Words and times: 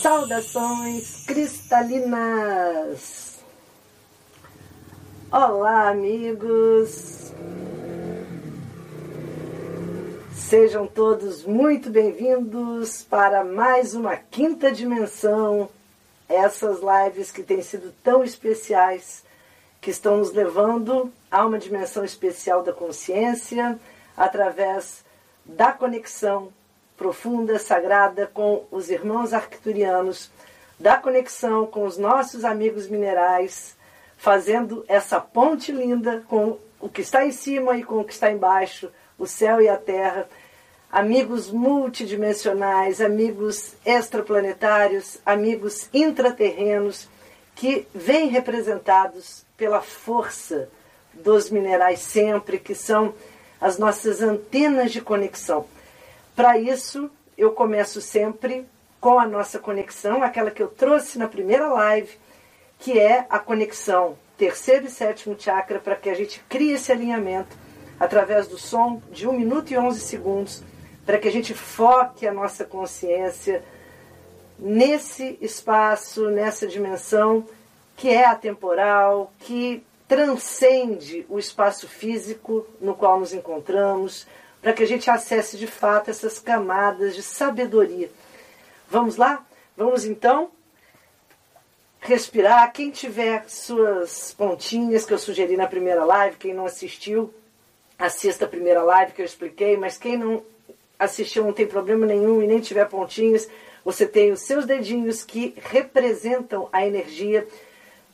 Saudações 0.00 1.24
cristalinas! 1.26 3.40
Olá, 5.28 5.88
amigos! 5.88 7.32
Sejam 10.32 10.86
todos 10.86 11.44
muito 11.44 11.90
bem-vindos 11.90 13.02
para 13.02 13.42
mais 13.42 13.92
uma 13.92 14.16
quinta 14.16 14.70
dimensão. 14.70 15.68
Essas 16.28 16.78
lives 16.78 17.32
que 17.32 17.42
têm 17.42 17.60
sido 17.60 17.92
tão 18.00 18.22
especiais, 18.22 19.24
que 19.80 19.90
estão 19.90 20.18
nos 20.18 20.32
levando 20.32 21.12
a 21.28 21.44
uma 21.44 21.58
dimensão 21.58 22.04
especial 22.04 22.62
da 22.62 22.72
consciência 22.72 23.76
através 24.16 25.04
da 25.44 25.72
conexão 25.72 26.52
profunda, 26.98 27.58
sagrada 27.60 28.26
com 28.26 28.66
os 28.72 28.90
irmãos 28.90 29.32
arcturianos, 29.32 30.30
da 30.78 30.96
conexão 30.96 31.64
com 31.64 31.84
os 31.84 31.96
nossos 31.96 32.44
amigos 32.44 32.88
minerais, 32.88 33.76
fazendo 34.16 34.84
essa 34.88 35.20
ponte 35.20 35.70
linda 35.70 36.24
com 36.28 36.58
o 36.80 36.88
que 36.88 37.00
está 37.00 37.24
em 37.24 37.32
cima 37.32 37.76
e 37.76 37.84
com 37.84 38.00
o 38.00 38.04
que 38.04 38.12
está 38.12 38.30
embaixo, 38.30 38.90
o 39.16 39.26
céu 39.26 39.60
e 39.60 39.68
a 39.68 39.76
terra, 39.76 40.28
amigos 40.90 41.50
multidimensionais, 41.50 43.00
amigos 43.00 43.74
extraplanetários, 43.86 45.18
amigos 45.24 45.88
intraterrenos, 45.94 47.08
que 47.54 47.86
vêm 47.94 48.28
representados 48.28 49.44
pela 49.56 49.80
força 49.80 50.68
dos 51.12 51.50
minerais 51.50 52.00
sempre, 52.00 52.58
que 52.58 52.74
são 52.74 53.14
as 53.60 53.78
nossas 53.78 54.22
antenas 54.22 54.92
de 54.92 55.00
conexão. 55.00 55.66
Para 56.38 56.56
isso, 56.56 57.10
eu 57.36 57.50
começo 57.50 58.00
sempre 58.00 58.64
com 59.00 59.18
a 59.18 59.26
nossa 59.26 59.58
conexão, 59.58 60.22
aquela 60.22 60.52
que 60.52 60.62
eu 60.62 60.68
trouxe 60.68 61.18
na 61.18 61.26
primeira 61.26 61.66
live, 61.66 62.16
que 62.78 62.96
é 62.96 63.26
a 63.28 63.40
conexão 63.40 64.16
terceiro 64.36 64.86
e 64.86 64.88
sétimo 64.88 65.34
chakra, 65.36 65.80
para 65.80 65.96
que 65.96 66.08
a 66.08 66.14
gente 66.14 66.38
crie 66.48 66.74
esse 66.74 66.92
alinhamento 66.92 67.56
através 67.98 68.46
do 68.46 68.56
som 68.56 69.02
de 69.10 69.26
1 69.26 69.32
minuto 69.32 69.72
e 69.72 69.78
11 69.78 69.98
segundos, 69.98 70.62
para 71.04 71.18
que 71.18 71.26
a 71.26 71.32
gente 71.32 71.54
foque 71.54 72.24
a 72.24 72.32
nossa 72.32 72.64
consciência 72.64 73.64
nesse 74.56 75.36
espaço, 75.40 76.30
nessa 76.30 76.68
dimensão 76.68 77.44
que 77.96 78.10
é 78.10 78.24
atemporal, 78.24 79.32
que 79.40 79.84
transcende 80.06 81.26
o 81.28 81.36
espaço 81.36 81.88
físico 81.88 82.64
no 82.80 82.94
qual 82.94 83.18
nos 83.18 83.34
encontramos, 83.34 84.24
para 84.60 84.72
que 84.72 84.82
a 84.82 84.86
gente 84.86 85.10
acesse 85.10 85.56
de 85.56 85.66
fato 85.66 86.10
essas 86.10 86.38
camadas 86.38 87.14
de 87.14 87.22
sabedoria. 87.22 88.10
Vamos 88.90 89.16
lá? 89.16 89.44
Vamos 89.76 90.04
então 90.04 90.50
respirar. 92.00 92.72
Quem 92.72 92.90
tiver 92.90 93.48
suas 93.48 94.32
pontinhas 94.32 95.04
que 95.04 95.12
eu 95.12 95.18
sugeri 95.18 95.56
na 95.56 95.66
primeira 95.66 96.04
live, 96.04 96.36
quem 96.36 96.54
não 96.54 96.66
assistiu, 96.66 97.32
assista 97.98 98.44
a 98.44 98.48
primeira 98.48 98.82
live 98.82 99.12
que 99.12 99.22
eu 99.22 99.26
expliquei, 99.26 99.76
mas 99.76 99.98
quem 99.98 100.16
não 100.16 100.42
assistiu 100.98 101.44
não 101.44 101.52
tem 101.52 101.66
problema 101.66 102.06
nenhum 102.06 102.42
e 102.42 102.46
nem 102.46 102.60
tiver 102.60 102.88
pontinhas, 102.88 103.48
você 103.84 104.06
tem 104.06 104.32
os 104.32 104.40
seus 104.40 104.66
dedinhos 104.66 105.22
que 105.22 105.54
representam 105.56 106.68
a 106.72 106.84
energia 106.86 107.46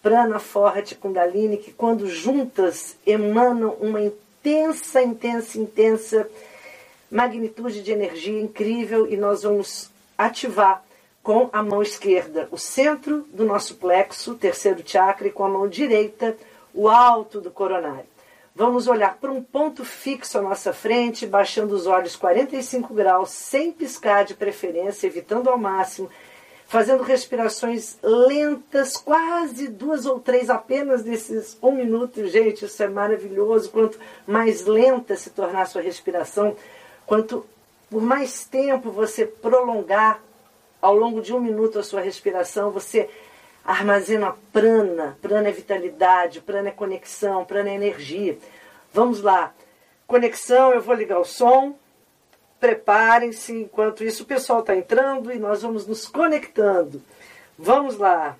prana, 0.02 0.38
forte, 0.38 0.94
kundalini, 0.94 1.56
que 1.56 1.72
quando 1.72 2.06
juntas 2.06 2.96
emanam 3.06 3.70
uma 3.80 4.00
intensa, 4.44 5.00
intensa, 5.00 5.58
intensa 5.58 6.28
magnitude 7.10 7.82
de 7.82 7.92
energia 7.92 8.38
incrível 8.38 9.06
e 9.10 9.16
nós 9.16 9.42
vamos 9.42 9.90
ativar 10.18 10.84
com 11.22 11.48
a 11.50 11.62
mão 11.62 11.80
esquerda 11.80 12.46
o 12.50 12.58
centro 12.58 13.26
do 13.32 13.46
nosso 13.46 13.76
plexo, 13.76 14.34
terceiro 14.34 14.82
chakra, 14.84 15.28
e 15.28 15.30
com 15.30 15.44
a 15.44 15.48
mão 15.48 15.66
direita 15.66 16.36
o 16.74 16.90
alto 16.90 17.40
do 17.40 17.50
coronário. 17.50 18.04
Vamos 18.54 18.86
olhar 18.86 19.16
para 19.16 19.32
um 19.32 19.42
ponto 19.42 19.82
fixo 19.82 20.38
à 20.38 20.42
nossa 20.42 20.74
frente, 20.74 21.26
baixando 21.26 21.74
os 21.74 21.86
olhos 21.86 22.14
45 22.14 22.92
graus, 22.92 23.30
sem 23.30 23.72
piscar 23.72 24.26
de 24.26 24.34
preferência, 24.34 25.06
evitando 25.06 25.48
ao 25.48 25.56
máximo 25.56 26.10
fazendo 26.74 27.04
respirações 27.04 27.96
lentas, 28.02 28.96
quase 28.96 29.68
duas 29.68 30.06
ou 30.06 30.18
três 30.18 30.50
apenas 30.50 31.04
nesses 31.04 31.56
um 31.62 31.70
minuto. 31.70 32.26
Gente, 32.26 32.64
isso 32.64 32.82
é 32.82 32.88
maravilhoso. 32.88 33.70
Quanto 33.70 33.96
mais 34.26 34.66
lenta 34.66 35.14
se 35.14 35.30
tornar 35.30 35.62
a 35.62 35.66
sua 35.66 35.80
respiração, 35.80 36.56
quanto 37.06 37.46
por 37.88 38.02
mais 38.02 38.44
tempo 38.46 38.90
você 38.90 39.24
prolongar 39.24 40.20
ao 40.82 40.96
longo 40.96 41.22
de 41.22 41.32
um 41.32 41.38
minuto 41.38 41.78
a 41.78 41.84
sua 41.84 42.00
respiração, 42.00 42.72
você 42.72 43.08
armazena 43.64 44.34
prana. 44.52 45.16
Prana 45.22 45.50
é 45.50 45.52
vitalidade, 45.52 46.40
prana 46.40 46.70
é 46.70 46.72
conexão, 46.72 47.44
prana 47.44 47.70
é 47.70 47.74
energia. 47.76 48.36
Vamos 48.92 49.22
lá. 49.22 49.54
Conexão, 50.08 50.72
eu 50.72 50.80
vou 50.80 50.96
ligar 50.96 51.20
o 51.20 51.24
som 51.24 51.78
preparem-se, 52.60 53.52
enquanto 53.52 54.04
isso 54.04 54.22
o 54.22 54.26
pessoal 54.26 54.60
está 54.60 54.74
entrando 54.74 55.32
e 55.32 55.38
nós 55.38 55.62
vamos 55.62 55.86
nos 55.86 56.06
conectando. 56.06 57.02
Vamos 57.58 57.96
lá. 57.96 58.36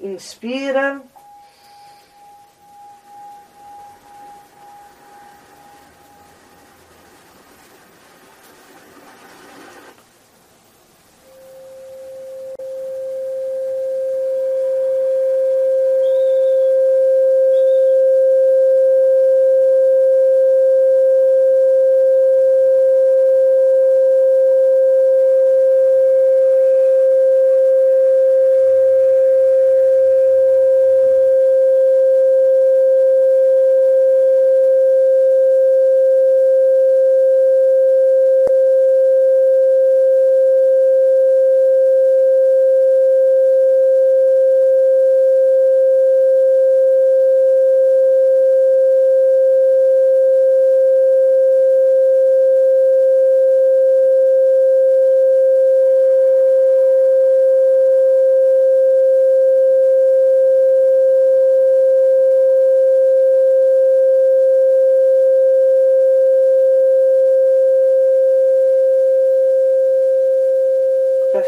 Inspira. 0.00 1.02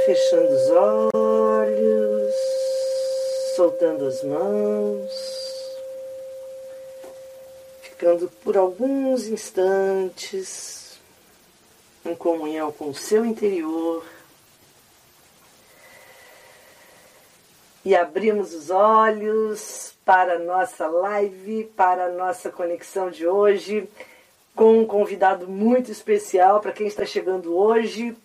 fechando 0.09 0.55
os 0.55 0.68
olhos, 0.79 2.35
soltando 3.57 4.07
as 4.07 4.23
mãos, 4.23 5.11
ficando 7.83 8.29
por 8.45 8.57
alguns 8.57 9.27
instantes 9.27 10.99
em 12.05 12.15
comunhão 12.15 12.71
com 12.71 12.91
o 12.91 12.95
seu 12.95 13.25
interior. 13.25 14.05
E 17.85 17.95
abrimos 17.97 18.55
os 18.55 18.71
olhos 18.71 19.95
para 20.05 20.35
a 20.35 20.39
nossa 20.39 20.87
live, 20.87 21.65
para 21.77 22.07
a 22.07 22.11
nossa 22.11 22.51
conexão 22.51 23.11
de 23.11 23.27
hoje, 23.27 23.89
com 24.55 24.81
um 24.81 24.87
convidado 24.87 25.49
muito 25.49 25.91
especial 25.91 26.61
para 26.61 26.73
quem 26.73 26.87
está 26.87 27.05
chegando 27.05 27.57
hoje 27.57 28.17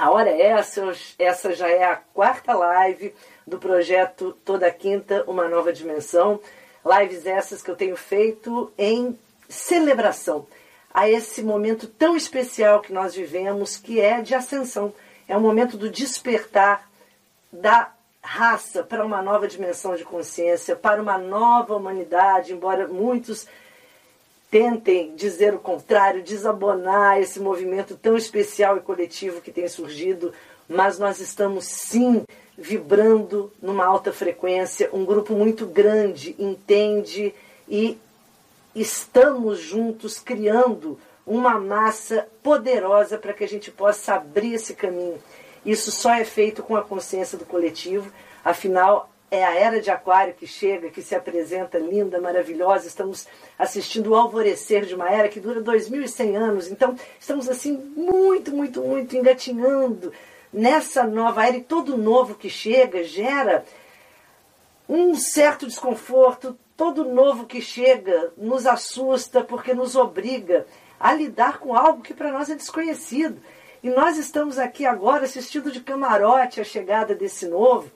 A 0.00 0.10
hora 0.10 0.30
é 0.30 0.40
essa, 0.40 0.96
essa 1.18 1.52
já 1.52 1.68
é 1.68 1.84
a 1.84 1.94
quarta 1.94 2.54
live 2.54 3.14
do 3.46 3.58
projeto 3.58 4.34
Toda 4.46 4.70
Quinta, 4.70 5.24
Uma 5.26 5.46
Nova 5.46 5.74
Dimensão. 5.74 6.40
Lives 6.82 7.26
essas 7.26 7.60
que 7.60 7.70
eu 7.70 7.76
tenho 7.76 7.94
feito 7.98 8.72
em 8.78 9.18
celebração 9.46 10.46
a 10.94 11.06
esse 11.06 11.42
momento 11.42 11.86
tão 11.86 12.16
especial 12.16 12.80
que 12.80 12.94
nós 12.94 13.14
vivemos, 13.14 13.76
que 13.76 14.00
é 14.00 14.22
de 14.22 14.34
ascensão. 14.34 14.90
É 15.28 15.36
o 15.36 15.40
momento 15.40 15.76
do 15.76 15.90
despertar 15.90 16.88
da 17.52 17.92
raça 18.22 18.82
para 18.82 19.04
uma 19.04 19.20
nova 19.20 19.46
dimensão 19.46 19.94
de 19.96 20.04
consciência, 20.04 20.74
para 20.74 21.02
uma 21.02 21.18
nova 21.18 21.76
humanidade, 21.76 22.54
embora 22.54 22.88
muitos 22.88 23.46
tentem 24.50 25.14
dizer 25.14 25.54
o 25.54 25.58
contrário, 25.58 26.22
desabonar 26.22 27.18
esse 27.18 27.38
movimento 27.38 27.96
tão 27.96 28.16
especial 28.16 28.76
e 28.76 28.80
coletivo 28.80 29.40
que 29.40 29.52
tem 29.52 29.68
surgido, 29.68 30.32
mas 30.68 30.98
nós 30.98 31.20
estamos 31.20 31.64
sim 31.64 32.24
vibrando 32.58 33.52
numa 33.62 33.86
alta 33.86 34.12
frequência, 34.12 34.90
um 34.92 35.04
grupo 35.04 35.34
muito 35.34 35.66
grande 35.66 36.34
entende 36.38 37.34
e 37.68 37.98
estamos 38.74 39.58
juntos 39.58 40.18
criando 40.18 40.98
uma 41.26 41.58
massa 41.58 42.26
poderosa 42.42 43.16
para 43.18 43.32
que 43.32 43.44
a 43.44 43.48
gente 43.48 43.70
possa 43.70 44.14
abrir 44.14 44.54
esse 44.54 44.74
caminho. 44.74 45.18
Isso 45.64 45.92
só 45.92 46.12
é 46.14 46.24
feito 46.24 46.62
com 46.62 46.76
a 46.76 46.82
consciência 46.82 47.38
do 47.38 47.44
coletivo, 47.44 48.10
afinal, 48.44 49.09
é 49.30 49.44
a 49.44 49.54
era 49.54 49.80
de 49.80 49.90
Aquário 49.90 50.34
que 50.34 50.46
chega, 50.46 50.90
que 50.90 51.02
se 51.02 51.14
apresenta 51.14 51.78
linda, 51.78 52.20
maravilhosa. 52.20 52.88
Estamos 52.88 53.28
assistindo 53.58 54.10
o 54.10 54.14
alvorecer 54.16 54.84
de 54.84 54.94
uma 54.94 55.08
era 55.08 55.28
que 55.28 55.38
dura 55.38 55.60
2.100 55.62 56.36
anos. 56.36 56.68
Então, 56.68 56.96
estamos 57.18 57.48
assim 57.48 57.76
muito, 57.96 58.50
muito, 58.50 58.82
muito 58.82 59.16
engatinhando 59.16 60.12
nessa 60.52 61.04
nova 61.04 61.46
era 61.46 61.56
e 61.56 61.62
todo 61.62 61.96
novo 61.96 62.34
que 62.34 62.50
chega 62.50 63.04
gera 63.04 63.64
um 64.88 65.14
certo 65.14 65.66
desconforto, 65.66 66.58
todo 66.76 67.04
novo 67.04 67.46
que 67.46 67.60
chega 67.60 68.32
nos 68.36 68.66
assusta 68.66 69.44
porque 69.44 69.72
nos 69.72 69.94
obriga 69.94 70.66
a 70.98 71.14
lidar 71.14 71.58
com 71.58 71.74
algo 71.74 72.02
que 72.02 72.12
para 72.12 72.32
nós 72.32 72.50
é 72.50 72.56
desconhecido. 72.56 73.40
E 73.82 73.88
nós 73.88 74.18
estamos 74.18 74.58
aqui 74.58 74.84
agora 74.84 75.24
assistindo 75.24 75.70
de 75.70 75.80
camarote 75.80 76.60
a 76.60 76.64
chegada 76.64 77.14
desse 77.14 77.46
novo, 77.46 77.90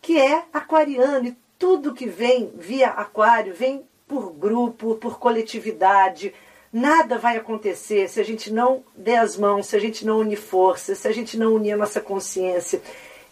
que 0.00 0.18
é 0.18 0.44
aquariano. 0.52 1.28
E 1.28 1.36
tudo 1.58 1.94
que 1.94 2.06
vem 2.06 2.50
via 2.54 2.88
aquário 2.88 3.54
vem 3.54 3.84
por 4.08 4.32
grupo, 4.32 4.96
por 4.96 5.18
coletividade. 5.18 6.34
Nada 6.72 7.18
vai 7.18 7.36
acontecer 7.36 8.08
se 8.08 8.20
a 8.20 8.24
gente 8.24 8.52
não 8.52 8.82
der 8.96 9.18
as 9.18 9.36
mãos, 9.36 9.66
se 9.66 9.76
a 9.76 9.78
gente 9.80 10.04
não 10.04 10.20
unir 10.20 10.36
forças, 10.36 10.98
se 10.98 11.08
a 11.08 11.12
gente 11.12 11.36
não 11.36 11.54
unir 11.54 11.72
a 11.72 11.76
nossa 11.76 12.00
consciência. 12.00 12.80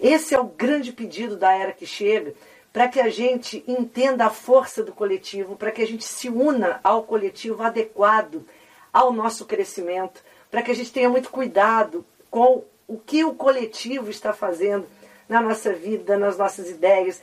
Esse 0.00 0.34
é 0.34 0.40
o 0.40 0.44
grande 0.44 0.92
pedido 0.92 1.36
da 1.36 1.52
era 1.52 1.72
que 1.72 1.86
chega, 1.86 2.34
para 2.72 2.88
que 2.88 3.00
a 3.00 3.08
gente 3.08 3.64
entenda 3.66 4.26
a 4.26 4.30
força 4.30 4.82
do 4.82 4.92
coletivo, 4.92 5.56
para 5.56 5.70
que 5.72 5.82
a 5.82 5.86
gente 5.86 6.04
se 6.04 6.28
una 6.28 6.80
ao 6.84 7.02
coletivo 7.02 7.62
adequado 7.62 8.44
ao 8.92 9.12
nosso 9.12 9.44
crescimento, 9.46 10.22
para 10.50 10.62
que 10.62 10.70
a 10.70 10.74
gente 10.74 10.92
tenha 10.92 11.08
muito 11.08 11.30
cuidado 11.30 12.04
com 12.30 12.64
o 12.86 12.98
que 12.98 13.24
o 13.24 13.34
coletivo 13.34 14.10
está 14.10 14.32
fazendo 14.32 14.86
na 15.28 15.40
nossa 15.40 15.72
vida, 15.72 16.16
nas 16.16 16.38
nossas 16.38 16.68
ideias. 16.70 17.20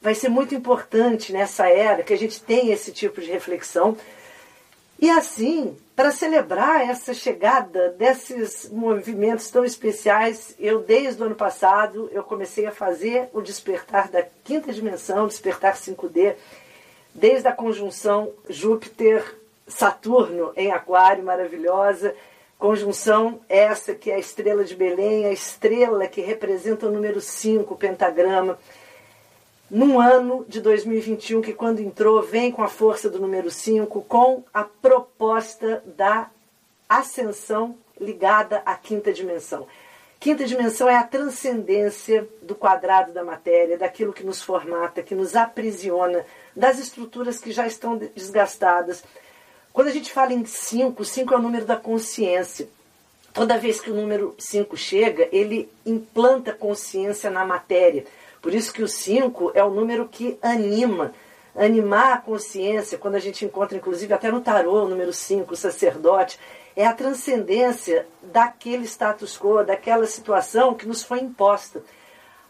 Vai 0.00 0.14
ser 0.14 0.28
muito 0.28 0.54
importante 0.54 1.32
nessa 1.32 1.68
era 1.68 2.02
que 2.02 2.12
a 2.12 2.18
gente 2.18 2.40
tenha 2.42 2.72
esse 2.72 2.92
tipo 2.92 3.20
de 3.20 3.30
reflexão. 3.30 3.96
E 5.00 5.10
assim, 5.10 5.76
para 5.94 6.10
celebrar 6.10 6.88
essa 6.88 7.14
chegada 7.14 7.90
desses 7.90 8.68
movimentos 8.70 9.50
tão 9.50 9.64
especiais, 9.64 10.54
eu 10.58 10.80
desde 10.80 11.22
o 11.22 11.26
ano 11.26 11.34
passado 11.34 12.08
eu 12.12 12.22
comecei 12.22 12.66
a 12.66 12.72
fazer 12.72 13.28
o 13.32 13.40
despertar 13.40 14.08
da 14.08 14.24
quinta 14.44 14.72
dimensão, 14.72 15.26
despertar 15.26 15.76
5D, 15.76 16.34
desde 17.14 17.48
a 17.48 17.52
conjunção 17.52 18.32
Júpiter 18.48 19.24
Saturno 19.68 20.52
em 20.56 20.72
Aquário, 20.72 21.24
maravilhosa. 21.24 22.14
Conjunção 22.58 23.40
essa 23.48 23.94
que 23.94 24.10
é 24.10 24.16
a 24.16 24.18
estrela 24.18 24.64
de 24.64 24.74
Belém, 24.74 25.26
a 25.26 25.32
estrela 25.32 26.08
que 26.08 26.20
representa 26.20 26.88
o 26.88 26.90
número 26.90 27.20
5, 27.20 27.72
o 27.72 27.76
pentagrama. 27.76 28.58
Num 29.70 30.00
ano 30.00 30.44
de 30.48 30.60
2021, 30.60 31.40
que 31.40 31.52
quando 31.52 31.78
entrou, 31.78 32.20
vem 32.20 32.50
com 32.50 32.62
a 32.62 32.68
força 32.68 33.08
do 33.08 33.20
número 33.20 33.48
5, 33.48 34.02
com 34.02 34.42
a 34.52 34.64
proposta 34.64 35.84
da 35.86 36.30
ascensão 36.88 37.76
ligada 38.00 38.60
à 38.66 38.74
quinta 38.74 39.12
dimensão. 39.12 39.68
Quinta 40.18 40.44
dimensão 40.44 40.88
é 40.88 40.96
a 40.96 41.04
transcendência 41.04 42.28
do 42.42 42.56
quadrado 42.56 43.12
da 43.12 43.22
matéria, 43.22 43.78
daquilo 43.78 44.12
que 44.12 44.26
nos 44.26 44.42
formata, 44.42 45.00
que 45.00 45.14
nos 45.14 45.36
aprisiona, 45.36 46.26
das 46.56 46.80
estruturas 46.80 47.38
que 47.38 47.52
já 47.52 47.68
estão 47.68 47.96
desgastadas, 47.96 49.04
quando 49.72 49.88
a 49.88 49.92
gente 49.92 50.12
fala 50.12 50.32
em 50.32 50.44
5, 50.44 51.04
5 51.04 51.34
é 51.34 51.36
o 51.36 51.42
número 51.42 51.64
da 51.64 51.76
consciência. 51.76 52.68
Toda 53.32 53.58
vez 53.58 53.80
que 53.80 53.90
o 53.90 53.94
número 53.94 54.34
5 54.38 54.76
chega, 54.76 55.28
ele 55.30 55.70
implanta 55.86 56.52
consciência 56.52 57.30
na 57.30 57.44
matéria. 57.44 58.04
Por 58.42 58.52
isso 58.54 58.72
que 58.72 58.82
o 58.82 58.88
5 58.88 59.52
é 59.54 59.62
o 59.62 59.70
número 59.70 60.08
que 60.08 60.38
anima, 60.42 61.12
animar 61.54 62.14
a 62.14 62.18
consciência, 62.18 62.98
quando 62.98 63.16
a 63.16 63.20
gente 63.20 63.44
encontra, 63.44 63.76
inclusive, 63.76 64.12
até 64.12 64.30
no 64.30 64.40
tarô, 64.40 64.84
o 64.84 64.88
número 64.88 65.12
5, 65.12 65.52
o 65.52 65.56
sacerdote, 65.56 66.38
é 66.74 66.86
a 66.86 66.94
transcendência 66.94 68.06
daquele 68.22 68.84
status 68.84 69.36
quo, 69.36 69.64
daquela 69.64 70.06
situação 70.06 70.74
que 70.74 70.86
nos 70.86 71.02
foi 71.02 71.20
imposta. 71.20 71.82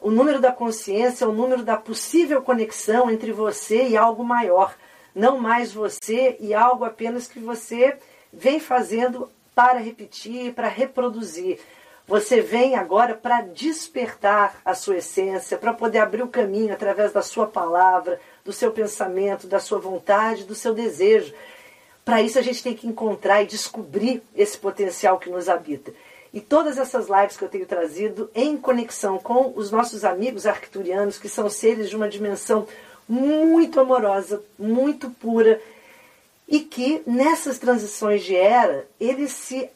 O 0.00 0.10
número 0.10 0.40
da 0.40 0.52
consciência 0.52 1.24
é 1.24 1.28
o 1.28 1.32
número 1.32 1.62
da 1.62 1.76
possível 1.76 2.42
conexão 2.42 3.10
entre 3.10 3.32
você 3.32 3.88
e 3.88 3.96
algo 3.96 4.22
maior 4.22 4.74
não 5.18 5.36
mais 5.36 5.72
você 5.72 6.36
e 6.38 6.54
algo 6.54 6.84
apenas 6.84 7.26
que 7.26 7.40
você 7.40 7.98
vem 8.32 8.60
fazendo 8.60 9.28
para 9.52 9.78
repetir, 9.80 10.54
para 10.54 10.68
reproduzir. 10.68 11.58
Você 12.06 12.40
vem 12.40 12.76
agora 12.76 13.14
para 13.14 13.42
despertar 13.42 14.60
a 14.64 14.74
sua 14.74 14.98
essência, 14.98 15.58
para 15.58 15.74
poder 15.74 15.98
abrir 15.98 16.22
o 16.22 16.28
caminho 16.28 16.72
através 16.72 17.12
da 17.12 17.20
sua 17.20 17.46
palavra, 17.46 18.20
do 18.44 18.52
seu 18.52 18.70
pensamento, 18.70 19.48
da 19.48 19.58
sua 19.58 19.78
vontade, 19.78 20.44
do 20.44 20.54
seu 20.54 20.72
desejo. 20.72 21.34
Para 22.04 22.22
isso 22.22 22.38
a 22.38 22.42
gente 22.42 22.62
tem 22.62 22.74
que 22.74 22.86
encontrar 22.86 23.42
e 23.42 23.46
descobrir 23.46 24.22
esse 24.34 24.56
potencial 24.56 25.18
que 25.18 25.28
nos 25.28 25.48
habita. 25.48 25.92
E 26.32 26.40
todas 26.40 26.78
essas 26.78 27.08
lives 27.08 27.36
que 27.36 27.44
eu 27.44 27.48
tenho 27.48 27.66
trazido 27.66 28.30
em 28.34 28.56
conexão 28.56 29.18
com 29.18 29.52
os 29.56 29.70
nossos 29.70 30.04
amigos 30.04 30.46
arcturianos, 30.46 31.18
que 31.18 31.28
são 31.28 31.50
seres 31.50 31.90
de 31.90 31.96
uma 31.96 32.08
dimensão 32.08 32.66
muito 33.08 33.80
amorosa, 33.80 34.42
muito 34.58 35.10
pura, 35.10 35.60
e 36.46 36.60
que 36.60 37.02
nessas 37.06 37.58
transições 37.58 38.24
de 38.24 38.34
era 38.36 38.86
eles 39.00 39.32
se 39.32 39.68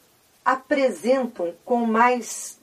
apresentam 0.43 1.53
com 1.63 1.85
mais 1.85 2.57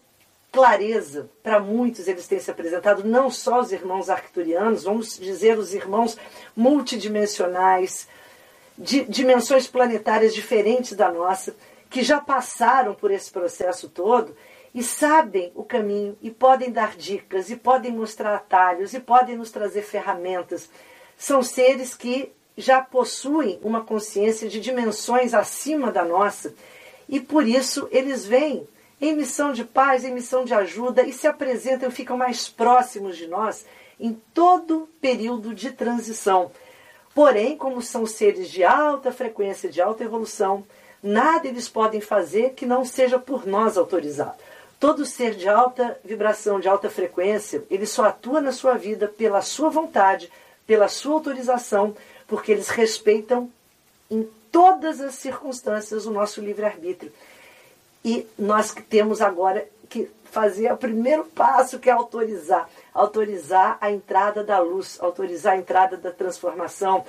clareza. 0.53 1.29
Para 1.43 1.61
muitos 1.61 2.09
eles 2.09 2.27
têm 2.27 2.41
se 2.41 2.51
apresentado, 2.51 3.05
não 3.05 3.31
só 3.31 3.61
os 3.61 3.73
irmãos 3.73 4.11
arcturianos, 4.11 4.85
vamos 4.85 5.19
dizer 5.19 5.59
os 5.59 5.75
irmãos 5.75 6.17
multidimensionais, 6.57 8.09
de 8.77 9.05
dimensões 9.05 9.67
planetárias 9.67 10.35
diferentes 10.35 10.95
da 10.95 11.13
nossa, 11.13 11.55
que 11.89 12.03
já 12.03 12.21
passaram 12.21 12.95
por 12.95 13.11
esse 13.11 13.31
processo 13.31 13.89
todo 13.89 14.35
e 14.75 14.83
sabem 14.83 15.51
o 15.55 15.65
caminho 15.65 16.17
e 16.23 16.31
podem 16.31 16.71
dar 16.71 16.97
dicas 16.97 17.51
e 17.51 17.57
podem 17.57 17.93
mostrar 17.93 18.35
atalhos 18.35 18.95
e 18.95 19.01
podem 19.01 19.37
nos 19.37 19.51
trazer 19.51 19.83
ferramentas. 19.83 20.69
São 21.19 21.43
seres 21.43 21.95
que 21.95 22.33
já 22.57 22.81
possuem 22.81 23.59
uma 23.63 23.83
consciência 23.83 24.49
de 24.49 24.61
dimensões 24.61 25.35
acima 25.35 25.91
da 25.91 26.05
nossa 26.05 26.55
e 27.09 27.19
por 27.19 27.47
isso 27.47 27.89
eles 27.91 28.25
vêm 28.25 28.67
em 29.01 29.17
missão 29.17 29.53
de 29.53 29.65
paz, 29.65 30.05
em 30.05 30.13
missão 30.13 30.45
de 30.45 30.55
ajuda 30.55 31.03
e 31.03 31.13
se 31.13 31.27
apresentam 31.27 31.91
ficam 31.91 32.17
mais 32.17 32.49
próximos 32.49 33.17
de 33.17 33.27
nós 33.27 33.65
em 33.99 34.15
todo 34.33 34.89
período 35.01 35.55
de 35.55 35.73
transição. 35.73 36.51
Porém, 37.15 37.57
como 37.57 37.83
são 37.83 38.07
seres 38.07 38.49
de 38.49 38.63
alta 38.63 39.11
frequência, 39.11 39.69
de 39.69 39.81
alta 39.83 40.05
evolução, 40.05 40.65
nada 41.03 41.49
eles 41.49 41.69
podem 41.69 42.01
fazer 42.01 42.51
que 42.51 42.65
não 42.65 42.85
seja 42.85 43.19
por 43.19 43.47
nós 43.47 43.77
autorizado. 43.77 44.39
Todo 44.81 45.05
ser 45.05 45.35
de 45.35 45.49
alta 45.49 46.01
vibração, 46.05 46.59
de 46.59 46.67
alta 46.67 46.91
frequência, 46.91 47.63
ele 47.71 47.87
só 47.87 48.07
atua 48.07 48.41
na 48.41 48.51
sua 48.51 48.75
vida 48.75 49.07
pela 49.07 49.43
sua 49.43 49.69
vontade, 49.69 50.33
pela 50.67 50.89
sua 50.89 51.15
autorização, 51.15 51.95
porque 52.27 52.51
eles 52.51 52.71
respeitam 52.71 53.51
em 54.11 54.27
todas 54.51 55.01
as 55.01 55.15
circunstâncias 55.15 56.07
o 56.07 56.11
nosso 56.11 56.41
livre-arbítrio. 56.41 57.13
E 58.05 58.27
nós 58.39 58.75
temos 58.89 59.21
agora 59.21 59.69
que 59.89 60.11
fazer 60.25 60.73
o 60.73 60.77
primeiro 60.77 61.25
passo, 61.25 61.79
que 61.79 61.91
é 61.91 61.93
autorizar 61.93 62.69
autorizar 62.95 63.79
a 63.81 63.91
entrada 63.91 64.43
da 64.43 64.59
luz, 64.59 64.99
autorizar 65.01 65.55
a 65.55 65.59
entrada 65.59 65.97
da 65.97 66.11
transformação. 66.11 67.05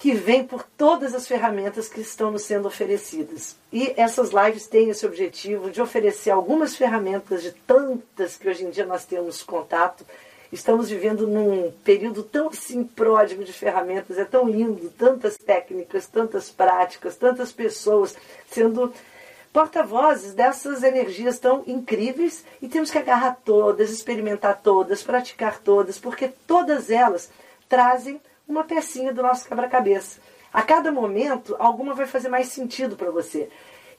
Que 0.00 0.14
vem 0.14 0.42
por 0.42 0.64
todas 0.78 1.14
as 1.14 1.26
ferramentas 1.26 1.86
que 1.86 2.00
estão 2.00 2.30
nos 2.30 2.42
sendo 2.42 2.66
oferecidas. 2.66 3.54
E 3.70 3.92
essas 3.98 4.30
lives 4.30 4.66
têm 4.66 4.88
esse 4.88 5.04
objetivo 5.04 5.70
de 5.70 5.82
oferecer 5.82 6.30
algumas 6.30 6.74
ferramentas 6.74 7.42
de 7.42 7.52
tantas 7.52 8.34
que 8.34 8.48
hoje 8.48 8.64
em 8.64 8.70
dia 8.70 8.86
nós 8.86 9.04
temos 9.04 9.42
contato. 9.42 10.06
Estamos 10.50 10.88
vivendo 10.88 11.26
num 11.26 11.70
período 11.84 12.22
tão 12.22 12.48
assim 12.48 12.82
pródigo 12.82 13.44
de 13.44 13.52
ferramentas, 13.52 14.16
é 14.16 14.24
tão 14.24 14.48
lindo, 14.48 14.88
tantas 14.96 15.36
técnicas, 15.36 16.06
tantas 16.06 16.48
práticas, 16.48 17.14
tantas 17.16 17.52
pessoas 17.52 18.16
sendo 18.50 18.90
porta-vozes 19.52 20.32
dessas 20.32 20.82
energias 20.82 21.38
tão 21.38 21.62
incríveis 21.66 22.42
e 22.62 22.68
temos 22.68 22.90
que 22.90 22.96
agarrar 22.96 23.38
todas, 23.44 23.90
experimentar 23.90 24.62
todas, 24.62 25.02
praticar 25.02 25.58
todas, 25.58 25.98
porque 25.98 26.28
todas 26.46 26.88
elas 26.88 27.28
trazem 27.68 28.18
uma 28.50 28.64
pecinha 28.64 29.12
do 29.12 29.22
nosso 29.22 29.46
quebra-cabeça. 29.46 30.20
A 30.52 30.62
cada 30.62 30.90
momento, 30.90 31.54
alguma 31.58 31.94
vai 31.94 32.06
fazer 32.06 32.28
mais 32.28 32.48
sentido 32.48 32.96
para 32.96 33.10
você. 33.10 33.48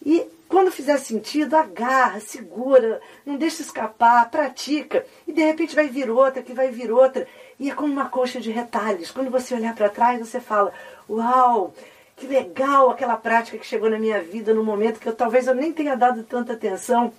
E 0.06 0.28
quando 0.50 0.72
fizer 0.72 0.98
sentido, 0.98 1.56
agarra, 1.56 2.20
segura, 2.20 3.00
não 3.26 3.38
deixa 3.38 3.62
escapar, 3.62 4.30
pratica. 4.30 5.06
E 5.26 5.32
de 5.32 5.42
repente 5.42 5.76
vai 5.76 5.88
vir 5.88 6.10
outra, 6.10 6.42
que 6.44 6.54
vai 6.54 6.70
vir 6.70 6.92
outra. 6.92 7.26
E 7.58 7.70
é 7.70 7.74
como 7.74 7.94
uma 7.94 8.10
coxa 8.10 8.42
de 8.42 8.52
retalhos. 8.52 9.12
Quando 9.12 9.32
você 9.32 9.54
olhar 9.54 9.74
para 9.74 9.90
trás, 9.90 10.20
você 10.20 10.42
fala: 10.42 10.74
Uau, 11.10 11.74
que 12.18 12.28
legal 12.28 12.90
aquela 12.90 13.16
prática 13.16 13.58
que 13.58 13.66
chegou 13.66 13.90
na 13.90 14.00
minha 14.00 14.22
vida 14.22 14.54
no 14.54 14.64
momento 14.64 15.00
que 15.00 15.08
eu 15.08 15.16
talvez 15.16 15.48
eu 15.48 15.56
nem 15.56 15.72
tenha 15.72 15.96
dado 15.96 16.24
tanta 16.24 16.54
atenção. 16.54 17.14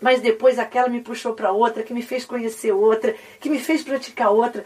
Mas 0.00 0.20
depois 0.20 0.58
aquela 0.58 0.88
me 0.88 1.00
puxou 1.00 1.34
para 1.34 1.52
outra, 1.52 1.82
que 1.82 1.92
me 1.92 2.02
fez 2.02 2.24
conhecer 2.24 2.72
outra, 2.72 3.14
que 3.38 3.50
me 3.50 3.58
fez 3.58 3.82
praticar 3.82 4.30
outra. 4.32 4.64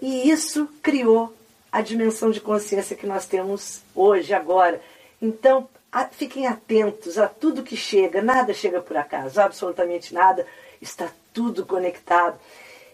E 0.00 0.30
isso 0.30 0.68
criou 0.82 1.32
a 1.72 1.80
dimensão 1.80 2.30
de 2.30 2.40
consciência 2.40 2.94
que 2.94 3.06
nós 3.06 3.24
temos 3.24 3.80
hoje, 3.94 4.34
agora. 4.34 4.80
Então, 5.20 5.66
a, 5.90 6.04
fiquem 6.04 6.46
atentos 6.46 7.18
a 7.18 7.26
tudo 7.26 7.62
que 7.62 7.76
chega, 7.76 8.20
nada 8.20 8.52
chega 8.52 8.80
por 8.82 8.96
acaso, 8.96 9.40
absolutamente 9.40 10.12
nada, 10.12 10.46
está 10.80 11.10
tudo 11.32 11.64
conectado. 11.64 12.38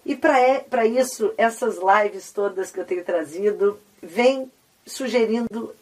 E 0.07 0.15
para 0.15 0.87
isso, 0.87 1.35
essas 1.37 1.77
lives 1.77 2.33
todas 2.33 2.71
que 2.71 2.79
eu 2.79 2.85
tenho 2.85 3.05
trazido, 3.05 3.79
vêm 4.01 4.51
sugerindo 4.87 5.75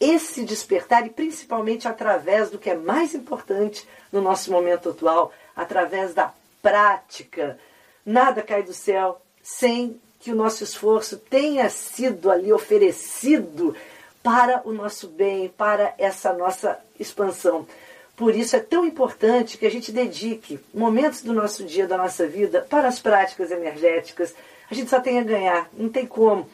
esse 0.00 0.44
despertar 0.44 1.06
e 1.06 1.10
principalmente 1.10 1.86
através 1.86 2.50
do 2.50 2.58
que 2.58 2.70
é 2.70 2.74
mais 2.74 3.14
importante 3.14 3.86
no 4.10 4.22
nosso 4.22 4.50
momento 4.50 4.88
atual, 4.88 5.30
através 5.54 6.14
da 6.14 6.32
prática. 6.62 7.58
Nada 8.04 8.42
cai 8.42 8.62
do 8.62 8.72
céu 8.72 9.20
sem 9.42 10.00
que 10.20 10.30
o 10.30 10.36
nosso 10.36 10.62
esforço 10.62 11.16
tenha 11.16 11.68
sido 11.70 12.30
ali 12.30 12.52
oferecido 12.52 13.74
para 14.22 14.62
o 14.66 14.72
nosso 14.72 15.08
bem, 15.08 15.48
para 15.48 15.94
essa 15.96 16.32
nossa 16.32 16.78
expansão. 16.98 17.66
Por 18.14 18.36
isso 18.36 18.54
é 18.54 18.60
tão 18.60 18.84
importante 18.84 19.56
que 19.56 19.64
a 19.64 19.70
gente 19.70 19.90
dedique 19.90 20.60
momentos 20.74 21.22
do 21.22 21.32
nosso 21.32 21.64
dia, 21.64 21.86
da 21.86 21.96
nossa 21.96 22.26
vida, 22.26 22.66
para 22.68 22.86
as 22.86 22.98
práticas 22.98 23.50
energéticas. 23.50 24.34
A 24.70 24.74
gente 24.74 24.90
só 24.90 25.00
tem 25.00 25.18
a 25.18 25.24
ganhar, 25.24 25.70
não 25.72 25.88
tem 25.88 26.06
como. 26.06 26.46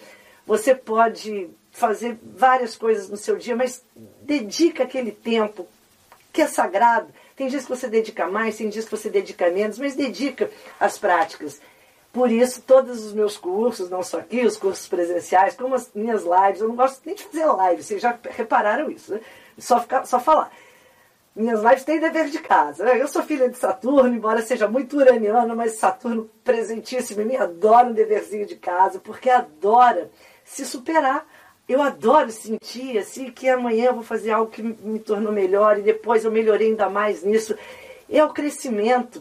Você 0.47 0.77
pode 0.77 1.51
fazer 1.73 2.17
várias 2.23 2.77
coisas 2.77 3.09
no 3.09 3.17
seu 3.17 3.37
dia, 3.37 3.57
mas 3.57 3.83
dedica 4.23 4.85
aquele 4.85 5.11
tempo 5.11 5.67
que 6.33 6.41
é 6.41 6.47
sagrado. 6.47 7.09
Tem 7.35 7.49
dias 7.49 7.65
que 7.65 7.71
você 7.71 7.89
dedica 7.89 8.29
mais, 8.29 8.57
tem 8.57 8.69
dias 8.69 8.85
que 8.85 8.91
você 8.93 9.11
dedica 9.11 9.51
menos, 9.51 9.77
mas 9.77 9.97
dedica 9.97 10.49
as 10.79 10.97
práticas. 10.97 11.61
Por 12.17 12.33
isso, 12.33 12.63
todos 12.63 13.05
os 13.05 13.13
meus 13.13 13.37
cursos, 13.37 13.91
não 13.91 14.03
só 14.03 14.21
aqui, 14.21 14.41
os 14.41 14.57
cursos 14.57 14.89
presenciais, 14.89 15.55
como 15.55 15.75
as 15.75 15.91
minhas 15.95 16.23
lives, 16.23 16.63
eu 16.63 16.69
não 16.69 16.75
gosto 16.75 17.03
nem 17.05 17.15
de 17.15 17.23
fazer 17.23 17.45
live, 17.45 17.83
vocês 17.83 18.01
já 18.01 18.19
repararam 18.31 18.91
isso, 18.91 19.13
né? 19.13 19.21
Só, 19.59 19.79
ficar, 19.81 20.07
só 20.07 20.19
falar. 20.19 20.51
Minhas 21.35 21.63
lives 21.63 21.85
têm 21.85 22.01
dever 22.01 22.31
de 22.31 22.39
casa. 22.39 22.85
Eu 22.85 23.07
sou 23.07 23.23
filha 23.23 23.51
de 23.51 23.59
Saturno, 23.59 24.15
embora 24.15 24.41
seja 24.41 24.67
muito 24.67 24.97
uraniana, 24.97 25.55
mas 25.55 25.73
Saturno 25.73 26.31
presentíssimo 26.43 27.21
em 27.21 27.27
mim 27.27 27.37
adora 27.37 27.89
um 27.89 27.93
deverzinho 27.93 28.47
de 28.47 28.57
casa, 28.57 28.99
porque 28.99 29.29
adora 29.29 30.11
se 30.43 30.65
superar. 30.65 31.27
Eu 31.69 31.83
adoro 31.83 32.31
sentir 32.31 32.97
assim 32.97 33.31
que 33.31 33.47
amanhã 33.47 33.89
eu 33.89 33.95
vou 33.95 34.03
fazer 34.03 34.31
algo 34.31 34.51
que 34.51 34.63
me 34.63 35.01
tornou 35.01 35.33
melhor 35.33 35.79
e 35.79 35.83
depois 35.83 36.25
eu 36.25 36.33
melhorei 36.33 36.69
ainda 36.69 36.89
mais 36.89 37.23
nisso. 37.23 37.55
É 38.09 38.25
o 38.25 38.33
crescimento 38.33 39.21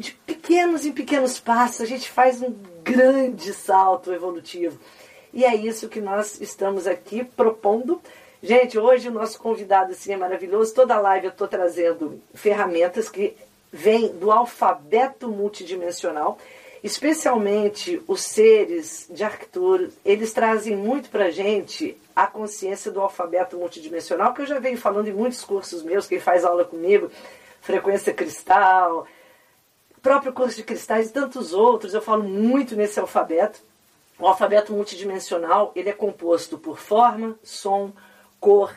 de 0.00 0.12
pequenos 0.12 0.86
em 0.86 0.92
pequenos 0.92 1.38
passos, 1.38 1.82
a 1.82 1.84
gente 1.84 2.10
faz 2.10 2.40
um 2.40 2.52
grande 2.82 3.52
salto 3.52 4.12
evolutivo. 4.12 4.80
E 5.32 5.44
é 5.44 5.54
isso 5.54 5.88
que 5.88 6.00
nós 6.00 6.40
estamos 6.40 6.86
aqui 6.86 7.22
propondo. 7.22 8.00
Gente, 8.42 8.78
hoje 8.78 9.08
o 9.08 9.12
nosso 9.12 9.38
convidado 9.38 9.92
assim, 9.92 10.12
é 10.12 10.16
maravilhoso. 10.16 10.74
Toda 10.74 10.98
live 10.98 11.26
eu 11.26 11.30
estou 11.30 11.46
trazendo 11.46 12.20
ferramentas 12.34 13.10
que 13.10 13.36
vêm 13.70 14.08
do 14.08 14.32
alfabeto 14.32 15.28
multidimensional, 15.28 16.38
especialmente 16.82 18.02
os 18.08 18.22
seres 18.22 19.06
de 19.10 19.22
Arctur. 19.22 19.90
Eles 20.02 20.32
trazem 20.32 20.74
muito 20.74 21.10
para 21.10 21.30
gente 21.30 21.94
a 22.16 22.26
consciência 22.26 22.90
do 22.90 23.02
alfabeto 23.02 23.58
multidimensional, 23.58 24.32
que 24.32 24.40
eu 24.40 24.46
já 24.46 24.58
venho 24.58 24.78
falando 24.78 25.08
em 25.08 25.12
muitos 25.12 25.44
cursos 25.44 25.82
meus, 25.82 26.06
quem 26.06 26.18
faz 26.18 26.44
aula 26.44 26.64
comigo, 26.64 27.10
frequência 27.60 28.14
cristal, 28.14 29.06
próprio 30.02 30.32
curso 30.32 30.56
de 30.56 30.62
cristais 30.62 31.08
e 31.08 31.12
tantos 31.12 31.52
outros, 31.52 31.94
eu 31.94 32.02
falo 32.02 32.22
muito 32.22 32.74
nesse 32.76 32.98
alfabeto. 32.98 33.60
O 34.18 34.26
alfabeto 34.26 34.72
multidimensional, 34.72 35.72
ele 35.74 35.88
é 35.88 35.94
composto 35.94 36.58
por 36.58 36.78
forma, 36.78 37.38
som, 37.42 37.92
cor. 38.38 38.74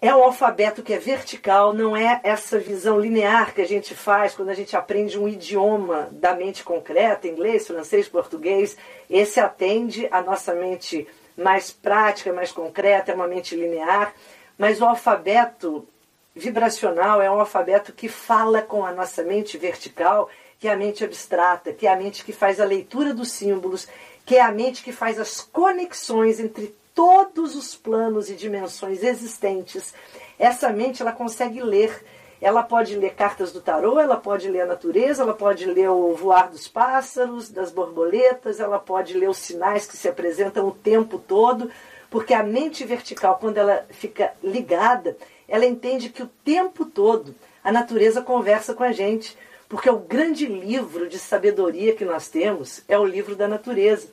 É 0.00 0.14
um 0.14 0.22
alfabeto 0.22 0.82
que 0.82 0.92
é 0.92 0.98
vertical, 0.98 1.72
não 1.72 1.96
é 1.96 2.20
essa 2.22 2.58
visão 2.58 3.00
linear 3.00 3.54
que 3.54 3.62
a 3.62 3.66
gente 3.66 3.94
faz 3.94 4.34
quando 4.34 4.50
a 4.50 4.54
gente 4.54 4.76
aprende 4.76 5.18
um 5.18 5.26
idioma 5.26 6.08
da 6.12 6.34
mente 6.34 6.62
concreta, 6.62 7.26
inglês, 7.26 7.66
francês, 7.66 8.06
português. 8.06 8.76
Esse 9.08 9.40
atende 9.40 10.06
a 10.10 10.20
nossa 10.20 10.54
mente 10.54 11.08
mais 11.36 11.70
prática, 11.70 12.32
mais 12.32 12.52
concreta, 12.52 13.10
é 13.10 13.14
uma 13.14 13.26
mente 13.26 13.56
linear. 13.56 14.14
Mas 14.58 14.80
o 14.80 14.84
alfabeto 14.84 15.88
vibracional 16.36 17.22
é 17.22 17.30
um 17.30 17.40
alfabeto 17.40 17.94
que 17.94 18.10
fala 18.10 18.60
com 18.60 18.84
a 18.84 18.92
nossa 18.92 19.22
mente 19.22 19.56
vertical, 19.56 20.28
que 20.60 20.68
é 20.68 20.72
a 20.72 20.76
mente 20.76 21.02
abstrata, 21.02 21.72
que 21.72 21.86
é 21.86 21.92
a 21.92 21.96
mente 21.96 22.22
que 22.22 22.32
faz 22.32 22.60
a 22.60 22.64
leitura 22.64 23.14
dos 23.14 23.32
símbolos, 23.32 23.88
que 24.26 24.36
é 24.36 24.42
a 24.42 24.52
mente 24.52 24.84
que 24.84 24.92
faz 24.92 25.18
as 25.18 25.40
conexões 25.40 26.38
entre 26.38 26.76
todos 26.94 27.56
os 27.56 27.74
planos 27.74 28.28
e 28.28 28.34
dimensões 28.34 29.02
existentes. 29.02 29.94
Essa 30.38 30.68
mente 30.68 31.00
ela 31.00 31.12
consegue 31.12 31.62
ler. 31.62 32.04
Ela 32.38 32.62
pode 32.62 32.94
ler 32.96 33.14
cartas 33.14 33.50
do 33.50 33.62
tarô, 33.62 33.98
ela 33.98 34.18
pode 34.18 34.46
ler 34.50 34.60
a 34.60 34.66
natureza, 34.66 35.22
ela 35.22 35.32
pode 35.32 35.64
ler 35.64 35.88
o 35.88 36.14
voar 36.14 36.50
dos 36.50 36.68
pássaros, 36.68 37.48
das 37.48 37.72
borboletas, 37.72 38.60
ela 38.60 38.78
pode 38.78 39.14
ler 39.14 39.30
os 39.30 39.38
sinais 39.38 39.86
que 39.86 39.96
se 39.96 40.06
apresentam 40.06 40.68
o 40.68 40.70
tempo 40.70 41.18
todo, 41.18 41.70
porque 42.10 42.34
a 42.34 42.42
mente 42.42 42.84
vertical, 42.84 43.38
quando 43.40 43.56
ela 43.56 43.86
fica 43.88 44.34
ligada, 44.42 45.16
ela 45.48 45.66
entende 45.66 46.08
que 46.08 46.22
o 46.22 46.30
tempo 46.44 46.84
todo 46.84 47.34
a 47.62 47.72
natureza 47.72 48.22
conversa 48.22 48.74
com 48.74 48.84
a 48.84 48.92
gente, 48.92 49.36
porque 49.68 49.90
o 49.90 49.98
grande 49.98 50.46
livro 50.46 51.08
de 51.08 51.18
sabedoria 51.18 51.96
que 51.96 52.04
nós 52.04 52.28
temos 52.28 52.80
é 52.86 52.96
o 52.96 53.04
livro 53.04 53.34
da 53.34 53.48
natureza. 53.48 54.06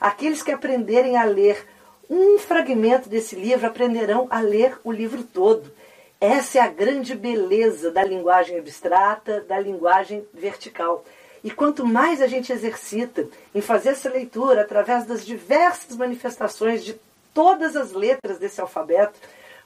Aqueles 0.00 0.40
que 0.40 0.52
aprenderem 0.52 1.16
a 1.16 1.24
ler 1.24 1.66
um 2.08 2.38
fragmento 2.38 3.08
desse 3.08 3.34
livro 3.34 3.66
aprenderão 3.66 4.28
a 4.30 4.40
ler 4.40 4.78
o 4.84 4.92
livro 4.92 5.24
todo. 5.24 5.68
Essa 6.20 6.58
é 6.58 6.60
a 6.60 6.68
grande 6.68 7.16
beleza 7.16 7.90
da 7.90 8.04
linguagem 8.04 8.56
abstrata, 8.56 9.40
da 9.40 9.58
linguagem 9.58 10.24
vertical. 10.32 11.04
E 11.42 11.50
quanto 11.50 11.84
mais 11.84 12.22
a 12.22 12.28
gente 12.28 12.52
exercita 12.52 13.26
em 13.52 13.60
fazer 13.60 13.88
essa 13.88 14.08
leitura 14.08 14.60
através 14.60 15.04
das 15.04 15.26
diversas 15.26 15.96
manifestações 15.96 16.84
de 16.84 16.94
todas 17.34 17.74
as 17.74 17.90
letras 17.90 18.38
desse 18.38 18.60
alfabeto, 18.60 19.18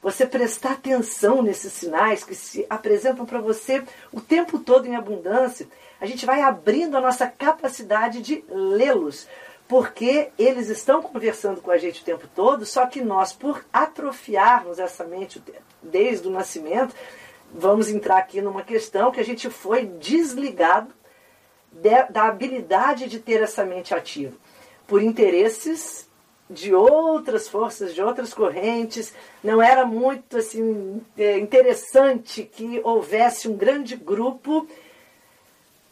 você 0.02 0.26
prestar 0.26 0.72
atenção 0.72 1.42
nesses 1.42 1.72
sinais 1.72 2.22
que 2.22 2.34
se 2.34 2.66
apresentam 2.68 3.26
para 3.26 3.40
você 3.40 3.82
o 4.12 4.20
tempo 4.20 4.58
todo 4.58 4.86
em 4.86 4.94
abundância, 4.94 5.66
a 6.00 6.06
gente 6.06 6.26
vai 6.26 6.42
abrindo 6.42 6.96
a 6.96 7.00
nossa 7.00 7.26
capacidade 7.26 8.20
de 8.20 8.44
lê-los, 8.48 9.26
porque 9.66 10.30
eles 10.38 10.68
estão 10.68 11.02
conversando 11.02 11.60
com 11.60 11.70
a 11.70 11.78
gente 11.78 12.02
o 12.02 12.04
tempo 12.04 12.28
todo, 12.34 12.64
só 12.64 12.86
que 12.86 13.00
nós, 13.00 13.32
por 13.32 13.64
atrofiarmos 13.72 14.78
essa 14.78 15.04
mente 15.04 15.42
desde 15.82 16.28
o 16.28 16.30
nascimento, 16.30 16.94
vamos 17.52 17.88
entrar 17.88 18.18
aqui 18.18 18.40
numa 18.40 18.62
questão 18.62 19.10
que 19.10 19.20
a 19.20 19.24
gente 19.24 19.50
foi 19.50 19.86
desligado 19.86 20.92
de, 21.72 22.02
da 22.10 22.24
habilidade 22.24 23.08
de 23.08 23.18
ter 23.18 23.42
essa 23.42 23.64
mente 23.64 23.94
ativa 23.94 24.36
por 24.86 25.02
interesses 25.02 26.05
de 26.48 26.74
outras 26.74 27.48
forças, 27.48 27.94
de 27.94 28.02
outras 28.02 28.32
correntes. 28.32 29.12
Não 29.42 29.60
era 29.60 29.84
muito 29.84 30.38
assim 30.38 31.02
é, 31.16 31.38
interessante 31.38 32.42
que 32.42 32.80
houvesse 32.84 33.48
um 33.48 33.56
grande 33.56 33.96
grupo 33.96 34.66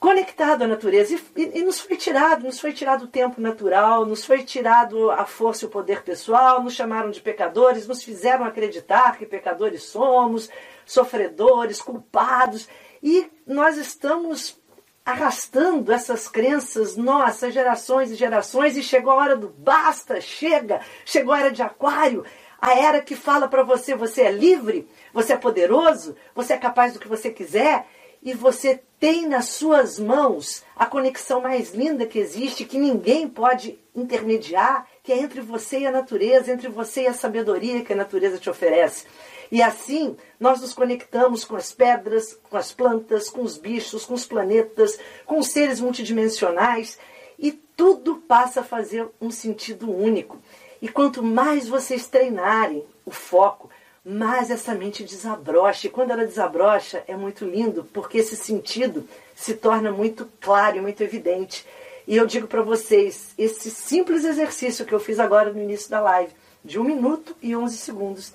conectado 0.05 0.63
à 0.63 0.67
natureza. 0.67 1.15
E, 1.15 1.43
e, 1.43 1.59
e, 1.61 1.63
nos 1.65 1.81
foi 1.81 1.97
tirado, 1.97 2.45
nos 2.45 2.61
foi 2.61 2.73
tirado 2.73 3.05
o 3.05 3.09
tempo 3.09 3.41
natural, 3.41 4.05
nos 4.05 4.25
foi 4.25 4.45
tirado 4.45 5.11
a 5.11 5.25
força 5.25 5.65
e 5.65 5.69
o 5.69 5.71
poder 5.71 6.03
pessoal, 6.03 6.63
nos 6.63 6.75
chamaram 6.75 7.11
de 7.11 7.23
pecadores, 7.23 7.87
nos 7.87 8.03
fizeram 8.03 8.45
acreditar 8.45 9.17
que 9.17 9.25
pecadores 9.25 9.85
somos, 9.85 10.51
sofredores, 10.85 11.81
culpados. 11.81 12.69
E 13.03 13.27
nós 13.47 13.79
estamos 13.79 14.59
arrastando 15.05 15.93
essas 15.93 16.29
crenças, 16.29 16.97
nossa, 16.97 17.51
gerações 17.51 18.11
e 18.11 18.15
gerações, 18.15 18.77
e 18.77 18.83
chegou 18.83 19.13
a 19.13 19.17
hora 19.17 19.37
do 19.37 19.49
basta, 19.49 20.21
chega, 20.21 20.81
chegou 21.05 21.35
a 21.35 21.39
hora 21.39 21.53
de 21.53 21.63
aquário, 21.63 22.25
a 22.61 22.79
era 22.79 23.03
que 23.03 23.15
fala 23.15 23.47
para 23.47 23.63
você, 23.63 23.95
você 23.95 24.23
é 24.23 24.33
livre, 24.33 24.89
você 25.13 25.35
é 25.35 25.37
poderoso, 25.37 26.17
você 26.35 26.55
é 26.55 26.59
capaz 26.59 26.95
do 26.95 26.99
que 26.99 27.09
você 27.09 27.31
quiser, 27.31 27.87
e 28.23 28.33
você 28.33 28.83
tem 28.99 29.29
nas 29.29 29.51
suas 29.51 29.99
mãos 29.99 30.65
a 30.75 30.87
conexão 30.87 31.43
mais 31.43 31.75
linda 31.75 32.07
que 32.07 32.19
existe, 32.19 32.65
que 32.65 32.79
ninguém 32.79 33.29
pode 33.29 33.79
intermediar, 33.95 34.87
que 35.03 35.13
é 35.13 35.19
entre 35.19 35.43
você 35.43 35.81
e 35.81 35.87
a 35.87 35.91
natureza, 35.91 36.51
entre 36.51 36.69
você 36.69 37.03
e 37.03 37.07
a 37.07 37.13
sabedoria 37.13 37.85
que 37.85 37.93
a 37.93 37.97
natureza 37.97 38.39
te 38.39 38.49
oferece. 38.49 39.05
E 39.51 39.63
assim 39.63 40.17
nós 40.39 40.61
nos 40.61 40.75
conectamos 40.75 41.45
com 41.45 41.57
as 41.57 41.73
pedras, 41.73 42.39
com 42.51 42.57
as 42.57 42.73
plantas, 42.73 43.29
com 43.29 43.43
os 43.43 43.57
bichos, 43.57 44.05
com 44.05 44.15
os 44.15 44.27
planetas, 44.27 44.99
com 45.27 45.39
os 45.39 45.49
seres 45.49 45.81
multidimensionais 45.81 46.99
e 47.39 47.53
tudo 47.53 48.17
passa 48.17 48.61
a 48.61 48.65
fazer 48.65 49.09
um 49.21 49.31
sentido 49.31 49.91
único. 49.91 50.39
E 50.81 50.89
quanto 50.89 51.23
mais 51.23 51.69
vocês 51.69 52.07
treinarem 52.07 52.85
o 53.05 53.11
foco, 53.11 53.71
mais 54.05 54.51
essa 54.51 54.75
mente 54.75 55.03
desabrocha. 55.03 55.87
E 55.87 55.91
quando 55.91 56.11
ela 56.11 56.27
desabrocha, 56.27 57.03
é 57.09 57.17
muito 57.17 57.45
lindo, 57.45 57.85
porque 57.93 58.19
esse 58.19 58.37
sentido 58.37 59.09
se 59.35 59.55
torna 59.55 59.91
muito 59.91 60.29
claro 60.41 60.77
e 60.77 60.81
muito 60.81 61.03
evidente. 61.03 61.67
E 62.07 62.17
eu 62.17 62.27
digo 62.27 62.47
para 62.47 62.61
vocês, 62.61 63.33
esse 63.39 63.71
simples 63.71 64.25
exercício 64.25 64.85
que 64.85 64.93
eu 64.93 65.01
fiz 65.01 65.19
agora 65.19 65.53
no 65.53 65.63
início 65.63 65.89
da 65.89 66.01
live, 66.01 66.33
de 66.63 66.79
1 66.79 66.85
minuto 66.85 67.35
e 67.41 67.57
11 67.57 67.79
segundos, 67.79 68.33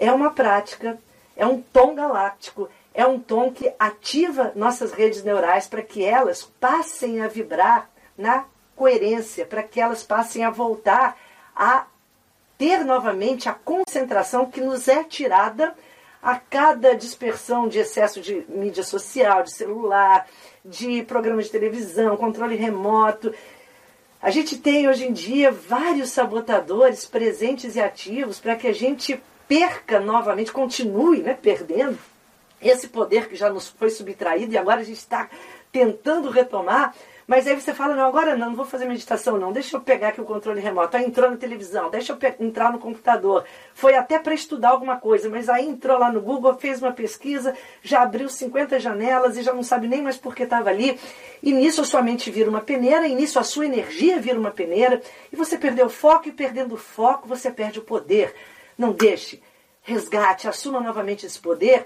é 0.00 0.10
uma 0.10 0.30
prática, 0.30 0.98
é 1.36 1.46
um 1.46 1.60
tom 1.60 1.94
galáctico, 1.94 2.70
é 2.94 3.06
um 3.06 3.20
tom 3.20 3.52
que 3.52 3.70
ativa 3.78 4.50
nossas 4.56 4.92
redes 4.92 5.22
neurais 5.22 5.68
para 5.68 5.82
que 5.82 6.02
elas 6.02 6.42
passem 6.42 7.20
a 7.20 7.28
vibrar 7.28 7.88
na 8.16 8.46
coerência, 8.74 9.44
para 9.44 9.62
que 9.62 9.78
elas 9.78 10.02
passem 10.02 10.42
a 10.42 10.50
voltar 10.50 11.16
a 11.54 11.84
ter 12.56 12.82
novamente 12.82 13.48
a 13.48 13.52
concentração 13.52 14.50
que 14.50 14.60
nos 14.62 14.88
é 14.88 15.04
tirada 15.04 15.74
a 16.22 16.36
cada 16.36 16.94
dispersão 16.94 17.68
de 17.68 17.78
excesso 17.78 18.20
de 18.20 18.44
mídia 18.48 18.82
social, 18.82 19.42
de 19.42 19.52
celular, 19.52 20.26
de 20.64 21.02
programa 21.02 21.42
de 21.42 21.50
televisão, 21.50 22.16
controle 22.16 22.56
remoto. 22.56 23.34
A 24.20 24.30
gente 24.30 24.58
tem 24.58 24.88
hoje 24.88 25.06
em 25.06 25.12
dia 25.12 25.50
vários 25.50 26.10
sabotadores 26.10 27.06
presentes 27.06 27.76
e 27.76 27.80
ativos 27.80 28.38
para 28.38 28.56
que 28.56 28.66
a 28.66 28.74
gente 28.74 29.22
perca 29.50 29.98
novamente, 29.98 30.52
continue 30.52 31.22
né, 31.22 31.34
perdendo 31.34 31.98
esse 32.62 32.86
poder 32.86 33.28
que 33.28 33.34
já 33.34 33.50
nos 33.50 33.66
foi 33.66 33.90
subtraído 33.90 34.54
e 34.54 34.56
agora 34.56 34.80
a 34.80 34.84
gente 34.84 34.98
está 34.98 35.28
tentando 35.72 36.30
retomar. 36.30 36.94
Mas 37.26 37.48
aí 37.48 37.60
você 37.60 37.74
fala, 37.74 37.96
não, 37.96 38.06
agora 38.06 38.36
não, 38.36 38.50
não 38.50 38.56
vou 38.56 38.64
fazer 38.64 38.86
meditação 38.86 39.38
não, 39.38 39.52
deixa 39.52 39.76
eu 39.76 39.80
pegar 39.80 40.08
aqui 40.08 40.20
o 40.20 40.24
controle 40.24 40.60
remoto. 40.60 40.96
Aí 40.96 41.04
entrou 41.04 41.28
na 41.28 41.36
televisão, 41.36 41.90
deixa 41.90 42.12
eu 42.12 42.46
entrar 42.46 42.72
no 42.72 42.78
computador. 42.78 43.44
Foi 43.74 43.96
até 43.96 44.20
para 44.20 44.34
estudar 44.34 44.68
alguma 44.68 44.98
coisa, 44.98 45.28
mas 45.28 45.48
aí 45.48 45.68
entrou 45.68 45.98
lá 45.98 46.12
no 46.12 46.20
Google, 46.20 46.54
fez 46.54 46.80
uma 46.80 46.92
pesquisa, 46.92 47.56
já 47.82 48.02
abriu 48.02 48.28
50 48.28 48.78
janelas 48.78 49.36
e 49.36 49.42
já 49.42 49.52
não 49.52 49.64
sabe 49.64 49.88
nem 49.88 50.00
mais 50.00 50.16
por 50.16 50.32
que 50.32 50.44
estava 50.44 50.70
ali. 50.70 50.96
E 51.42 51.52
nisso 51.52 51.80
a 51.80 51.84
sua 51.84 52.02
mente 52.02 52.30
vira 52.30 52.48
uma 52.48 52.60
peneira, 52.60 53.08
e 53.08 53.16
nisso 53.16 53.36
a 53.36 53.42
sua 53.42 53.66
energia 53.66 54.20
vira 54.20 54.38
uma 54.38 54.52
peneira, 54.52 55.02
e 55.32 55.34
você 55.34 55.58
perdeu 55.58 55.86
o 55.86 55.90
foco, 55.90 56.28
e 56.28 56.32
perdendo 56.32 56.76
o 56.76 56.78
foco 56.78 57.26
você 57.26 57.50
perde 57.50 57.80
o 57.80 57.82
poder. 57.82 58.32
Não 58.80 58.92
deixe, 58.92 59.42
resgate, 59.82 60.48
assuma 60.48 60.80
novamente 60.80 61.26
esse 61.26 61.38
poder. 61.38 61.84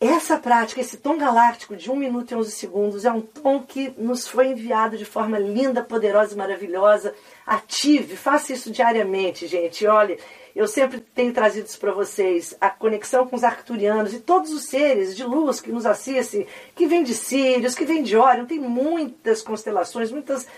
Essa 0.00 0.38
prática, 0.38 0.80
esse 0.80 0.96
tom 0.96 1.18
galáctico 1.18 1.76
de 1.76 1.90
1 1.90 1.94
minuto 1.94 2.30
e 2.30 2.34
11 2.34 2.50
segundos, 2.50 3.04
é 3.04 3.12
um 3.12 3.20
tom 3.20 3.62
que 3.62 3.92
nos 3.98 4.26
foi 4.26 4.46
enviado 4.46 4.96
de 4.96 5.04
forma 5.04 5.38
linda, 5.38 5.84
poderosa 5.84 6.32
e 6.32 6.38
maravilhosa. 6.38 7.14
Ative, 7.44 8.16
faça 8.16 8.54
isso 8.54 8.70
diariamente, 8.70 9.46
gente. 9.46 9.86
Olha, 9.86 10.16
eu 10.56 10.66
sempre 10.66 10.98
tenho 10.98 11.30
trazido 11.34 11.66
isso 11.66 11.78
para 11.78 11.92
vocês, 11.92 12.56
a 12.58 12.70
conexão 12.70 13.26
com 13.26 13.36
os 13.36 13.44
arcturianos 13.44 14.14
e 14.14 14.20
todos 14.20 14.50
os 14.50 14.64
seres 14.64 15.14
de 15.14 15.24
luz 15.24 15.60
que 15.60 15.70
nos 15.70 15.84
assistem, 15.84 16.46
que 16.74 16.86
vêm 16.86 17.04
de 17.04 17.12
Sírios, 17.12 17.74
que 17.74 17.84
vêm 17.84 18.02
de 18.02 18.16
Órion, 18.16 18.46
tem 18.46 18.58
muitas 18.58 19.42
constelações, 19.42 20.10
muitas 20.10 20.48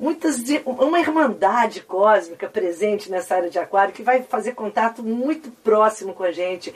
muitas 0.00 0.38
uma 0.64 0.98
irmandade 0.98 1.82
cósmica 1.82 2.48
presente 2.48 3.10
nessa 3.10 3.36
área 3.36 3.50
de 3.50 3.58
aquário 3.58 3.92
que 3.92 4.02
vai 4.02 4.22
fazer 4.22 4.54
contato 4.54 5.02
muito 5.02 5.50
próximo 5.62 6.14
com 6.14 6.24
a 6.24 6.32
gente. 6.32 6.74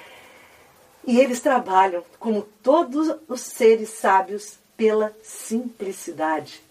E 1.06 1.18
eles 1.18 1.40
trabalham, 1.40 2.04
como 2.18 2.42
todos 2.62 3.16
os 3.26 3.40
seres 3.40 3.88
sábios, 3.88 4.58
pela 4.76 5.14
simplicidade. 5.22 6.62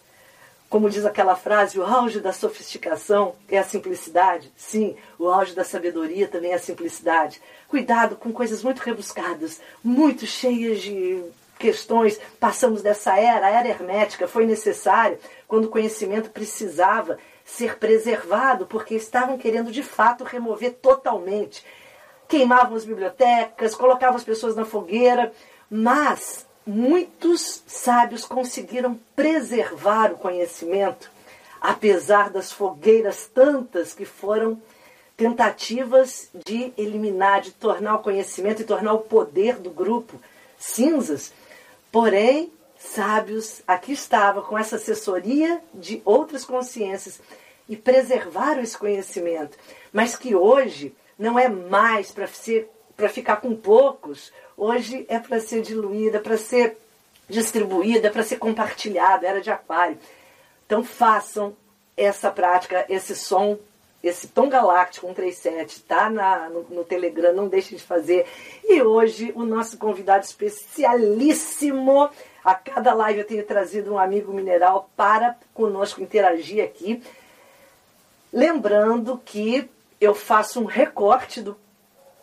Como 0.69 0.89
diz 0.89 1.05
aquela 1.05 1.35
frase, 1.35 1.79
o 1.79 1.83
auge 1.83 2.19
da 2.19 2.33
sofisticação 2.33 3.35
é 3.47 3.57
a 3.57 3.63
simplicidade. 3.63 4.51
Sim, 4.57 4.95
o 5.19 5.27
auge 5.27 5.53
da 5.53 5.63
sabedoria 5.63 6.27
também 6.27 6.51
é 6.51 6.55
a 6.55 6.59
simplicidade. 6.59 7.41
Cuidado 7.67 8.15
com 8.15 8.31
coisas 8.31 8.63
muito 8.63 8.79
rebuscadas, 8.79 9.61
muito 9.83 10.25
cheias 10.25 10.81
de 10.81 11.23
questões. 11.63 12.19
Passamos 12.41 12.81
dessa 12.81 13.17
era, 13.17 13.45
a 13.45 13.49
era 13.49 13.69
hermética, 13.69 14.27
foi 14.27 14.45
necessário 14.45 15.17
quando 15.47 15.65
o 15.65 15.69
conhecimento 15.69 16.29
precisava 16.29 17.17
ser 17.45 17.77
preservado, 17.77 18.65
porque 18.65 18.95
estavam 18.95 19.37
querendo 19.37 19.71
de 19.71 19.81
fato 19.81 20.25
remover 20.25 20.73
totalmente. 20.73 21.65
Queimavam 22.27 22.75
as 22.75 22.83
bibliotecas, 22.83 23.75
colocavam 23.75 24.17
as 24.17 24.25
pessoas 24.25 24.57
na 24.57 24.65
fogueira, 24.65 25.31
mas 25.69 26.45
muitos 26.67 27.63
sábios 27.65 28.25
conseguiram 28.25 28.99
preservar 29.15 30.11
o 30.11 30.17
conhecimento, 30.17 31.09
apesar 31.61 32.29
das 32.29 32.51
fogueiras 32.51 33.29
tantas 33.33 33.93
que 33.93 34.03
foram 34.03 34.61
tentativas 35.15 36.29
de 36.45 36.73
eliminar, 36.77 37.39
de 37.39 37.51
tornar 37.51 37.95
o 37.95 38.03
conhecimento 38.03 38.61
e 38.61 38.65
tornar 38.65 38.93
o 38.93 38.99
poder 38.99 39.59
do 39.59 39.69
grupo 39.69 40.19
cinzas. 40.57 41.31
Porém, 41.93 42.51
sábios 42.75 43.61
aqui 43.67 43.93
estavam 43.93 44.41
com 44.41 44.57
essa 44.57 44.77
assessoria 44.77 45.61
de 45.71 46.01
outras 46.03 46.43
consciências 46.43 47.21
e 47.69 47.77
preservaram 47.77 48.63
esse 48.63 48.75
conhecimento, 48.75 49.55
mas 49.91 50.15
que 50.15 50.33
hoje 50.33 50.91
não 51.19 51.37
é 51.37 51.47
mais 51.47 52.09
para 52.09 52.25
ser 52.25 52.67
para 52.97 53.09
ficar 53.09 53.37
com 53.37 53.55
poucos, 53.55 54.33
hoje 54.57 55.05
é 55.07 55.19
para 55.19 55.39
ser 55.39 55.61
diluída, 55.61 56.19
para 56.19 56.35
ser 56.35 56.77
distribuída, 57.29 58.09
para 58.09 58.23
ser 58.23 58.37
compartilhada, 58.37 59.27
era 59.27 59.39
de 59.39 59.51
aquário. 59.51 59.99
Então 60.65 60.83
façam 60.83 61.55
essa 61.95 62.31
prática, 62.31 62.87
esse 62.89 63.15
som, 63.15 63.59
esse 64.03 64.27
tom 64.27 64.49
galáctico 64.49 65.07
137, 65.07 65.83
tá 65.83 66.09
na, 66.09 66.49
no, 66.49 66.63
no 66.69 66.83
Telegram, 66.83 67.33
não 67.33 67.47
deixe 67.47 67.75
de 67.75 67.81
fazer. 67.81 68.27
E 68.65 68.81
hoje 68.81 69.31
o 69.33 69.45
nosso 69.45 69.77
convidado 69.77 70.25
especialíssimo 70.25 72.09
a 72.43 72.53
cada 72.53 72.93
live 72.93 73.19
eu 73.19 73.25
tenho 73.25 73.45
trazido 73.45 73.93
um 73.93 73.97
amigo 73.97 74.33
mineral 74.33 74.89
para 74.97 75.37
conosco 75.53 76.01
interagir 76.01 76.61
aqui. 76.61 77.01
Lembrando 78.31 79.21
que 79.23 79.69
eu 80.01 80.13
faço 80.13 80.59
um 80.59 80.65
recorte 80.65 81.41
do 81.41 81.55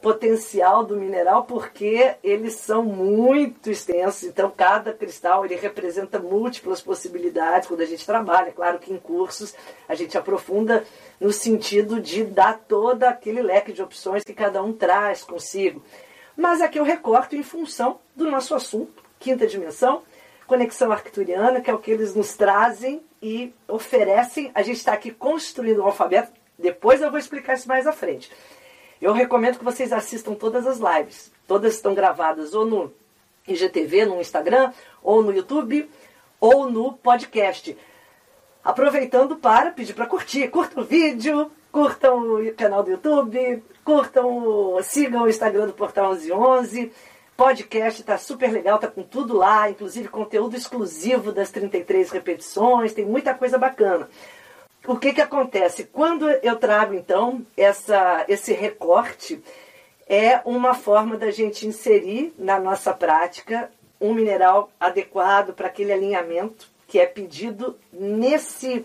potencial 0.00 0.84
do 0.84 0.96
mineral 0.96 1.44
porque 1.44 2.14
eles 2.22 2.54
são 2.54 2.82
muito 2.82 3.70
extensos, 3.70 4.24
então 4.24 4.50
cada 4.50 4.92
cristal 4.92 5.44
ele 5.44 5.56
representa 5.56 6.18
múltiplas 6.18 6.80
possibilidades 6.80 7.68
quando 7.68 7.82
a 7.82 7.86
gente 7.86 8.06
trabalha, 8.06 8.52
claro 8.52 8.78
que 8.78 8.92
em 8.92 8.98
cursos 8.98 9.54
a 9.88 9.94
gente 9.94 10.16
aprofunda 10.16 10.84
no 11.20 11.32
sentido 11.32 12.00
de 12.00 12.24
dar 12.24 12.58
todo 12.58 13.04
aquele 13.04 13.42
leque 13.42 13.72
de 13.72 13.82
opções 13.82 14.24
que 14.24 14.32
cada 14.32 14.62
um 14.62 14.72
traz 14.72 15.22
consigo. 15.22 15.82
Mas 16.36 16.62
aqui 16.62 16.78
eu 16.78 16.84
recorto 16.84 17.36
em 17.36 17.42
função 17.42 18.00
do 18.16 18.30
nosso 18.30 18.54
assunto, 18.54 19.02
quinta 19.18 19.46
dimensão, 19.46 20.02
conexão 20.46 20.90
arcturiana, 20.90 21.60
que 21.60 21.70
é 21.70 21.74
o 21.74 21.78
que 21.78 21.90
eles 21.90 22.14
nos 22.14 22.34
trazem 22.34 23.02
e 23.22 23.52
oferecem. 23.68 24.50
A 24.54 24.62
gente 24.62 24.78
está 24.78 24.94
aqui 24.94 25.10
construindo 25.10 25.82
um 25.82 25.86
alfabeto, 25.86 26.32
depois 26.58 27.02
eu 27.02 27.10
vou 27.10 27.18
explicar 27.18 27.54
isso 27.54 27.68
mais 27.68 27.86
à 27.86 27.92
frente. 27.92 28.30
Eu 29.00 29.12
recomendo 29.12 29.58
que 29.58 29.64
vocês 29.64 29.92
assistam 29.92 30.34
todas 30.34 30.66
as 30.66 30.78
lives. 30.78 31.32
Todas 31.46 31.74
estão 31.74 31.94
gravadas 31.94 32.54
ou 32.54 32.66
no 32.66 32.92
IGTV, 33.48 34.04
no 34.04 34.20
Instagram, 34.20 34.72
ou 35.02 35.22
no 35.22 35.32
YouTube, 35.32 35.90
ou 36.38 36.70
no 36.70 36.92
podcast. 36.92 37.76
Aproveitando 38.62 39.36
para 39.36 39.70
pedir 39.70 39.94
para 39.94 40.06
curtir. 40.06 40.48
Curtam 40.48 40.82
o 40.82 40.86
vídeo, 40.86 41.50
curtam 41.72 42.34
o 42.34 42.54
canal 42.54 42.82
do 42.82 42.90
YouTube, 42.90 43.64
curtam, 43.84 44.78
sigam 44.82 45.22
o 45.22 45.28
Instagram 45.28 45.66
do 45.66 45.72
Portal 45.72 46.14
1111 46.14 46.92
podcast 47.40 48.02
está 48.02 48.18
super 48.18 48.52
legal, 48.52 48.78
tá 48.78 48.86
com 48.86 49.02
tudo 49.02 49.34
lá, 49.34 49.70
inclusive 49.70 50.08
conteúdo 50.08 50.54
exclusivo 50.54 51.32
das 51.32 51.50
33 51.50 52.10
repetições, 52.10 52.92
tem 52.92 53.06
muita 53.06 53.32
coisa 53.32 53.56
bacana. 53.56 54.10
O 54.86 54.96
que 54.96 55.12
que 55.12 55.20
acontece? 55.20 55.84
Quando 55.84 56.28
eu 56.28 56.56
trago 56.56 56.94
então 56.94 57.44
essa, 57.56 58.24
esse 58.28 58.52
recorte, 58.52 59.42
é 60.06 60.40
uma 60.44 60.74
forma 60.74 61.16
da 61.16 61.30
gente 61.30 61.66
inserir 61.66 62.34
na 62.38 62.58
nossa 62.58 62.92
prática 62.92 63.70
um 64.00 64.14
mineral 64.14 64.70
adequado 64.80 65.52
para 65.52 65.66
aquele 65.66 65.92
alinhamento 65.92 66.68
que 66.88 66.98
é 66.98 67.06
pedido 67.06 67.78
nesse 67.92 68.84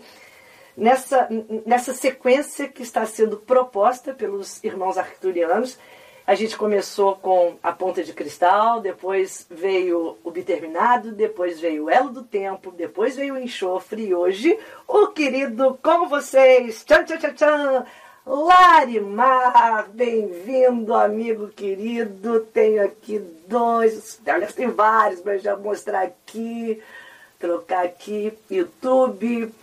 nessa, 0.76 1.26
nessa 1.64 1.94
sequência 1.94 2.68
que 2.68 2.82
está 2.82 3.06
sendo 3.06 3.38
proposta 3.38 4.12
pelos 4.12 4.62
irmãos 4.62 4.98
arcturianos. 4.98 5.78
A 6.26 6.34
gente 6.34 6.56
começou 6.56 7.14
com 7.14 7.56
a 7.62 7.70
ponta 7.70 8.02
de 8.02 8.12
cristal, 8.12 8.80
depois 8.80 9.46
veio 9.48 10.18
o 10.24 10.30
biterminado, 10.32 11.12
depois 11.12 11.60
veio 11.60 11.84
o 11.84 11.90
elo 11.90 12.10
do 12.10 12.24
tempo, 12.24 12.72
depois 12.72 13.14
veio 13.14 13.34
o 13.34 13.38
enxofre 13.38 14.06
e 14.08 14.14
hoje 14.14 14.58
o 14.88 15.06
querido 15.06 15.78
com 15.80 16.08
vocês, 16.08 16.82
tchan 16.82 17.04
tchan 17.04 17.18
tchan 17.18 17.34
tchan, 17.34 17.86
Larimar, 18.26 19.88
bem-vindo, 19.90 20.92
amigo 20.94 21.46
querido. 21.46 22.40
Tenho 22.52 22.84
aqui 22.84 23.20
dois, 23.46 24.20
aliás, 24.26 24.52
tem 24.52 24.66
vários, 24.66 25.22
mas 25.22 25.42
já 25.42 25.56
mostrar 25.56 26.02
aqui, 26.02 26.82
trocar 27.38 27.84
aqui, 27.84 28.36
YouTube, 28.50 29.54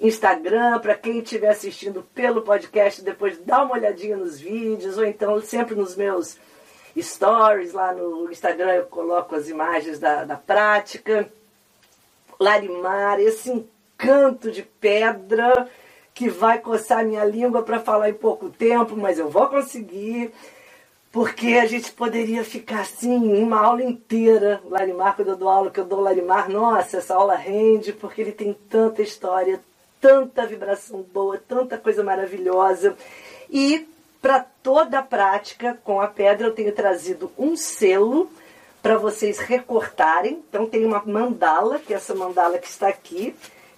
Instagram, 0.00 0.78
para 0.78 0.94
quem 0.94 1.18
estiver 1.18 1.48
assistindo 1.48 2.02
pelo 2.14 2.42
podcast, 2.42 3.02
depois 3.02 3.38
dá 3.38 3.62
uma 3.62 3.74
olhadinha 3.74 4.16
nos 4.16 4.38
vídeos, 4.38 4.98
ou 4.98 5.04
então 5.04 5.40
sempre 5.40 5.74
nos 5.74 5.96
meus 5.96 6.38
stories 7.02 7.72
lá 7.72 7.92
no 7.92 8.30
Instagram 8.30 8.72
eu 8.74 8.86
coloco 8.86 9.34
as 9.34 9.48
imagens 9.48 9.98
da, 9.98 10.24
da 10.24 10.36
prática. 10.36 11.30
Larimar, 12.38 13.18
esse 13.18 13.50
encanto 13.50 14.50
de 14.50 14.62
pedra 14.62 15.68
que 16.14 16.28
vai 16.28 16.58
coçar 16.58 17.04
minha 17.04 17.24
língua 17.24 17.62
para 17.62 17.80
falar 17.80 18.10
em 18.10 18.14
pouco 18.14 18.48
tempo, 18.48 18.96
mas 18.96 19.18
eu 19.18 19.28
vou 19.28 19.48
conseguir, 19.48 20.32
porque 21.12 21.54
a 21.54 21.66
gente 21.66 21.92
poderia 21.92 22.44
ficar 22.44 22.80
assim 22.80 23.16
uma 23.16 23.60
aula 23.60 23.82
inteira. 23.82 24.60
Larimar, 24.64 25.16
quando 25.16 25.28
eu 25.28 25.36
dou 25.36 25.48
aula, 25.48 25.70
que 25.70 25.80
eu 25.80 25.84
dou 25.84 26.00
Larimar, 26.00 26.50
nossa, 26.50 26.98
essa 26.98 27.14
aula 27.14 27.34
rende, 27.34 27.92
porque 27.92 28.20
ele 28.20 28.32
tem 28.32 28.54
tanta 28.68 29.02
história, 29.02 29.60
tanta 30.00 30.46
vibração 30.46 31.02
boa, 31.02 31.38
tanta 31.38 31.78
coisa 31.78 32.02
maravilhosa. 32.02 32.96
E 33.50 33.88
para 34.20 34.40
toda 34.40 34.98
a 34.98 35.02
prática 35.02 35.78
com 35.84 36.00
a 36.00 36.08
pedra, 36.08 36.48
eu 36.48 36.54
tenho 36.54 36.72
trazido 36.72 37.30
um 37.38 37.56
selo 37.56 38.30
para 38.82 38.96
vocês 38.96 39.38
recortarem. 39.38 40.42
Então, 40.48 40.66
tem 40.66 40.84
uma 40.84 41.02
mandala, 41.04 41.78
que 41.78 41.92
é 41.92 41.96
essa 41.96 42.14
mandala 42.14 42.58
que 42.58 42.68
está 42.68 42.88
aqui 42.88 43.34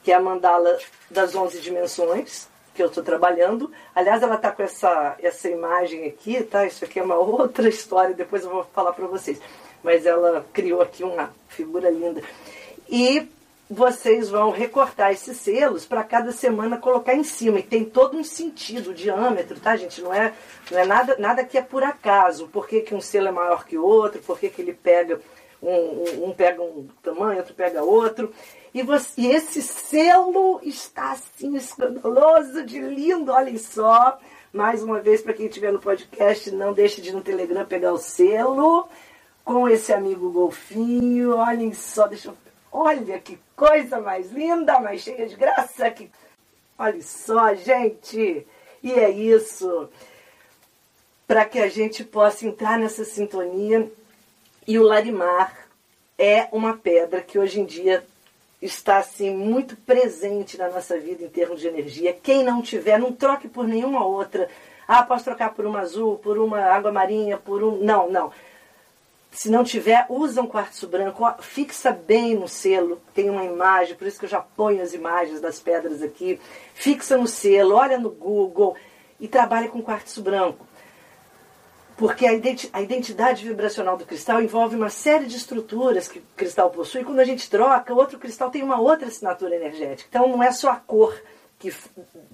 que 0.08 0.12
é 0.12 0.14
a 0.14 0.20
mandala 0.20 0.78
das 1.10 1.34
11 1.34 1.60
dimensões, 1.60 2.48
que 2.74 2.82
eu 2.82 2.86
estou 2.86 3.04
trabalhando. 3.04 3.70
Aliás, 3.94 4.22
ela 4.22 4.36
está 4.36 4.50
com 4.50 4.62
essa, 4.62 5.16
essa 5.20 5.50
imagem 5.50 6.06
aqui, 6.06 6.42
tá? 6.42 6.66
Isso 6.66 6.82
aqui 6.82 6.98
é 6.98 7.02
uma 7.02 7.16
outra 7.20 7.68
história, 7.68 8.14
depois 8.14 8.42
eu 8.42 8.48
vou 8.48 8.64
falar 8.72 8.94
para 8.94 9.06
vocês. 9.06 9.38
Mas 9.82 10.06
ela 10.06 10.46
criou 10.50 10.80
aqui 10.80 11.04
uma 11.04 11.30
figura 11.48 11.90
linda. 11.90 12.22
E 12.88 13.28
vocês 13.70 14.30
vão 14.30 14.50
recortar 14.50 15.12
esses 15.12 15.36
selos 15.36 15.84
para 15.84 16.02
cada 16.02 16.32
semana 16.32 16.78
colocar 16.78 17.14
em 17.14 17.22
cima. 17.22 17.58
E 17.58 17.62
tem 17.62 17.84
todo 17.84 18.16
um 18.16 18.24
sentido, 18.24 18.90
o 18.90 18.94
diâmetro, 18.94 19.60
tá, 19.60 19.76
gente? 19.76 20.00
Não 20.00 20.12
é, 20.12 20.32
não 20.70 20.78
é 20.78 20.86
nada, 20.86 21.16
nada 21.18 21.44
que 21.44 21.58
é 21.58 21.62
por 21.62 21.82
acaso. 21.82 22.48
Por 22.48 22.66
que, 22.66 22.80
que 22.80 22.94
um 22.94 23.00
selo 23.00 23.28
é 23.28 23.32
maior 23.32 23.64
que 23.64 23.76
o 23.76 23.84
outro? 23.84 24.22
Por 24.22 24.38
que, 24.38 24.48
que 24.48 24.62
ele 24.62 24.72
pega 24.72 25.20
um, 25.62 25.70
um, 25.70 26.28
um 26.28 26.32
pega 26.32 26.62
um 26.62 26.88
tamanho, 27.02 27.38
outro 27.38 27.54
pega 27.54 27.82
outro. 27.82 28.32
E, 28.72 28.82
você, 28.82 29.20
e 29.20 29.26
esse 29.26 29.60
selo 29.62 30.60
está 30.62 31.12
assim 31.12 31.56
escandaloso 31.56 32.64
de 32.64 32.80
lindo, 32.80 33.32
olhem 33.32 33.58
só. 33.58 34.18
Mais 34.50 34.82
uma 34.82 35.00
vez, 35.00 35.20
para 35.20 35.34
quem 35.34 35.46
estiver 35.46 35.72
no 35.72 35.78
podcast, 35.78 36.50
não 36.52 36.72
deixe 36.72 37.02
de 37.02 37.10
ir 37.10 37.12
no 37.12 37.20
Telegram 37.20 37.66
pegar 37.66 37.92
o 37.92 37.98
selo 37.98 38.88
com 39.44 39.68
esse 39.68 39.92
amigo 39.92 40.30
golfinho. 40.30 41.36
Olhem 41.36 41.72
só, 41.74 42.06
deixa 42.06 42.28
eu. 42.28 42.47
Olha 42.70 43.18
que 43.18 43.38
coisa 43.56 44.00
mais 44.00 44.30
linda, 44.30 44.78
mais 44.80 45.00
cheia 45.00 45.26
de 45.26 45.36
graça. 45.36 45.90
Que... 45.90 46.10
Olha 46.78 47.02
só, 47.02 47.54
gente. 47.54 48.46
E 48.82 48.92
é 48.92 49.10
isso. 49.10 49.88
Para 51.26 51.44
que 51.44 51.58
a 51.58 51.68
gente 51.68 52.04
possa 52.04 52.46
entrar 52.46 52.78
nessa 52.78 53.04
sintonia. 53.04 53.90
E 54.66 54.78
o 54.78 54.82
Larimar 54.82 55.68
é 56.18 56.48
uma 56.52 56.76
pedra 56.76 57.22
que 57.22 57.38
hoje 57.38 57.60
em 57.60 57.64
dia 57.64 58.04
está 58.60 58.98
assim 58.98 59.30
muito 59.34 59.76
presente 59.76 60.58
na 60.58 60.68
nossa 60.68 60.98
vida 60.98 61.24
em 61.24 61.28
termos 61.28 61.60
de 61.60 61.68
energia. 61.68 62.12
Quem 62.12 62.42
não 62.42 62.60
tiver, 62.60 62.98
não 62.98 63.12
troque 63.12 63.48
por 63.48 63.66
nenhuma 63.66 64.04
outra. 64.04 64.48
Ah, 64.86 65.02
posso 65.02 65.24
trocar 65.24 65.54
por 65.54 65.64
uma 65.64 65.80
azul, 65.80 66.18
por 66.18 66.38
uma 66.38 66.60
água 66.60 66.90
marinha, 66.90 67.36
por 67.36 67.62
um. 67.62 67.76
Não, 67.76 68.10
não. 68.10 68.32
Se 69.38 69.48
não 69.48 69.62
tiver, 69.62 70.04
usa 70.08 70.42
um 70.42 70.48
quartzo 70.48 70.88
branco, 70.88 71.24
fixa 71.38 71.92
bem 71.92 72.34
no 72.34 72.48
selo, 72.48 73.00
tem 73.14 73.30
uma 73.30 73.44
imagem, 73.44 73.94
por 73.94 74.04
isso 74.04 74.18
que 74.18 74.24
eu 74.24 74.28
já 74.28 74.40
ponho 74.40 74.82
as 74.82 74.92
imagens 74.92 75.40
das 75.40 75.60
pedras 75.60 76.02
aqui. 76.02 76.40
Fixa 76.74 77.16
no 77.16 77.28
selo, 77.28 77.76
olha 77.76 77.98
no 77.98 78.10
Google 78.10 78.74
e 79.20 79.28
trabalha 79.28 79.68
com 79.68 79.80
quartzo 79.80 80.22
branco. 80.22 80.66
Porque 81.96 82.26
a 82.26 82.80
identidade 82.82 83.46
vibracional 83.46 83.96
do 83.96 84.04
cristal 84.04 84.42
envolve 84.42 84.74
uma 84.74 84.90
série 84.90 85.26
de 85.26 85.36
estruturas 85.36 86.08
que 86.08 86.18
o 86.18 86.22
cristal 86.36 86.70
possui. 86.70 87.04
Quando 87.04 87.20
a 87.20 87.24
gente 87.24 87.48
troca, 87.48 87.94
o 87.94 87.96
outro 87.96 88.18
cristal 88.18 88.50
tem 88.50 88.64
uma 88.64 88.80
outra 88.80 89.06
assinatura 89.06 89.54
energética. 89.54 90.08
Então 90.08 90.26
não 90.26 90.42
é 90.42 90.50
só 90.50 90.70
a 90.70 90.76
cor 90.76 91.16
que, 91.60 91.72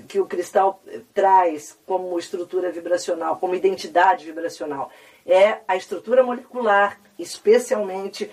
que 0.09 0.19
o 0.19 0.25
cristal 0.25 0.81
eh, 0.87 1.01
traz 1.13 1.79
como 1.87 2.19
estrutura 2.19 2.73
vibracional, 2.73 3.37
como 3.37 3.55
identidade 3.55 4.25
vibracional. 4.25 4.91
É 5.27 5.59
a 5.67 5.77
estrutura 5.77 6.23
molecular, 6.23 6.99
especialmente. 7.19 8.31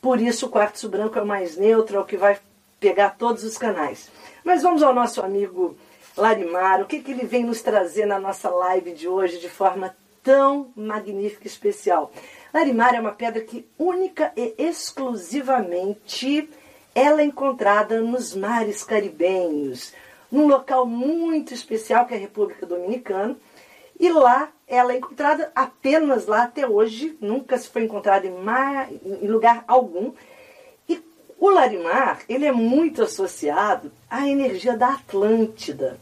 Por 0.00 0.20
isso 0.20 0.46
o 0.46 0.50
quartzo 0.50 0.88
branco 0.88 1.18
é 1.18 1.22
o 1.22 1.26
mais 1.26 1.56
neutro, 1.56 1.96
é 1.96 2.00
o 2.00 2.04
que 2.04 2.16
vai 2.16 2.38
pegar 2.80 3.10
todos 3.10 3.44
os 3.44 3.56
canais. 3.56 4.10
Mas 4.42 4.62
vamos 4.62 4.82
ao 4.82 4.94
nosso 4.94 5.22
amigo 5.22 5.76
Larimar. 6.16 6.80
O 6.80 6.86
que, 6.86 7.00
que 7.00 7.12
ele 7.12 7.24
vem 7.24 7.44
nos 7.44 7.62
trazer 7.62 8.06
na 8.06 8.18
nossa 8.18 8.50
live 8.50 8.92
de 8.92 9.06
hoje 9.08 9.38
de 9.38 9.48
forma 9.48 9.94
tão 10.22 10.70
magnífica 10.76 11.44
e 11.44 11.48
especial. 11.48 12.12
Larimar 12.54 12.94
é 12.94 13.00
uma 13.00 13.12
pedra 13.12 13.42
que 13.42 13.66
única 13.78 14.32
e 14.36 14.54
exclusivamente 14.58 16.48
ela 16.94 17.22
é 17.22 17.24
encontrada 17.24 18.00
nos 18.00 18.34
mares 18.34 18.84
caribenhos, 18.84 19.92
num 20.30 20.46
local 20.46 20.86
muito 20.86 21.54
especial 21.54 22.06
que 22.06 22.14
é 22.14 22.16
a 22.16 22.20
República 22.20 22.66
Dominicana. 22.66 23.36
E 23.98 24.10
lá 24.10 24.50
ela 24.72 24.94
é 24.94 24.96
encontrada 24.96 25.52
apenas 25.54 26.26
lá 26.26 26.44
até 26.44 26.66
hoje, 26.66 27.14
nunca 27.20 27.58
se 27.58 27.68
foi 27.68 27.84
encontrada 27.84 28.26
em, 28.26 28.30
mar, 28.30 28.88
em 28.90 29.28
lugar 29.28 29.62
algum. 29.68 30.12
E 30.88 30.98
o 31.38 31.50
Larimar, 31.50 32.22
ele 32.26 32.46
é 32.46 32.52
muito 32.52 33.02
associado 33.02 33.92
à 34.08 34.26
energia 34.26 34.74
da 34.74 34.94
Atlântida. 34.94 36.00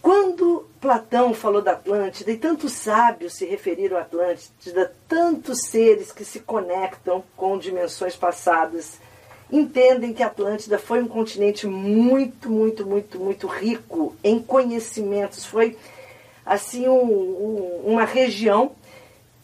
Quando 0.00 0.66
Platão 0.80 1.34
falou 1.34 1.60
da 1.60 1.72
Atlântida 1.72 2.30
e 2.30 2.38
tantos 2.38 2.72
sábios 2.72 3.34
se 3.34 3.44
referiram 3.44 3.98
à 3.98 4.00
Atlântida, 4.00 4.94
tantos 5.06 5.66
seres 5.66 6.12
que 6.12 6.24
se 6.24 6.40
conectam 6.40 7.22
com 7.36 7.58
dimensões 7.58 8.16
passadas, 8.16 8.98
entendem 9.52 10.14
que 10.14 10.22
a 10.22 10.28
Atlântida 10.28 10.78
foi 10.78 11.02
um 11.02 11.08
continente 11.08 11.66
muito, 11.66 12.48
muito, 12.48 12.86
muito, 12.86 13.18
muito 13.18 13.46
rico 13.46 14.16
em 14.24 14.42
conhecimentos. 14.42 15.44
Foi 15.44 15.76
assim 16.44 16.88
um, 16.88 17.02
um, 17.02 17.82
uma 17.86 18.04
região 18.04 18.72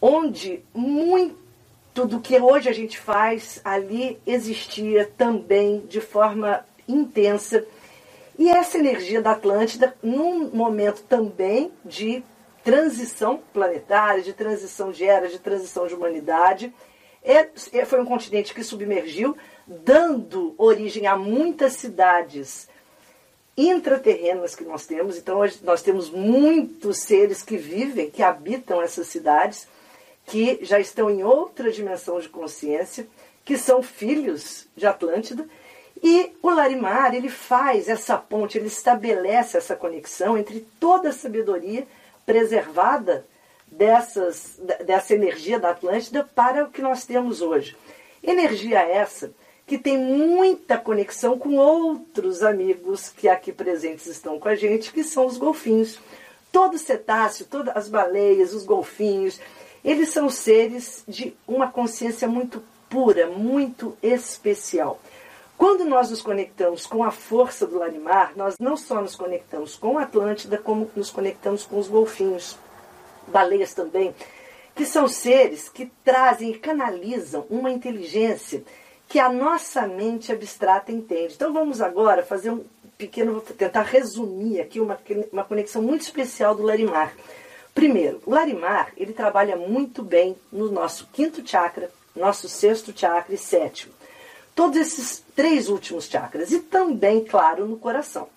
onde 0.01 0.63
muito 0.73 1.35
do 1.93 2.19
que 2.19 2.39
hoje 2.39 2.69
a 2.69 2.73
gente 2.73 2.97
faz 2.97 3.61
ali 3.63 4.19
existia 4.25 5.11
também 5.17 5.85
de 5.87 6.01
forma 6.01 6.65
intensa. 6.87 7.65
E 8.39 8.49
essa 8.49 8.77
energia 8.77 9.21
da 9.21 9.31
Atlântida, 9.31 9.95
num 10.01 10.49
momento 10.49 11.03
também 11.03 11.71
de 11.85 12.23
transição 12.63 13.39
planetária, 13.53 14.23
de 14.23 14.33
transição 14.33 14.91
de 14.91 15.03
era, 15.03 15.27
de 15.27 15.39
transição 15.39 15.85
de 15.85 15.93
humanidade, 15.93 16.73
é, 17.23 17.47
é, 17.73 17.85
foi 17.85 18.01
um 18.01 18.05
continente 18.05 18.53
que 18.53 18.63
submergiu, 18.63 19.37
dando 19.67 20.55
origem 20.57 21.05
a 21.05 21.15
muitas 21.15 21.73
cidades 21.73 22.67
intraterrenas 23.69 24.55
que 24.55 24.63
nós 24.63 24.85
temos. 24.85 25.17
Então, 25.17 25.39
nós 25.63 25.81
temos 25.81 26.09
muitos 26.09 26.99
seres 26.99 27.41
que 27.41 27.57
vivem, 27.57 28.09
que 28.09 28.23
habitam 28.23 28.81
essas 28.81 29.07
cidades, 29.07 29.67
que 30.25 30.59
já 30.61 30.79
estão 30.79 31.09
em 31.09 31.23
outra 31.23 31.71
dimensão 31.71 32.19
de 32.19 32.29
consciência, 32.29 33.07
que 33.43 33.57
são 33.57 33.81
filhos 33.81 34.67
de 34.75 34.85
Atlântida 34.85 35.47
e 36.03 36.31
o 36.41 36.49
Larimar, 36.49 37.13
ele 37.13 37.29
faz 37.29 37.87
essa 37.87 38.17
ponte, 38.17 38.57
ele 38.57 38.67
estabelece 38.67 39.57
essa 39.57 39.75
conexão 39.75 40.35
entre 40.35 40.65
toda 40.79 41.09
a 41.09 41.13
sabedoria 41.13 41.85
preservada 42.25 43.25
dessas, 43.67 44.59
dessa 44.83 45.13
energia 45.13 45.59
da 45.59 45.69
Atlântida 45.69 46.27
para 46.33 46.63
o 46.63 46.71
que 46.71 46.81
nós 46.81 47.05
temos 47.05 47.41
hoje. 47.41 47.77
Energia 48.23 48.79
essa 48.79 49.31
que 49.71 49.77
tem 49.77 49.97
muita 49.97 50.77
conexão 50.77 51.39
com 51.39 51.55
outros 51.55 52.43
amigos 52.43 53.07
que 53.07 53.29
aqui 53.29 53.53
presentes 53.53 54.05
estão 54.05 54.37
com 54.37 54.49
a 54.49 54.53
gente, 54.53 54.91
que 54.91 55.01
são 55.01 55.25
os 55.25 55.37
golfinhos. 55.37 55.97
Todo 56.51 56.77
cetáceo, 56.77 57.47
todas 57.49 57.73
as 57.73 57.87
baleias, 57.87 58.53
os 58.53 58.65
golfinhos, 58.65 59.39
eles 59.81 60.09
são 60.09 60.29
seres 60.29 61.05
de 61.07 61.33
uma 61.47 61.71
consciência 61.71 62.27
muito 62.27 62.61
pura, 62.89 63.27
muito 63.27 63.97
especial. 64.03 64.99
Quando 65.57 65.85
nós 65.85 66.09
nos 66.09 66.21
conectamos 66.21 66.85
com 66.85 67.01
a 67.01 67.09
força 67.09 67.65
do 67.65 67.79
Larimar, 67.79 68.33
nós 68.35 68.55
não 68.59 68.75
só 68.75 68.99
nos 69.01 69.15
conectamos 69.15 69.77
com 69.77 69.97
a 69.97 70.03
Atlântida, 70.03 70.57
como 70.57 70.91
nos 70.93 71.09
conectamos 71.09 71.63
com 71.65 71.79
os 71.79 71.87
golfinhos, 71.87 72.57
baleias 73.25 73.73
também, 73.73 74.13
que 74.75 74.85
são 74.85 75.07
seres 75.07 75.69
que 75.69 75.89
trazem 76.03 76.51
e 76.51 76.59
canalizam 76.59 77.45
uma 77.49 77.71
inteligência 77.71 78.65
que 79.11 79.19
a 79.19 79.29
nossa 79.29 79.85
mente 79.85 80.31
abstrata 80.31 80.91
entende. 80.91 81.33
Então 81.35 81.51
vamos 81.51 81.81
agora 81.81 82.23
fazer 82.23 82.49
um 82.49 82.63
pequeno, 82.97 83.33
vou 83.33 83.41
tentar 83.41 83.83
resumir 83.83 84.61
aqui 84.61 84.79
uma, 84.79 84.97
uma 85.31 85.43
conexão 85.43 85.81
muito 85.81 86.01
especial 86.01 86.55
do 86.55 86.63
Larimar. 86.63 87.13
Primeiro, 87.75 88.21
o 88.25 88.31
Larimar, 88.31 88.91
ele 88.95 89.13
trabalha 89.13 89.55
muito 89.55 90.01
bem 90.01 90.35
no 90.51 90.71
nosso 90.71 91.07
quinto 91.11 91.45
chakra, 91.45 91.91
nosso 92.15 92.47
sexto 92.47 92.97
chakra 92.97 93.35
e 93.35 93.37
sétimo 93.37 93.93
todos 94.55 94.77
esses 94.77 95.23
três 95.35 95.69
últimos 95.69 96.05
chakras 96.05 96.51
e 96.51 96.59
também, 96.59 97.23
claro, 97.23 97.65
no 97.65 97.77
coração. 97.77 98.27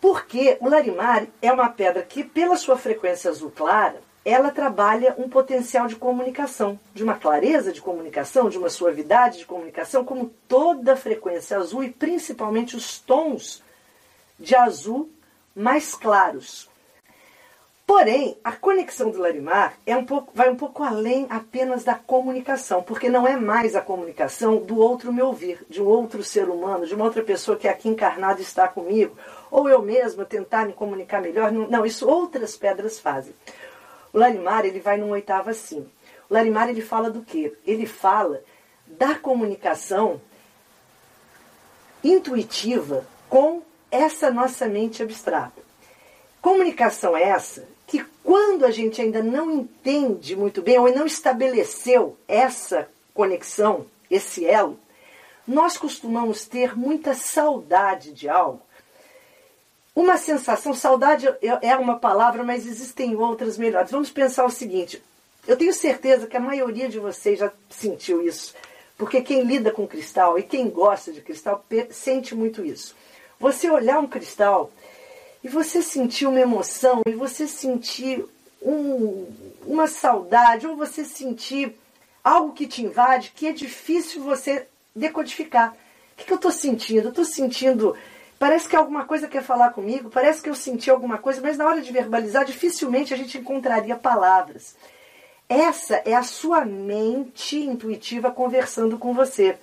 Porque 0.00 0.56
o 0.60 0.68
larimar 0.68 1.26
é 1.42 1.52
uma 1.52 1.68
pedra 1.68 2.02
que, 2.02 2.24
pela 2.24 2.56
sua 2.56 2.76
frequência 2.76 3.30
azul 3.30 3.50
clara, 3.50 4.00
ela 4.24 4.50
trabalha 4.50 5.14
um 5.18 5.28
potencial 5.28 5.86
de 5.86 5.96
comunicação, 5.96 6.78
de 6.94 7.02
uma 7.02 7.16
clareza 7.16 7.72
de 7.72 7.80
comunicação, 7.80 8.48
de 8.48 8.58
uma 8.58 8.68
suavidade 8.68 9.38
de 9.38 9.46
comunicação, 9.46 10.04
como 10.04 10.30
toda 10.46 10.92
a 10.92 10.96
frequência 10.96 11.56
azul 11.56 11.82
e 11.82 11.90
principalmente 11.90 12.76
os 12.76 12.98
tons 12.98 13.62
de 14.38 14.54
azul 14.54 15.10
mais 15.54 15.94
claros, 15.94 16.70
Porém, 17.90 18.38
a 18.44 18.52
conexão 18.52 19.10
do 19.10 19.18
Larimar 19.18 19.74
é 19.84 19.96
um 19.96 20.04
pouco, 20.04 20.30
vai 20.32 20.48
um 20.48 20.54
pouco 20.54 20.84
além 20.84 21.26
apenas 21.28 21.82
da 21.82 21.96
comunicação, 21.96 22.84
porque 22.84 23.08
não 23.08 23.26
é 23.26 23.36
mais 23.36 23.74
a 23.74 23.80
comunicação 23.80 24.58
do 24.58 24.78
outro 24.78 25.12
me 25.12 25.20
ouvir, 25.20 25.66
de 25.68 25.82
um 25.82 25.86
outro 25.86 26.22
ser 26.22 26.48
humano, 26.48 26.86
de 26.86 26.94
uma 26.94 27.04
outra 27.04 27.20
pessoa 27.20 27.56
que 27.56 27.66
aqui 27.66 27.88
encarnada 27.88 28.40
está 28.40 28.68
comigo, 28.68 29.18
ou 29.50 29.68
eu 29.68 29.82
mesma 29.82 30.24
tentar 30.24 30.66
me 30.66 30.72
comunicar 30.72 31.20
melhor. 31.20 31.50
Não, 31.50 31.84
isso 31.84 32.08
outras 32.08 32.56
pedras 32.56 33.00
fazem. 33.00 33.34
O 34.12 34.18
Larimar, 34.18 34.64
ele 34.64 34.80
vai 34.80 34.96
num 34.96 35.10
oitavo 35.10 35.50
assim. 35.50 35.80
O 36.28 36.34
Larimar, 36.34 36.68
ele 36.68 36.82
fala 36.82 37.10
do 37.10 37.22
quê? 37.22 37.56
Ele 37.66 37.86
fala 37.86 38.42
da 38.86 39.14
comunicação 39.14 40.20
intuitiva 42.02 43.06
com 43.28 43.62
essa 43.90 44.30
nossa 44.30 44.66
mente 44.66 45.02
abstrata. 45.02 45.60
Comunicação 46.40 47.16
essa 47.16 47.68
que 47.86 48.04
quando 48.22 48.64
a 48.64 48.70
gente 48.70 49.00
ainda 49.00 49.22
não 49.22 49.50
entende 49.50 50.36
muito 50.36 50.62
bem 50.62 50.78
ou 50.78 50.94
não 50.94 51.06
estabeleceu 51.06 52.16
essa 52.26 52.88
conexão, 53.12 53.86
esse 54.08 54.46
elo, 54.46 54.78
nós 55.46 55.76
costumamos 55.76 56.44
ter 56.46 56.76
muita 56.76 57.14
saudade 57.14 58.12
de 58.12 58.28
algo. 58.28 58.62
Uma 60.00 60.16
sensação, 60.16 60.72
saudade 60.72 61.28
é 61.60 61.76
uma 61.76 61.98
palavra, 61.98 62.42
mas 62.42 62.66
existem 62.66 63.14
outras 63.14 63.58
melhores. 63.58 63.90
Vamos 63.90 64.08
pensar 64.08 64.46
o 64.46 64.50
seguinte: 64.50 65.02
eu 65.46 65.58
tenho 65.58 65.74
certeza 65.74 66.26
que 66.26 66.38
a 66.38 66.40
maioria 66.40 66.88
de 66.88 66.98
vocês 66.98 67.38
já 67.38 67.52
sentiu 67.68 68.26
isso, 68.26 68.54
porque 68.96 69.20
quem 69.20 69.42
lida 69.42 69.70
com 69.70 69.86
cristal 69.86 70.38
e 70.38 70.42
quem 70.42 70.70
gosta 70.70 71.12
de 71.12 71.20
cristal 71.20 71.62
sente 71.90 72.34
muito 72.34 72.64
isso. 72.64 72.96
Você 73.38 73.70
olhar 73.70 73.98
um 73.98 74.06
cristal 74.06 74.72
e 75.44 75.48
você 75.48 75.82
sentir 75.82 76.26
uma 76.26 76.40
emoção, 76.40 77.02
e 77.06 77.12
você 77.12 77.46
sentir 77.46 78.24
um, 78.62 79.26
uma 79.66 79.86
saudade, 79.86 80.66
ou 80.66 80.76
você 80.76 81.04
sentir 81.04 81.76
algo 82.24 82.54
que 82.54 82.66
te 82.66 82.82
invade, 82.82 83.34
que 83.36 83.48
é 83.48 83.52
difícil 83.52 84.22
você 84.22 84.66
decodificar. 84.96 85.76
O 86.14 86.16
que, 86.16 86.24
que 86.24 86.32
eu 86.32 86.36
estou 86.36 86.50
sentindo? 86.50 87.08
Eu 87.08 87.10
estou 87.10 87.24
sentindo. 87.26 87.94
Parece 88.40 88.66
que 88.66 88.74
alguma 88.74 89.04
coisa 89.04 89.28
quer 89.28 89.42
falar 89.42 89.68
comigo, 89.68 90.08
parece 90.08 90.40
que 90.40 90.48
eu 90.48 90.54
senti 90.54 90.90
alguma 90.90 91.18
coisa, 91.18 91.42
mas 91.42 91.58
na 91.58 91.66
hora 91.66 91.82
de 91.82 91.92
verbalizar, 91.92 92.42
dificilmente 92.42 93.12
a 93.12 93.16
gente 93.16 93.36
encontraria 93.36 93.94
palavras. 93.96 94.74
Essa 95.46 95.96
é 96.06 96.14
a 96.14 96.22
sua 96.22 96.64
mente 96.64 97.58
intuitiva 97.58 98.30
conversando 98.30 98.96
com 98.96 99.12
você 99.12 99.58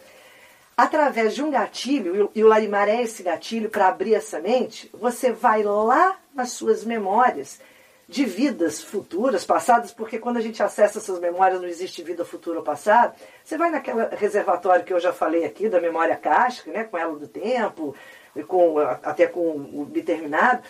através 0.77 1.33
de 1.33 1.41
um 1.41 1.49
gatilho, 1.49 2.29
e 2.35 2.43
o 2.43 2.47
Larimar 2.47 2.87
é 2.87 3.01
esse 3.01 3.23
gatilho 3.23 3.67
para 3.67 3.87
abrir 3.87 4.13
essa 4.13 4.39
mente, 4.39 4.91
você 4.93 5.31
vai 5.31 5.63
lá 5.63 6.15
nas 6.31 6.51
suas 6.51 6.85
memórias 6.85 7.59
de 8.07 8.25
vidas 8.25 8.83
futuras, 8.83 9.43
passadas, 9.43 9.91
porque 9.91 10.19
quando 10.19 10.37
a 10.37 10.41
gente 10.41 10.61
acessa 10.61 10.99
essas 10.99 11.19
memórias 11.19 11.59
não 11.59 11.67
existe 11.67 12.03
vida 12.03 12.23
futura 12.23 12.59
ou 12.59 12.63
passada. 12.63 13.15
Você 13.43 13.57
vai 13.57 13.71
naquele 13.71 14.05
reservatório 14.15 14.85
que 14.85 14.93
eu 14.93 14.99
já 14.99 15.11
falei 15.11 15.45
aqui, 15.45 15.67
da 15.67 15.81
memória 15.81 16.15
cástica, 16.15 16.71
né, 16.71 16.83
com 16.83 16.95
ela 16.95 17.17
do 17.17 17.27
tempo, 17.27 17.95
com, 18.43 18.77
até 18.79 19.27
com 19.27 19.69
o 19.73 19.85
determinado, 19.85 20.63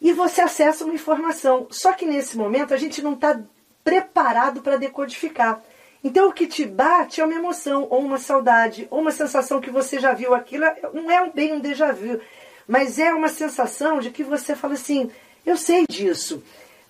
e 0.00 0.12
você 0.12 0.40
acessa 0.40 0.84
uma 0.84 0.94
informação. 0.94 1.66
Só 1.70 1.92
que 1.92 2.06
nesse 2.06 2.36
momento 2.36 2.72
a 2.72 2.76
gente 2.76 3.02
não 3.02 3.14
está 3.14 3.38
preparado 3.84 4.62
para 4.62 4.76
decodificar. 4.76 5.62
Então 6.02 6.28
o 6.28 6.32
que 6.32 6.46
te 6.46 6.64
bate 6.64 7.20
é 7.20 7.24
uma 7.24 7.34
emoção, 7.34 7.86
ou 7.90 8.00
uma 8.00 8.18
saudade, 8.18 8.88
ou 8.90 9.00
uma 9.00 9.10
sensação 9.10 9.60
que 9.60 9.70
você 9.70 10.00
já 10.00 10.12
viu 10.12 10.34
aquilo. 10.34 10.64
Não 10.94 11.10
é 11.10 11.28
bem 11.30 11.52
um 11.52 11.60
déjà 11.60 11.92
vu, 11.92 12.18
mas 12.66 12.98
é 12.98 13.12
uma 13.12 13.28
sensação 13.28 14.00
de 14.00 14.10
que 14.10 14.24
você 14.24 14.54
fala 14.54 14.74
assim: 14.74 15.10
eu 15.44 15.56
sei 15.56 15.84
disso. 15.88 16.42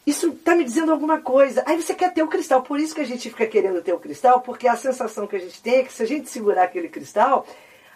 Isso 0.07 0.31
está 0.31 0.55
me 0.55 0.65
dizendo 0.65 0.93
alguma 0.93 1.21
coisa. 1.21 1.63
Aí 1.67 1.81
você 1.81 1.95
quer 1.95 2.13
ter 2.13 2.23
o 2.23 2.29
cristal. 2.29 2.63
Por 2.63 2.81
isso 2.81 2.95
que 2.95 3.01
a 3.01 3.07
gente 3.07 3.29
fica 3.29 3.47
querendo 3.47 3.83
ter 3.83 3.93
o 3.93 3.99
cristal, 3.99 4.41
porque 4.41 4.67
a 4.67 4.77
sensação 4.77 5.27
que 5.27 5.37
a 5.37 5.41
gente 5.41 5.61
tem 5.63 5.77
é 5.77 5.83
que 5.85 5.93
se 5.93 6.03
a 6.03 6.07
gente 6.07 6.31
segurar 6.31 6.65
aquele 6.65 6.89
cristal, 6.89 7.47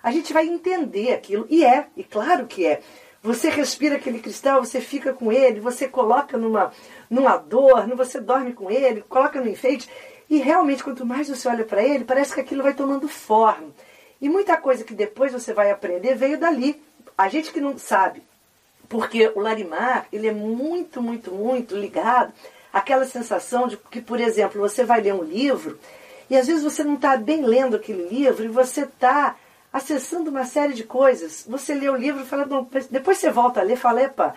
a 0.05 0.11
gente 0.11 0.35
vai 0.35 0.47
entender 0.47 1.15
aquilo. 1.15 1.47
E 1.49 1.65
é, 1.65 1.87
e 1.97 2.05
claro 2.05 2.47
que 2.47 2.67
é. 2.67 2.83
Você 3.23 3.49
respira 3.49 3.97
aquele 3.97 4.19
cristal, 4.19 4.63
você 4.63 4.79
fica 4.79 5.15
com 5.15 5.33
ele, 5.33 5.61
você 5.61 5.89
coloca 5.89 6.37
numa, 6.37 6.71
num 7.09 7.27
adorno, 7.27 7.97
você 7.97 8.21
dorme 8.21 8.53
com 8.53 8.71
ele, 8.71 9.01
coloca 9.09 9.41
no 9.41 9.49
enfeite. 9.49 9.89
E 10.29 10.37
realmente, 10.37 10.85
quanto 10.85 11.07
mais 11.07 11.31
você 11.31 11.49
olha 11.49 11.65
para 11.65 11.83
ele, 11.83 12.05
parece 12.05 12.35
que 12.35 12.41
aquilo 12.43 12.63
vai 12.63 12.75
tomando 12.75 13.09
forma. 13.09 13.69
E 14.21 14.29
muita 14.29 14.59
coisa 14.59 14.85
que 14.85 14.93
depois 14.93 15.33
você 15.33 15.55
vai 15.55 15.71
aprender 15.71 16.15
veio 16.15 16.39
dali. 16.39 16.83
A 17.17 17.29
gente 17.29 17.51
que 17.51 17.61
não 17.61 17.79
sabe, 17.79 18.23
porque 18.91 19.33
o 19.35 19.41
Larimar, 19.41 20.07
ele 20.13 20.29
é 20.29 20.33
muito, 20.33 21.01
muito, 21.01 21.33
muito 21.33 21.75
ligado 21.75 22.31
àquela 22.71 23.07
sensação 23.07 23.69
de 23.69 23.79
que, 23.79 24.03
por 24.03 24.21
exemplo, 24.21 24.61
você 24.61 24.85
vai 24.85 25.01
ler 25.01 25.15
um 25.15 25.25
livro 25.25 25.79
e 26.29 26.37
às 26.37 26.47
vezes 26.47 26.63
você 26.63 26.85
não 26.85 26.95
está 26.95 27.17
bem 27.17 27.43
lendo 27.43 27.77
aquele 27.77 28.07
livro 28.07 28.45
e 28.45 28.49
você 28.49 28.83
está 28.83 29.37
acessando 29.75 30.31
uma 30.31 30.47
série 30.47 30.73
de 30.73 30.85
coisas. 30.85 31.45
Você 31.49 31.75
lê 31.75 31.91
o 31.91 31.97
livro 31.97 32.25
fala, 32.25 32.47
não, 32.47 32.67
depois 32.89 33.19
você 33.19 33.29
volta 33.29 33.59
a 33.59 33.65
ler 33.65 33.77
fala, 33.77 34.03
epa, 34.03 34.37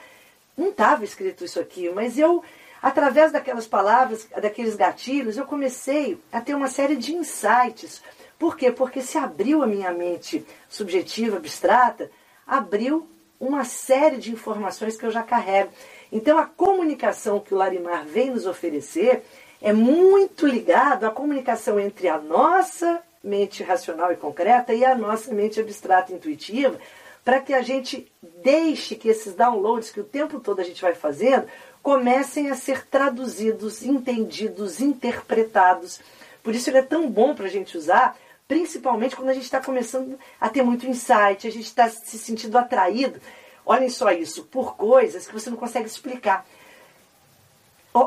não 0.57 0.69
estava 0.69 1.03
escrito 1.03 1.45
isso 1.45 1.59
aqui, 1.59 1.89
mas 1.91 2.17
eu 2.17 2.43
Através 2.79 3.31
daquelas 3.31 3.65
palavras, 3.65 4.27
daqueles 4.39 4.75
gatilhos, 4.75 5.35
eu 5.35 5.45
comecei 5.45 6.19
a 6.31 6.39
ter 6.39 6.53
uma 6.53 6.67
série 6.67 6.95
de 6.95 7.11
insights. 7.15 8.03
Por 8.37 8.55
quê? 8.55 8.71
Porque 8.71 9.01
se 9.01 9.17
abriu 9.17 9.63
a 9.63 9.67
minha 9.67 9.91
mente 9.91 10.45
subjetiva, 10.69 11.37
abstrata, 11.37 12.11
abriu 12.45 13.09
uma 13.39 13.63
série 13.63 14.17
de 14.17 14.31
informações 14.31 14.95
que 14.95 15.05
eu 15.05 15.11
já 15.11 15.23
carrego. 15.23 15.71
Então 16.11 16.37
a 16.37 16.45
comunicação 16.45 17.39
que 17.39 17.53
o 17.53 17.57
Larimar 17.57 18.05
vem 18.05 18.29
nos 18.29 18.45
oferecer 18.45 19.23
é 19.59 19.73
muito 19.73 20.45
ligado 20.45 21.05
à 21.05 21.09
comunicação 21.09 21.79
entre 21.79 22.07
a 22.07 22.19
nossa 22.19 23.01
mente 23.27 23.63
racional 23.63 24.11
e 24.11 24.15
concreta 24.15 24.73
e 24.73 24.85
a 24.85 24.95
nossa 24.95 25.33
mente 25.33 25.59
abstrata 25.59 26.11
e 26.11 26.15
intuitiva, 26.15 26.79
para 27.23 27.41
que 27.41 27.53
a 27.53 27.61
gente 27.61 28.09
deixe 28.41 28.95
que 28.95 29.09
esses 29.09 29.35
downloads 29.35 29.91
que 29.91 29.99
o 29.99 30.03
tempo 30.03 30.39
todo 30.39 30.61
a 30.61 30.63
gente 30.63 30.81
vai 30.81 30.95
fazendo 30.95 31.47
comecem 31.83 32.49
a 32.49 32.55
ser 32.55 32.87
traduzidos, 32.87 33.83
entendidos, 33.83 34.79
interpretados. 34.79 35.99
Por 36.41 36.55
isso 36.55 36.69
ele 36.69 36.77
é 36.79 36.83
tão 36.83 37.09
bom 37.09 37.35
para 37.35 37.45
a 37.45 37.49
gente 37.49 37.77
usar, 37.77 38.17
principalmente 38.47 39.15
quando 39.15 39.29
a 39.29 39.33
gente 39.33 39.43
está 39.43 39.61
começando 39.61 40.17
a 40.39 40.49
ter 40.49 40.63
muito 40.63 40.87
insight, 40.87 41.45
a 41.45 41.51
gente 41.51 41.65
está 41.65 41.89
se 41.89 42.17
sentindo 42.17 42.57
atraído. 42.57 43.19
Olhem 43.65 43.89
só 43.89 44.11
isso, 44.11 44.45
por 44.45 44.77
coisas 44.77 45.27
que 45.27 45.33
você 45.33 45.49
não 45.49 45.57
consegue 45.57 45.87
explicar. 45.87 46.45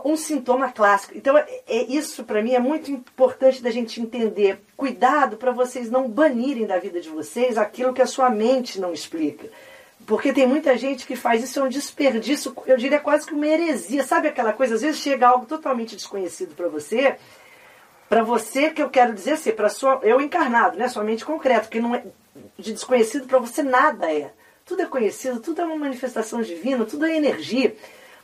Um 0.05 0.17
sintoma 0.17 0.71
clássico. 0.71 1.17
Então, 1.17 1.37
é, 1.37 1.47
é 1.67 1.83
isso 1.85 2.25
para 2.25 2.43
mim 2.43 2.55
é 2.55 2.59
muito 2.59 2.91
importante 2.91 3.63
da 3.63 3.71
gente 3.71 4.01
entender. 4.01 4.61
Cuidado 4.77 5.37
para 5.37 5.53
vocês 5.53 5.91
não 5.91 6.09
banirem 6.09 6.67
da 6.67 6.79
vida 6.79 7.01
de 7.01 7.09
vocês 7.09 7.57
aquilo 7.57 7.93
que 7.93 8.03
a 8.03 8.07
sua 8.07 8.31
mente 8.31 8.81
não 8.81 8.93
explica. 8.93 9.49
Porque 10.07 10.33
tem 10.33 10.47
muita 10.47 10.77
gente 10.77 11.07
que 11.07 11.15
faz 11.15 11.43
isso, 11.43 11.61
é 11.61 11.63
um 11.63 11.69
desperdício, 11.69 12.55
eu 12.67 12.77
diria 12.77 12.99
quase 12.99 13.27
que 13.27 13.35
uma 13.35 13.47
heresia. 13.47 14.03
Sabe 14.03 14.29
aquela 14.29 14.53
coisa? 14.53 14.75
Às 14.75 14.83
vezes 14.83 15.01
chega 15.01 15.29
algo 15.29 15.47
totalmente 15.47 15.95
desconhecido 15.95 16.55
para 16.55 16.69
você, 16.69 17.17
para 18.09 18.23
você 18.23 18.71
que 18.71 18.83
eu 18.83 18.91
quero 18.91 19.15
dizer 19.15 19.33
assim, 19.33 19.53
para 19.53 19.69
sua 19.69 20.01
eu 20.03 20.21
encarnado, 20.21 20.77
né, 20.77 20.89
sua 20.89 21.05
mente 21.05 21.25
concreta, 21.25 21.69
que 21.69 21.81
não 21.81 21.95
é 21.95 22.03
de 22.59 22.73
desconhecido 22.73 23.27
para 23.27 23.39
você 23.39 23.63
nada 23.63 24.13
é. 24.13 24.33
Tudo 24.65 24.83
é 24.83 24.87
conhecido, 24.87 25.41
tudo 25.41 25.61
é 25.61 25.65
uma 25.65 25.77
manifestação 25.77 26.43
divina, 26.43 26.85
tudo 26.85 27.07
é 27.07 27.17
energia. 27.17 27.75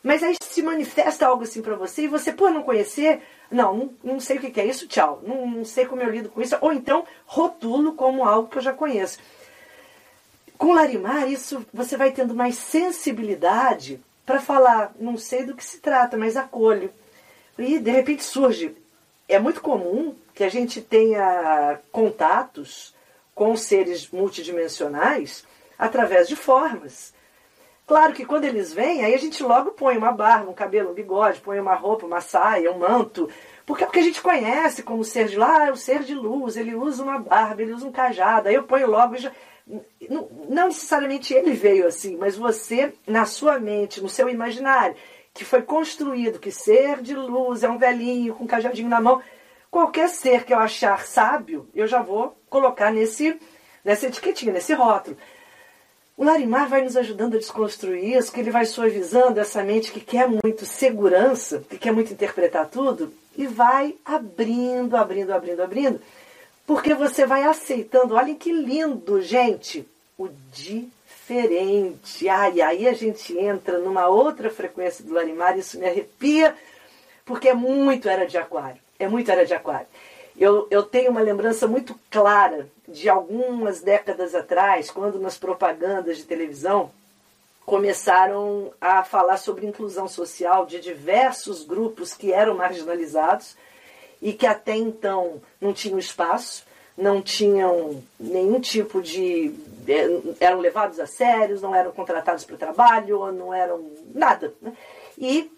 Mas 0.06 0.22
aí 0.22 0.36
se 0.40 0.62
manifesta 0.62 1.26
algo 1.26 1.42
assim 1.42 1.60
para 1.60 1.74
você 1.74 2.02
e 2.02 2.06
você, 2.06 2.32
por 2.32 2.48
não 2.52 2.62
conhecer, 2.62 3.22
não, 3.50 3.76
não, 3.76 3.94
não, 4.04 4.20
sei 4.20 4.36
o 4.36 4.40
que 4.40 4.60
é 4.60 4.64
isso, 4.64 4.86
tchau. 4.86 5.20
Não, 5.26 5.50
não 5.50 5.64
sei 5.64 5.84
como 5.84 6.00
eu 6.00 6.08
lido 6.08 6.28
com 6.28 6.40
isso. 6.40 6.56
Ou 6.60 6.72
então 6.72 7.04
rotulo 7.26 7.92
como 7.92 8.22
algo 8.22 8.48
que 8.48 8.56
eu 8.56 8.62
já 8.62 8.72
conheço. 8.72 9.18
Com 10.56 10.74
Larimar, 10.74 11.28
isso 11.28 11.66
você 11.74 11.96
vai 11.96 12.12
tendo 12.12 12.36
mais 12.36 12.54
sensibilidade 12.54 14.00
para 14.24 14.38
falar, 14.38 14.94
não 14.96 15.16
sei 15.16 15.42
do 15.42 15.56
que 15.56 15.64
se 15.64 15.78
trata, 15.78 16.16
mas 16.16 16.36
acolho. 16.36 16.92
E 17.58 17.76
de 17.80 17.90
repente 17.90 18.22
surge. 18.22 18.76
É 19.28 19.40
muito 19.40 19.60
comum 19.60 20.14
que 20.32 20.44
a 20.44 20.48
gente 20.48 20.80
tenha 20.80 21.80
contatos 21.90 22.94
com 23.34 23.56
seres 23.56 24.08
multidimensionais 24.08 25.44
através 25.76 26.28
de 26.28 26.36
formas. 26.36 27.12
Claro 27.86 28.12
que 28.12 28.26
quando 28.26 28.44
eles 28.44 28.72
vêm, 28.72 29.04
aí 29.04 29.14
a 29.14 29.18
gente 29.18 29.40
logo 29.44 29.70
põe 29.70 29.96
uma 29.96 30.10
barba, 30.10 30.50
um 30.50 30.54
cabelo, 30.54 30.90
um 30.90 30.94
bigode, 30.94 31.40
põe 31.40 31.60
uma 31.60 31.76
roupa, 31.76 32.04
uma 32.04 32.20
saia, 32.20 32.72
um 32.72 32.78
manto. 32.78 33.30
Porque 33.64 33.84
é 33.84 33.86
porque 33.86 34.00
a 34.00 34.02
gente 34.02 34.20
conhece 34.20 34.82
como 34.82 35.04
ser 35.04 35.28
de 35.28 35.36
lá, 35.36 35.68
é 35.68 35.70
o 35.70 35.76
ser 35.76 36.02
de 36.02 36.12
luz, 36.12 36.56
ele 36.56 36.74
usa 36.74 37.04
uma 37.04 37.18
barba, 37.20 37.62
ele 37.62 37.72
usa 37.72 37.86
um 37.86 37.92
cajado. 37.92 38.48
Aí 38.48 38.56
eu 38.56 38.64
ponho 38.64 38.90
logo. 38.90 39.16
Já, 39.16 39.30
não, 40.10 40.28
não 40.48 40.66
necessariamente 40.66 41.32
ele 41.32 41.52
veio 41.52 41.86
assim, 41.86 42.16
mas 42.16 42.36
você, 42.36 42.92
na 43.06 43.24
sua 43.24 43.60
mente, 43.60 44.00
no 44.00 44.08
seu 44.08 44.28
imaginário, 44.28 44.96
que 45.32 45.44
foi 45.44 45.62
construído 45.62 46.40
que 46.40 46.50
ser 46.50 47.00
de 47.00 47.14
luz 47.14 47.62
é 47.62 47.68
um 47.68 47.78
velhinho 47.78 48.34
com 48.34 48.44
um 48.44 48.48
cajadinho 48.48 48.88
na 48.88 49.00
mão. 49.00 49.22
Qualquer 49.70 50.08
ser 50.08 50.44
que 50.44 50.52
eu 50.52 50.58
achar 50.58 51.06
sábio, 51.06 51.68
eu 51.72 51.86
já 51.86 52.02
vou 52.02 52.36
colocar 52.50 52.90
nesse, 52.90 53.38
nessa 53.84 54.06
etiquetinha, 54.06 54.52
nesse 54.52 54.74
rótulo. 54.74 55.16
O 56.16 56.24
Larimar 56.24 56.66
vai 56.66 56.82
nos 56.82 56.96
ajudando 56.96 57.34
a 57.34 57.38
desconstruir 57.38 58.16
isso, 58.16 58.32
que 58.32 58.40
ele 58.40 58.50
vai 58.50 58.64
suavizando 58.64 59.38
essa 59.38 59.62
mente 59.62 59.92
que 59.92 60.00
quer 60.00 60.26
muito 60.26 60.64
segurança, 60.64 61.62
que 61.68 61.76
quer 61.76 61.92
muito 61.92 62.10
interpretar 62.10 62.68
tudo, 62.68 63.12
e 63.36 63.46
vai 63.46 63.94
abrindo, 64.02 64.96
abrindo, 64.96 65.30
abrindo, 65.32 65.62
abrindo, 65.62 66.00
porque 66.66 66.94
você 66.94 67.26
vai 67.26 67.42
aceitando. 67.42 68.14
Olha 68.14 68.34
que 68.34 68.50
lindo, 68.50 69.20
gente! 69.20 69.86
O 70.16 70.30
diferente. 70.50 72.26
Ai, 72.26 72.62
aí 72.62 72.88
a 72.88 72.94
gente 72.94 73.38
entra 73.38 73.78
numa 73.78 74.06
outra 74.06 74.48
frequência 74.48 75.04
do 75.04 75.12
Larimar, 75.12 75.58
isso 75.58 75.78
me 75.78 75.86
arrepia, 75.86 76.54
porque 77.26 77.50
é 77.50 77.54
muito 77.54 78.08
era 78.08 78.24
de 78.24 78.38
aquário. 78.38 78.80
É 78.98 79.06
muito 79.06 79.30
era 79.30 79.44
de 79.44 79.52
aquário. 79.52 79.86
Eu, 80.38 80.66
eu 80.70 80.82
tenho 80.82 81.10
uma 81.10 81.20
lembrança 81.20 81.66
muito 81.66 81.98
clara 82.10 82.68
de 82.86 83.08
algumas 83.08 83.80
décadas 83.80 84.34
atrás, 84.34 84.90
quando 84.90 85.18
nas 85.18 85.38
propagandas 85.38 86.18
de 86.18 86.24
televisão 86.24 86.90
começaram 87.64 88.70
a 88.80 89.02
falar 89.02 89.38
sobre 89.38 89.66
inclusão 89.66 90.06
social 90.06 90.66
de 90.66 90.78
diversos 90.78 91.64
grupos 91.64 92.12
que 92.12 92.32
eram 92.32 92.54
marginalizados 92.54 93.56
e 94.22 94.32
que 94.32 94.46
até 94.46 94.76
então 94.76 95.42
não 95.60 95.72
tinham 95.72 95.98
espaço, 95.98 96.64
não 96.96 97.20
tinham 97.20 98.02
nenhum 98.18 98.60
tipo 98.60 99.02
de. 99.02 99.52
Eh, 99.88 100.20
eram 100.40 100.60
levados 100.60 101.00
a 101.00 101.06
sérios, 101.06 101.60
não 101.60 101.74
eram 101.74 101.92
contratados 101.92 102.44
para 102.44 102.54
o 102.54 102.58
trabalho, 102.58 103.32
não 103.32 103.52
eram 103.52 103.90
nada. 104.14 104.54
Né? 104.62 104.72
E 105.18 105.50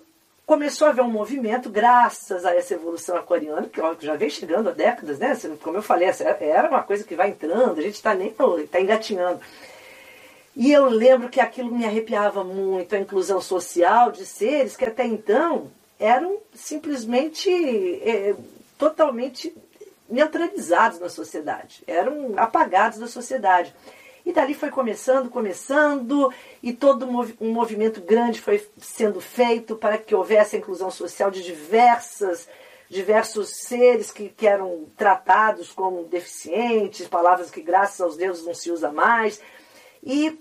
começou 0.48 0.86
a 0.86 0.90
haver 0.92 1.02
um 1.02 1.10
movimento, 1.10 1.68
graças 1.68 2.46
a 2.46 2.54
essa 2.54 2.72
evolução 2.72 3.18
aquariana, 3.18 3.68
que 3.68 4.06
já 4.06 4.16
vem 4.16 4.30
chegando 4.30 4.70
há 4.70 4.72
décadas, 4.72 5.18
né? 5.18 5.38
Como 5.62 5.76
eu 5.76 5.82
falei, 5.82 6.08
era 6.40 6.70
uma 6.70 6.82
coisa 6.82 7.04
que 7.04 7.14
vai 7.14 7.28
entrando, 7.28 7.78
a 7.78 7.82
gente 7.82 7.96
está 7.96 8.14
nem 8.14 8.34
está 8.64 8.80
engatinhando. 8.80 9.40
E 10.56 10.72
eu 10.72 10.86
lembro 10.88 11.28
que 11.28 11.38
aquilo 11.38 11.70
me 11.70 11.84
arrepiava 11.84 12.42
muito, 12.42 12.96
a 12.96 12.98
inclusão 12.98 13.42
social 13.42 14.10
de 14.10 14.24
seres 14.24 14.74
que 14.74 14.86
até 14.86 15.04
então 15.04 15.70
eram 16.00 16.38
simplesmente 16.54 17.50
é, 18.02 18.34
totalmente 18.78 19.54
neutralizados 20.08 20.98
na 20.98 21.10
sociedade, 21.10 21.84
eram 21.86 22.32
apagados 22.38 22.98
da 22.98 23.06
sociedade. 23.06 23.74
E 24.28 24.32
dali 24.32 24.52
foi 24.52 24.68
começando, 24.68 25.30
começando, 25.30 26.30
e 26.62 26.70
todo 26.74 27.06
um 27.40 27.50
movimento 27.50 28.02
grande 28.02 28.42
foi 28.42 28.62
sendo 28.76 29.22
feito 29.22 29.74
para 29.74 29.96
que 29.96 30.14
houvesse 30.14 30.54
a 30.54 30.58
inclusão 30.58 30.90
social 30.90 31.30
de 31.30 31.42
diversas, 31.42 32.46
diversos 32.90 33.48
seres 33.48 34.12
que, 34.12 34.28
que 34.28 34.46
eram 34.46 34.84
tratados 34.98 35.72
como 35.72 36.04
deficientes, 36.04 37.08
palavras 37.08 37.50
que 37.50 37.62
graças 37.62 38.02
aos 38.02 38.18
deuses 38.18 38.44
não 38.44 38.52
se 38.52 38.70
usa 38.70 38.92
mais. 38.92 39.40
E 40.04 40.38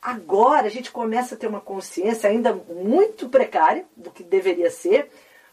agora 0.00 0.66
a 0.66 0.70
gente 0.70 0.90
começa 0.90 1.34
a 1.34 1.38
ter 1.38 1.48
uma 1.48 1.60
consciência 1.60 2.30
ainda 2.30 2.54
muito 2.54 3.28
precária 3.28 3.84
do 3.94 4.10
que 4.10 4.22
deveria 4.22 4.70
ser, 4.70 5.10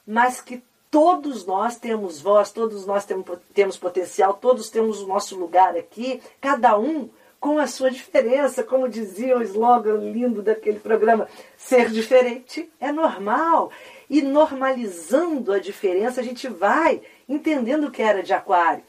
mas 0.07 0.39
que 0.39 0.63
todos 0.89 1.45
nós 1.45 1.75
temos 1.75 2.21
voz, 2.21 2.53
todos 2.53 2.85
nós 2.85 3.03
temos, 3.03 3.25
temos 3.53 3.77
potencial, 3.77 4.35
todos 4.35 4.69
temos 4.69 5.01
o 5.01 5.07
nosso 5.07 5.35
lugar 5.35 5.75
aqui, 5.75 6.21
cada 6.39 6.79
um 6.79 7.09
com 7.39 7.59
a 7.59 7.67
sua 7.67 7.91
diferença, 7.91 8.63
como 8.63 8.89
dizia 8.89 9.37
o 9.37 9.43
slogan 9.43 9.97
lindo 9.97 10.41
daquele 10.41 10.79
programa, 10.79 11.27
ser 11.57 11.89
diferente 11.89 12.69
é 12.79 12.91
normal. 12.91 13.71
E 14.09 14.21
normalizando 14.21 15.51
a 15.51 15.59
diferença, 15.59 16.21
a 16.21 16.23
gente 16.23 16.47
vai 16.47 17.01
entendendo 17.27 17.85
o 17.85 17.91
que 17.91 18.01
era 18.01 18.21
de 18.23 18.33
aquário. 18.33 18.83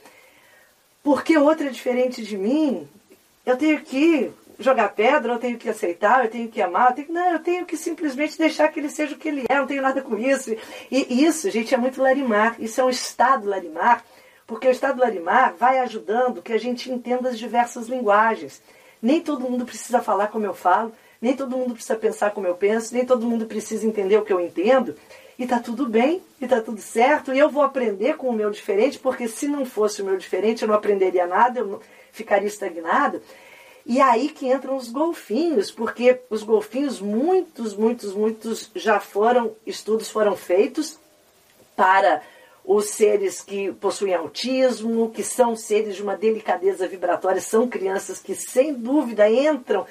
Porque 1.02 1.36
outra 1.36 1.68
é 1.68 1.70
diferente 1.70 2.22
de 2.22 2.36
mim, 2.36 2.88
eu 3.44 3.56
tenho 3.56 3.80
que 3.80 4.32
jogar 4.58 4.88
pedra, 4.88 5.34
eu 5.34 5.38
tenho 5.38 5.58
que 5.58 5.68
aceitar, 5.68 6.24
eu 6.24 6.30
tenho 6.30 6.48
que 6.48 6.60
amar, 6.60 6.90
eu 6.90 6.96
tenho, 6.96 7.12
não, 7.12 7.32
eu 7.32 7.38
tenho 7.38 7.66
que 7.66 7.76
simplesmente 7.76 8.38
deixar 8.38 8.68
que 8.68 8.80
ele 8.80 8.88
seja 8.88 9.14
o 9.14 9.18
que 9.18 9.28
ele 9.28 9.44
é, 9.48 9.54
não 9.56 9.66
tenho 9.66 9.82
nada 9.82 10.02
com 10.02 10.18
isso. 10.18 10.56
E 10.90 11.24
isso, 11.24 11.50
gente, 11.50 11.74
é 11.74 11.78
muito 11.78 12.02
larimar, 12.02 12.56
isso 12.58 12.80
é 12.80 12.84
um 12.84 12.90
estado 12.90 13.48
larimar 13.48 14.04
porque 14.46 14.68
o 14.68 14.70
Estado 14.70 15.00
Larimar 15.00 15.54
vai 15.58 15.78
ajudando 15.80 16.42
que 16.42 16.52
a 16.52 16.58
gente 16.58 16.90
entenda 16.90 17.28
as 17.28 17.38
diversas 17.38 17.88
linguagens. 17.88 18.62
Nem 19.02 19.20
todo 19.20 19.48
mundo 19.48 19.66
precisa 19.66 20.00
falar 20.00 20.28
como 20.28 20.46
eu 20.46 20.54
falo, 20.54 20.92
nem 21.20 21.34
todo 21.34 21.56
mundo 21.56 21.74
precisa 21.74 21.96
pensar 21.96 22.30
como 22.30 22.46
eu 22.46 22.54
penso, 22.54 22.94
nem 22.94 23.04
todo 23.04 23.26
mundo 23.26 23.46
precisa 23.46 23.86
entender 23.86 24.16
o 24.16 24.24
que 24.24 24.32
eu 24.32 24.40
entendo. 24.40 24.94
E 25.38 25.42
está 25.42 25.58
tudo 25.58 25.86
bem, 25.86 26.22
e 26.40 26.44
está 26.44 26.60
tudo 26.60 26.80
certo, 26.80 27.34
e 27.34 27.38
eu 27.38 27.50
vou 27.50 27.62
aprender 27.62 28.16
com 28.16 28.28
o 28.28 28.32
meu 28.32 28.50
diferente, 28.50 28.98
porque 28.98 29.28
se 29.28 29.46
não 29.48 29.66
fosse 29.66 30.00
o 30.00 30.04
meu 30.04 30.16
diferente, 30.16 30.62
eu 30.62 30.68
não 30.68 30.74
aprenderia 30.74 31.26
nada, 31.26 31.60
eu 31.60 31.80
ficaria 32.12 32.48
estagnado. 32.48 33.20
E 33.84 34.00
aí 34.00 34.28
que 34.28 34.48
entram 34.48 34.76
os 34.76 34.88
golfinhos, 34.88 35.70
porque 35.70 36.20
os 36.30 36.42
golfinhos, 36.42 37.00
muitos, 37.00 37.74
muitos, 37.74 38.14
muitos 38.14 38.70
já 38.74 38.98
foram, 38.98 39.54
estudos 39.66 40.10
foram 40.10 40.34
feitos 40.34 40.98
para 41.76 42.22
os 42.66 42.86
seres 42.90 43.40
que 43.40 43.72
possuem 43.74 44.12
autismo, 44.12 45.10
que 45.10 45.22
são 45.22 45.54
seres 45.54 45.94
de 45.94 46.02
uma 46.02 46.16
delicadeza 46.16 46.88
vibratória, 46.88 47.40
são 47.40 47.68
crianças 47.68 48.18
que 48.18 48.34
sem 48.34 48.74
dúvida 48.74 49.30
entram 49.30 49.86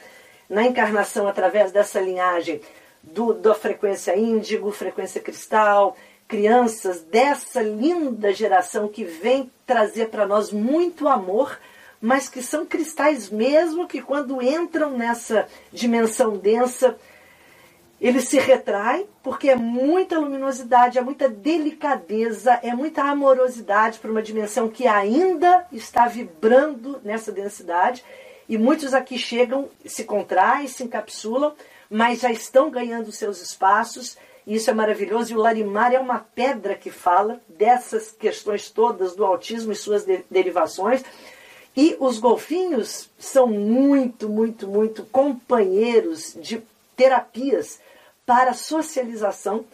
na 0.49 0.65
encarnação 0.65 1.25
através 1.25 1.71
dessa 1.71 2.01
linhagem 2.01 2.59
do, 3.01 3.33
da 3.33 3.55
frequência 3.55 4.17
índigo, 4.17 4.71
frequência 4.71 5.21
cristal, 5.21 5.95
crianças 6.27 7.01
dessa 7.01 7.61
linda 7.61 8.33
geração 8.33 8.89
que 8.89 9.05
vem 9.05 9.49
trazer 9.65 10.09
para 10.09 10.27
nós 10.27 10.51
muito 10.51 11.07
amor, 11.07 11.57
mas 12.01 12.27
que 12.27 12.43
são 12.43 12.65
cristais 12.65 13.29
mesmo 13.29 13.88
que 13.88 14.01
quando 14.01 14.41
entram 14.41 14.91
nessa 14.97 15.47
dimensão 15.71 16.35
densa 16.35 16.97
ele 17.99 18.19
se 18.19 18.38
retrai 18.38 19.05
porque 19.23 19.49
é 19.49 19.55
muita 19.55 20.19
luminosidade, 20.19 20.97
é 20.97 21.01
muita 21.01 21.29
delicadeza, 21.29 22.60
é 22.62 22.73
muita 22.73 23.03
amorosidade 23.03 23.99
para 23.99 24.12
uma 24.12 24.21
dimensão 24.21 24.67
que 24.67 24.86
ainda 24.86 25.65
está 25.71 26.08
vibrando 26.08 26.99
nessa 27.03 27.31
densidade. 27.31 28.03
E 28.47 28.58
muitos 28.58 28.93
aqui 28.93 29.17
chegam, 29.17 29.69
se 29.86 30.03
contraem, 30.03 30.67
se 30.67 30.84
encapsulam, 30.84 31.53
mas 31.89 32.19
já 32.19 32.31
estão 32.31 32.69
ganhando 32.69 33.12
seus 33.12 33.41
espaços. 33.41 34.17
E 34.46 34.56
isso 34.56 34.69
é 34.69 34.73
maravilhoso. 34.73 35.33
E 35.33 35.35
o 35.35 35.39
Larimar 35.39 35.93
é 35.93 36.00
uma 36.00 36.19
pedra 36.19 36.75
que 36.75 36.91
fala 36.91 37.41
dessas 37.48 38.12
questões 38.12 38.69
todas 38.69 39.15
do 39.15 39.25
autismo 39.25 39.71
e 39.71 39.75
suas 39.75 40.06
de 40.06 40.23
derivações. 40.29 41.04
E 41.75 41.96
os 42.00 42.19
golfinhos 42.19 43.10
são 43.17 43.48
muito, 43.48 44.29
muito, 44.29 44.67
muito 44.67 45.04
companheiros 45.06 46.37
de 46.39 46.62
terapias 46.96 47.79
para 48.26 48.52
a 48.52 48.56
socialização 48.56 49.65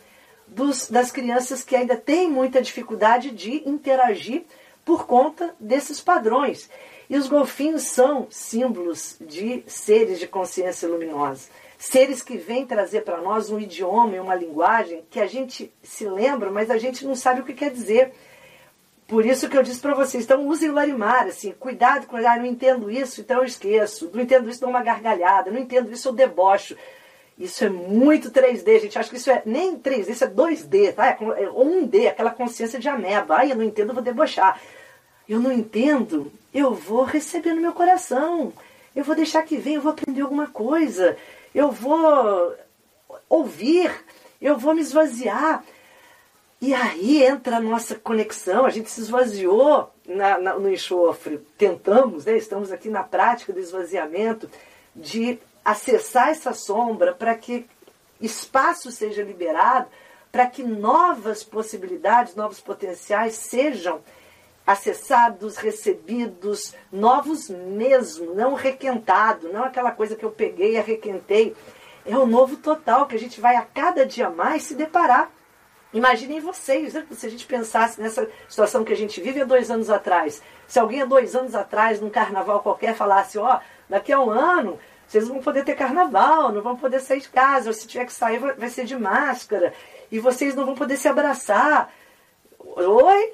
dos, 0.47 0.89
das 0.89 1.11
crianças 1.11 1.63
que 1.63 1.75
ainda 1.75 1.95
têm 1.95 2.29
muita 2.29 2.61
dificuldade 2.61 3.31
de 3.31 3.67
interagir, 3.67 4.43
por 4.83 5.05
conta 5.05 5.55
desses 5.59 6.01
padrões. 6.01 6.69
E 7.09 7.17
os 7.17 7.27
golfinhos 7.27 7.83
são 7.83 8.27
símbolos 8.29 9.17
de 9.19 9.63
seres 9.67 10.19
de 10.19 10.27
consciência 10.27 10.87
luminosa. 10.87 11.49
Seres 11.77 12.21
que 12.21 12.37
vêm 12.37 12.65
trazer 12.65 13.01
para 13.01 13.21
nós 13.21 13.49
um 13.49 13.59
idioma 13.59 14.15
e 14.15 14.19
uma 14.19 14.35
linguagem 14.35 15.03
que 15.09 15.19
a 15.19 15.27
gente 15.27 15.73
se 15.81 16.07
lembra, 16.07 16.51
mas 16.51 16.69
a 16.69 16.77
gente 16.77 17.05
não 17.05 17.15
sabe 17.15 17.41
o 17.41 17.43
que 17.43 17.53
quer 17.53 17.71
dizer. 17.71 18.13
Por 19.07 19.25
isso 19.25 19.49
que 19.49 19.57
eu 19.57 19.63
disse 19.63 19.81
para 19.81 19.93
vocês, 19.93 20.23
então 20.23 20.47
usem 20.47 20.69
o 20.69 20.73
Larimar, 20.73 21.27
assim, 21.27 21.51
cuidado 21.51 22.07
com, 22.07 22.15
ah, 22.15 22.37
não 22.37 22.45
entendo 22.45 22.89
isso, 22.89 23.19
então 23.19 23.39
eu 23.39 23.45
esqueço, 23.45 24.09
não 24.13 24.21
entendo 24.21 24.49
isso, 24.49 24.61
dou 24.61 24.69
uma 24.69 24.81
gargalhada, 24.81 25.51
não 25.51 25.59
entendo 25.59 25.91
isso, 25.91 26.07
eu 26.07 26.13
debocho. 26.13 26.77
Isso 27.41 27.65
é 27.65 27.69
muito 27.69 28.29
3D, 28.29 28.81
gente. 28.81 28.99
Acho 28.99 29.09
que 29.09 29.17
isso 29.17 29.31
é 29.31 29.41
nem 29.47 29.75
3D, 29.75 30.09
isso 30.09 30.23
é 30.23 30.27
2D, 30.27 30.93
tá? 30.93 31.07
É, 31.07 31.17
ou 31.49 31.65
1D, 31.65 32.07
aquela 32.07 32.29
consciência 32.29 32.79
de 32.79 32.87
ameba. 32.87 33.37
Ai, 33.37 33.51
eu 33.51 33.55
não 33.55 33.63
entendo, 33.63 33.89
eu 33.89 33.95
vou 33.95 34.03
debochar. 34.03 34.61
Eu 35.27 35.39
não 35.39 35.51
entendo, 35.51 36.31
eu 36.53 36.71
vou 36.75 37.03
receber 37.03 37.55
no 37.55 37.61
meu 37.61 37.73
coração. 37.73 38.53
Eu 38.95 39.03
vou 39.03 39.15
deixar 39.15 39.41
que 39.41 39.57
venha, 39.57 39.77
eu 39.77 39.81
vou 39.81 39.91
aprender 39.91 40.21
alguma 40.21 40.47
coisa. 40.47 41.17
Eu 41.55 41.71
vou 41.71 42.55
ouvir, 43.27 43.91
eu 44.39 44.55
vou 44.55 44.75
me 44.75 44.81
esvaziar. 44.81 45.63
E 46.61 46.75
aí 46.75 47.23
entra 47.23 47.57
a 47.57 47.61
nossa 47.61 47.95
conexão, 47.95 48.65
a 48.65 48.69
gente 48.69 48.91
se 48.91 49.01
esvaziou 49.01 49.91
na, 50.05 50.37
na, 50.37 50.59
no 50.59 50.71
enxofre, 50.71 51.39
tentamos, 51.57 52.25
né, 52.25 52.37
estamos 52.37 52.71
aqui 52.71 52.87
na 52.87 53.01
prática 53.01 53.51
do 53.51 53.59
esvaziamento, 53.59 54.47
de 54.95 55.39
acessar 55.63 56.29
essa 56.29 56.53
sombra 56.53 57.13
para 57.13 57.35
que 57.35 57.67
espaço 58.19 58.91
seja 58.91 59.23
liberado, 59.23 59.87
para 60.31 60.47
que 60.47 60.63
novas 60.63 61.43
possibilidades, 61.43 62.35
novos 62.35 62.59
potenciais 62.59 63.35
sejam 63.35 64.01
acessados, 64.65 65.57
recebidos, 65.57 66.75
novos 66.91 67.49
mesmo, 67.49 68.33
não 68.33 68.53
requentado, 68.53 69.51
não 69.51 69.63
aquela 69.63 69.91
coisa 69.91 70.15
que 70.15 70.23
eu 70.23 70.31
peguei 70.31 70.73
e 70.73 70.77
arrequentei. 70.77 71.55
É 72.05 72.17
o 72.17 72.25
novo 72.25 72.57
total 72.57 73.07
que 73.07 73.15
a 73.15 73.19
gente 73.19 73.41
vai 73.41 73.55
a 73.55 73.63
cada 73.63 74.05
dia 74.05 74.29
mais 74.29 74.63
se 74.63 74.75
deparar 74.75 75.31
Imaginem 75.93 76.39
vocês, 76.39 76.93
né? 76.93 77.05
se 77.11 77.25
a 77.25 77.29
gente 77.29 77.45
pensasse 77.45 77.99
nessa 77.99 78.29
situação 78.47 78.83
que 78.83 78.93
a 78.93 78.97
gente 78.97 79.19
vive 79.19 79.41
há 79.41 79.45
dois 79.45 79.69
anos 79.69 79.89
atrás. 79.89 80.41
Se 80.65 80.79
alguém 80.79 81.01
há 81.01 81.05
dois 81.05 81.35
anos 81.35 81.53
atrás, 81.53 81.99
num 81.99 82.09
carnaval 82.09 82.61
qualquer, 82.61 82.95
falasse, 82.95 83.37
ó, 83.37 83.57
oh, 83.57 83.59
daqui 83.89 84.13
a 84.13 84.19
um 84.19 84.29
ano 84.29 84.79
vocês 85.11 85.27
vão 85.27 85.39
poder 85.39 85.65
ter 85.65 85.75
carnaval, 85.75 86.53
não 86.53 86.61
vão 86.61 86.77
poder 86.77 87.01
sair 87.01 87.19
de 87.19 87.27
casa, 87.27 87.69
ou 87.69 87.73
se 87.73 87.85
tiver 87.85 88.05
que 88.05 88.13
sair 88.13 88.39
vai 88.39 88.69
ser 88.69 88.85
de 88.85 88.97
máscara, 88.97 89.73
e 90.09 90.19
vocês 90.19 90.55
não 90.55 90.65
vão 90.65 90.73
poder 90.73 90.95
se 90.95 91.09
abraçar. 91.09 91.93
Oi? 92.57 93.33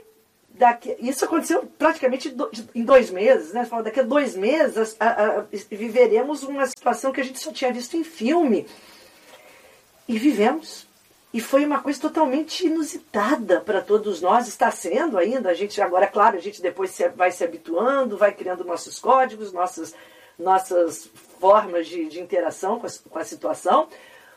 Daqui, 0.50 0.98
isso 1.00 1.24
aconteceu 1.24 1.70
praticamente 1.78 2.36
em 2.74 2.84
dois 2.84 3.12
meses, 3.12 3.54
né? 3.54 3.70
Daqui 3.84 4.00
a 4.00 4.04
dois 4.04 4.36
meses 4.36 4.98
a, 5.00 5.08
a, 5.08 5.46
viveremos 5.70 6.42
uma 6.42 6.66
situação 6.66 7.12
que 7.12 7.22
a 7.22 7.24
gente 7.24 7.38
só 7.40 7.52
tinha 7.52 7.72
visto 7.72 7.96
em 7.96 8.04
filme. 8.04 8.66
E 10.08 10.18
vivemos. 10.18 10.88
E 11.32 11.40
foi 11.40 11.64
uma 11.64 11.80
coisa 11.80 12.02
totalmente 12.02 12.66
inusitada 12.66 13.62
para 13.62 13.82
todos 13.82 14.20
nós, 14.20 14.48
está 14.48 14.72
sendo 14.72 15.16
ainda. 15.16 15.52
A 15.52 15.54
gente 15.54 15.80
agora, 15.80 16.06
é 16.06 16.10
claro, 16.10 16.38
a 16.38 16.42
gente 16.42 16.60
depois 16.60 16.98
vai 17.16 17.32
se 17.32 17.44
habituando, 17.44 18.18
vai 18.18 18.32
criando 18.32 18.64
nossos 18.64 18.98
códigos, 18.98 19.54
nossas, 19.54 19.94
nossas 20.40 21.08
formas 21.40 21.88
de, 21.88 22.08
de 22.08 22.20
interação 22.20 22.80
com 22.80 22.88
a, 22.88 22.90
com 23.10 23.20
a 23.20 23.24
situação. 23.24 23.88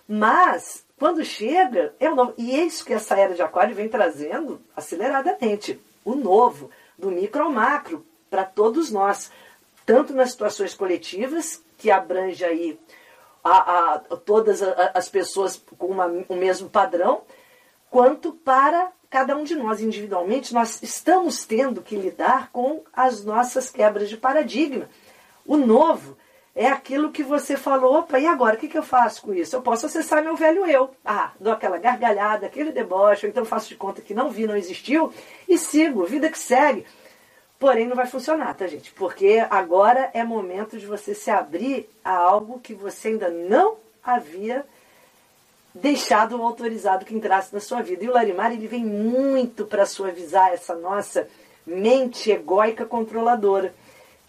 Mas, 0.06 0.84
quando 0.98 1.24
chega, 1.24 1.94
é 2.00 2.10
o 2.10 2.14
novo. 2.14 2.34
E 2.36 2.58
é 2.58 2.64
isso 2.64 2.84
que 2.84 2.92
essa 2.92 3.16
era 3.16 3.34
de 3.34 3.42
aquário 3.42 3.74
vem 3.74 3.88
trazendo 3.88 4.60
aceleradamente. 4.76 5.80
O 6.04 6.14
novo, 6.14 6.70
do 6.98 7.10
micro 7.10 7.44
ao 7.44 7.50
macro, 7.50 8.04
para 8.28 8.44
todos 8.44 8.90
nós. 8.90 9.30
Tanto 9.86 10.12
nas 10.12 10.30
situações 10.30 10.74
coletivas, 10.74 11.62
que 11.78 11.90
abrange 11.90 12.44
aí 12.44 12.78
a, 13.42 13.94
a 13.94 13.98
todas 13.98 14.62
as 14.62 15.08
pessoas 15.08 15.60
com 15.78 15.86
uma, 15.86 16.06
o 16.28 16.36
mesmo 16.36 16.68
padrão, 16.68 17.22
quanto 17.90 18.32
para 18.32 18.92
cada 19.08 19.36
um 19.36 19.42
de 19.42 19.56
nós 19.56 19.80
individualmente, 19.80 20.54
nós 20.54 20.80
estamos 20.82 21.44
tendo 21.44 21.82
que 21.82 21.96
lidar 21.96 22.50
com 22.52 22.82
as 22.92 23.24
nossas 23.24 23.68
quebras 23.68 24.08
de 24.08 24.16
paradigma. 24.16 24.88
O 25.44 25.56
novo 25.56 26.16
é 26.54 26.66
aquilo 26.66 27.12
que 27.12 27.22
você 27.22 27.56
falou, 27.56 27.98
opa, 28.00 28.18
e 28.18 28.26
agora? 28.26 28.56
O 28.56 28.58
que, 28.58 28.68
que 28.68 28.78
eu 28.78 28.82
faço 28.82 29.22
com 29.22 29.32
isso? 29.32 29.54
Eu 29.54 29.62
posso 29.62 29.86
acessar 29.86 30.22
meu 30.22 30.36
velho 30.36 30.66
eu. 30.66 30.90
Ah, 31.04 31.32
dou 31.38 31.52
aquela 31.52 31.78
gargalhada, 31.78 32.46
aquele 32.46 32.72
deboche, 32.72 33.26
ou 33.26 33.30
então 33.30 33.44
faço 33.44 33.68
de 33.68 33.76
conta 33.76 34.02
que 34.02 34.14
não 34.14 34.30
vi, 34.30 34.46
não 34.46 34.56
existiu, 34.56 35.12
e 35.48 35.56
sigo, 35.56 36.04
vida 36.04 36.28
que 36.28 36.38
segue. 36.38 36.84
Porém, 37.58 37.86
não 37.86 37.94
vai 37.94 38.06
funcionar, 38.06 38.54
tá, 38.54 38.66
gente? 38.66 38.90
Porque 38.92 39.46
agora 39.50 40.10
é 40.14 40.24
momento 40.24 40.78
de 40.78 40.86
você 40.86 41.14
se 41.14 41.30
abrir 41.30 41.88
a 42.04 42.16
algo 42.16 42.58
que 42.58 42.74
você 42.74 43.08
ainda 43.08 43.28
não 43.28 43.76
havia 44.02 44.64
deixado 45.74 46.36
ou 46.36 46.44
autorizado 46.44 47.04
que 47.04 47.14
entrasse 47.14 47.52
na 47.52 47.60
sua 47.60 47.82
vida. 47.82 48.04
E 48.04 48.08
o 48.08 48.12
Larimar, 48.12 48.52
ele 48.52 48.66
vem 48.66 48.84
muito 48.84 49.66
para 49.66 49.86
suavizar 49.86 50.52
essa 50.52 50.74
nossa 50.74 51.28
mente 51.66 52.30
egóica 52.30 52.84
controladora, 52.84 53.74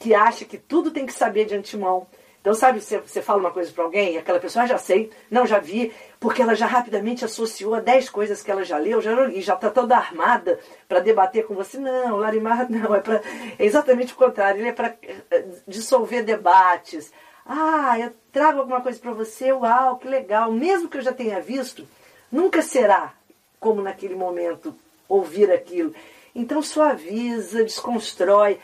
que 0.01 0.15
acha 0.15 0.45
que 0.45 0.57
tudo 0.57 0.89
tem 0.89 1.05
que 1.05 1.13
saber 1.13 1.45
de 1.45 1.55
antemão, 1.55 2.07
então, 2.41 2.55
sabe, 2.55 2.81
você, 2.81 2.97
você 2.97 3.21
fala 3.21 3.39
uma 3.39 3.51
coisa 3.51 3.71
para 3.71 3.83
alguém, 3.83 4.17
aquela 4.17 4.39
pessoa, 4.39 4.63
ah, 4.63 4.67
já 4.67 4.77
sei, 4.79 5.11
não, 5.29 5.45
já 5.45 5.59
vi, 5.59 5.93
porque 6.19 6.41
ela 6.41 6.55
já 6.55 6.65
rapidamente 6.65 7.23
associou 7.23 7.75
a 7.75 7.79
10 7.79 8.09
coisas 8.09 8.41
que 8.41 8.49
ela 8.49 8.63
já 8.63 8.79
leu, 8.79 8.99
já 8.99 9.29
e 9.29 9.41
já 9.41 9.53
está 9.53 9.69
toda 9.69 9.95
armada 9.95 10.59
para 10.89 10.99
debater 10.99 11.45
com 11.45 11.53
você. 11.53 11.77
Não, 11.77 12.17
Larimar 12.17 12.65
não, 12.67 12.95
é, 12.95 12.99
pra, 12.99 13.21
é 13.59 13.63
exatamente 13.63 14.13
o 14.13 14.15
contrário, 14.15 14.59
ele 14.59 14.69
é 14.69 14.73
para 14.73 14.97
eh, 15.03 15.45
dissolver 15.67 16.23
debates. 16.23 17.13
Ah, 17.45 17.99
eu 17.99 18.11
trago 18.31 18.59
alguma 18.59 18.81
coisa 18.81 18.99
para 18.99 19.13
você, 19.13 19.51
uau, 19.51 19.97
que 19.97 20.07
legal. 20.07 20.51
Mesmo 20.51 20.89
que 20.89 20.97
eu 20.97 21.01
já 21.01 21.13
tenha 21.13 21.39
visto, 21.39 21.87
nunca 22.31 22.63
será 22.63 23.13
como 23.59 23.83
naquele 23.83 24.15
momento 24.15 24.73
ouvir 25.07 25.51
aquilo. 25.51 25.93
Então 26.33 26.63
suaviza, 26.63 27.63
desconstrói. 27.63 28.59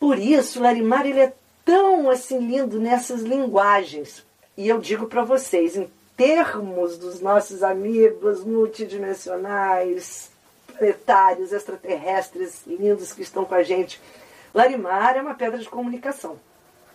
Por 0.00 0.18
isso, 0.18 0.62
Larimar 0.62 1.06
ele 1.06 1.20
é 1.20 1.32
tão 1.62 2.08
assim 2.08 2.38
lindo 2.38 2.80
nessas 2.80 3.20
linguagens. 3.20 4.24
E 4.56 4.66
eu 4.66 4.80
digo 4.80 5.06
para 5.06 5.22
vocês, 5.22 5.76
em 5.76 5.90
termos 6.16 6.96
dos 6.96 7.20
nossos 7.20 7.62
amigos 7.62 8.42
multidimensionais, 8.42 10.30
planetários, 10.66 11.52
extraterrestres 11.52 12.62
lindos 12.66 13.12
que 13.12 13.20
estão 13.20 13.44
com 13.44 13.54
a 13.54 13.62
gente, 13.62 14.00
Larimar 14.54 15.16
é 15.16 15.20
uma 15.20 15.34
pedra 15.34 15.58
de 15.58 15.68
comunicação. 15.68 16.40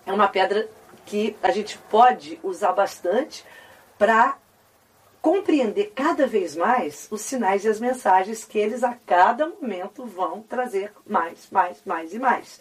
É 0.03 0.11
uma 0.11 0.27
pedra 0.27 0.67
que 1.05 1.37
a 1.43 1.51
gente 1.51 1.77
pode 1.77 2.39
usar 2.41 2.73
bastante 2.73 3.45
para 3.99 4.35
compreender 5.21 5.91
cada 5.95 6.25
vez 6.25 6.55
mais 6.55 7.07
os 7.11 7.21
sinais 7.21 7.65
e 7.65 7.67
as 7.67 7.79
mensagens 7.79 8.43
que 8.43 8.57
eles 8.57 8.83
a 8.83 8.95
cada 9.05 9.47
momento 9.47 10.05
vão 10.05 10.41
trazer 10.41 10.91
mais, 11.05 11.47
mais, 11.51 11.77
mais 11.85 12.13
e 12.13 12.19
mais. 12.19 12.59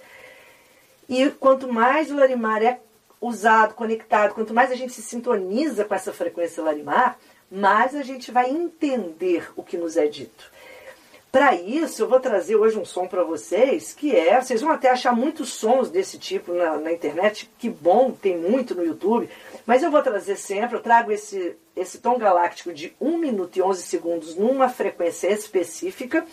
E 1.08 1.30
quanto 1.30 1.72
mais 1.72 2.10
o 2.10 2.16
Larimar 2.16 2.62
é 2.62 2.80
usado, 3.20 3.74
conectado, 3.74 4.34
quanto 4.34 4.54
mais 4.54 4.70
a 4.70 4.74
gente 4.74 4.92
se 4.92 5.02
sintoniza 5.02 5.84
com 5.84 5.94
essa 5.94 6.12
frequência 6.12 6.62
Larimar, 6.62 7.18
mais 7.50 7.94
a 7.94 8.02
gente 8.02 8.30
vai 8.30 8.50
entender 8.50 9.50
o 9.56 9.62
que 9.62 9.76
nos 9.76 9.96
é 9.96 10.06
dito. 10.06 10.52
Para 11.34 11.52
isso, 11.52 12.00
eu 12.00 12.08
vou 12.08 12.20
trazer 12.20 12.54
hoje 12.54 12.78
um 12.78 12.84
som 12.84 13.08
para 13.08 13.24
vocês, 13.24 13.92
que 13.92 14.14
é, 14.14 14.40
vocês 14.40 14.60
vão 14.60 14.70
até 14.70 14.90
achar 14.90 15.12
muitos 15.12 15.52
sons 15.52 15.90
desse 15.90 16.16
tipo 16.16 16.52
na, 16.52 16.76
na, 16.78 16.92
internet, 16.92 17.50
que 17.58 17.68
bom, 17.68 18.12
tem 18.12 18.38
muito 18.38 18.72
no 18.72 18.84
YouTube, 18.84 19.28
mas 19.66 19.82
eu 19.82 19.90
vou 19.90 20.00
trazer 20.00 20.36
sempre, 20.36 20.76
eu 20.76 20.80
trago 20.80 21.10
esse, 21.10 21.56
esse 21.74 21.98
tom 21.98 22.18
galáctico 22.18 22.72
de 22.72 22.94
1 23.00 23.18
minuto 23.18 23.56
e 23.56 23.62
11 23.62 23.82
segundos 23.82 24.36
numa 24.36 24.68
frequência 24.68 25.26
específica, 25.26 26.24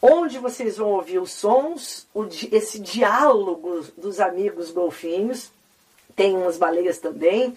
onde 0.00 0.38
vocês 0.38 0.76
vão 0.76 0.90
ouvir 0.90 1.18
os 1.18 1.32
sons, 1.32 2.06
o, 2.14 2.24
esse 2.52 2.78
diálogo 2.78 3.84
dos 3.96 4.20
amigos 4.20 4.70
golfinhos, 4.70 5.50
tem 6.16 6.36
umas 6.36 6.56
baleias 6.56 6.98
também, 6.98 7.56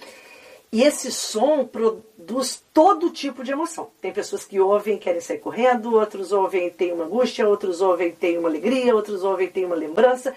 e 0.72 0.82
esse 0.82 1.12
som 1.12 1.66
produz 1.66 2.64
todo 2.74 3.12
tipo 3.12 3.44
de 3.44 3.52
emoção. 3.52 3.92
Tem 4.02 4.12
pessoas 4.12 4.44
que 4.44 4.60
ouvem 4.60 4.96
e 4.96 5.00
querem 5.00 5.22
sair 5.22 5.38
correndo, 5.38 5.94
outros 5.94 6.32
ouvem 6.32 6.66
e 6.66 6.72
têm 6.72 6.92
uma 6.92 7.06
angústia, 7.06 7.48
outros 7.48 7.80
ouvem 7.80 8.08
e 8.08 8.14
têm 8.14 8.40
uma 8.40 8.50
alegria, 8.50 8.96
outros 8.96 9.24
ouvem 9.24 9.48
e 9.48 9.52
têm 9.52 9.66
uma 9.66 9.76
lembrança. 9.76 10.36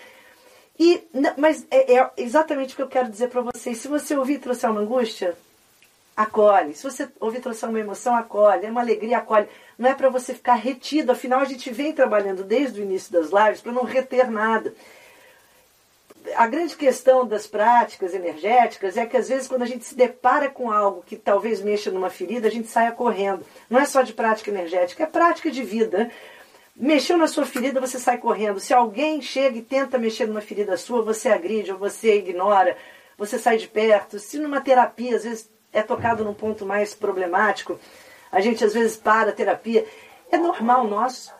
E, 0.79 1.03
mas 1.39 1.67
é, 1.71 1.95
é 1.95 2.11
exatamente 2.19 2.75
o 2.75 2.77
que 2.77 2.83
eu 2.83 2.89
quero 2.89 3.09
dizer 3.09 3.31
para 3.31 3.41
vocês. 3.41 3.79
Se 3.79 3.89
você 3.89 4.15
ouvir 4.15 4.35
e 4.35 4.39
trouxer 4.39 4.71
uma 4.71 4.83
angústia, 4.83 5.35
acolhe. 6.15 6.75
Se 6.75 6.85
você 6.85 7.09
ouvir 7.19 7.41
trouxer 7.41 7.69
uma 7.71 7.81
emoção, 7.81 8.15
acolhe. 8.15 8.67
É 8.67 8.71
uma 8.71 8.83
alegria, 8.83 9.17
acolhe 9.17 9.49
não 9.79 9.91
é 9.91 9.95
para 9.95 10.09
você 10.09 10.33
ficar 10.33 10.55
retido, 10.55 11.13
afinal 11.13 11.41
a 11.41 11.45
gente 11.45 11.71
vem 11.71 11.93
trabalhando 11.93 12.43
desde 12.43 12.81
o 12.81 12.85
início 12.85 13.13
das 13.13 13.31
lives 13.31 13.61
para 13.61 13.73
não 13.73 13.85
reter 13.85 14.31
nada. 14.31 14.75
A 16.35 16.47
grande 16.47 16.75
questão 16.75 17.27
das 17.27 17.47
práticas 17.47 18.13
energéticas 18.15 18.97
é 18.97 19.07
que 19.07 19.17
às 19.17 19.29
vezes 19.29 19.47
quando 19.47 19.63
a 19.63 19.67
gente 19.67 19.85
se 19.85 19.95
depara 19.95 20.51
com 20.51 20.71
algo 20.71 21.05
que 21.07 21.15
talvez 21.15 21.61
mexa 21.61 21.91
numa 21.91 22.11
ferida, 22.11 22.49
a 22.49 22.51
gente 22.51 22.69
saia 22.69 22.91
correndo. 22.91 23.45
Não 23.71 23.79
é 23.79 23.85
só 23.85 24.03
de 24.03 24.13
prática 24.13 24.51
energética, 24.51 25.05
é 25.05 25.07
prática 25.07 25.51
de 25.51 25.63
vida. 25.63 25.99
Né? 25.99 26.11
Mexeu 26.75 27.17
na 27.17 27.29
sua 27.29 27.47
ferida, 27.47 27.81
você 27.81 27.99
sai 27.99 28.19
correndo. 28.19 28.59
Se 28.59 28.75
alguém 28.75 29.23
chega 29.23 29.57
e 29.57 29.63
tenta 29.63 29.99
mexer 29.99 30.27
numa 30.27 30.41
ferida 30.41 30.77
sua, 30.77 31.01
você 31.03 31.29
agride 31.29 31.73
ou 31.73 31.79
você 31.79 32.17
ignora, 32.17 32.77
você 33.17 33.39
sai 33.39 33.57
de 33.59 33.69
perto. 33.69 34.19
Se 34.19 34.39
numa 34.39 34.61
terapia, 34.61 35.17
às 35.17 35.25
vezes 35.25 35.51
é 35.73 35.83
tocado 35.83 36.25
num 36.25 36.35
ponto 36.35 36.67
mais 36.67 36.93
problemático, 36.93 37.79
a 38.37 38.41
gente 38.43 38.63
às 38.63 38.75
vezes 38.75 38.99
para 38.99 39.31
a 39.31 39.33
terapia. 39.33 39.87
É 40.31 40.37
normal 40.37 40.87
nosso. 40.87 41.33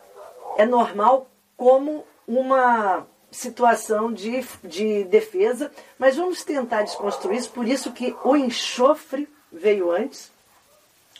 É 0.57 0.65
normal 0.65 1.29
como 1.55 2.03
uma 2.27 3.05
situação 3.29 4.11
de, 4.11 4.43
de 4.63 5.03
defesa, 5.03 5.71
mas 5.99 6.15
vamos 6.15 6.43
tentar 6.43 6.81
desconstruir 6.81 7.37
isso. 7.37 7.51
Por 7.51 7.67
isso 7.67 7.91
que 7.91 8.15
o 8.23 8.35
enxofre 8.35 9.29
veio 9.51 9.91
antes. 9.91 10.31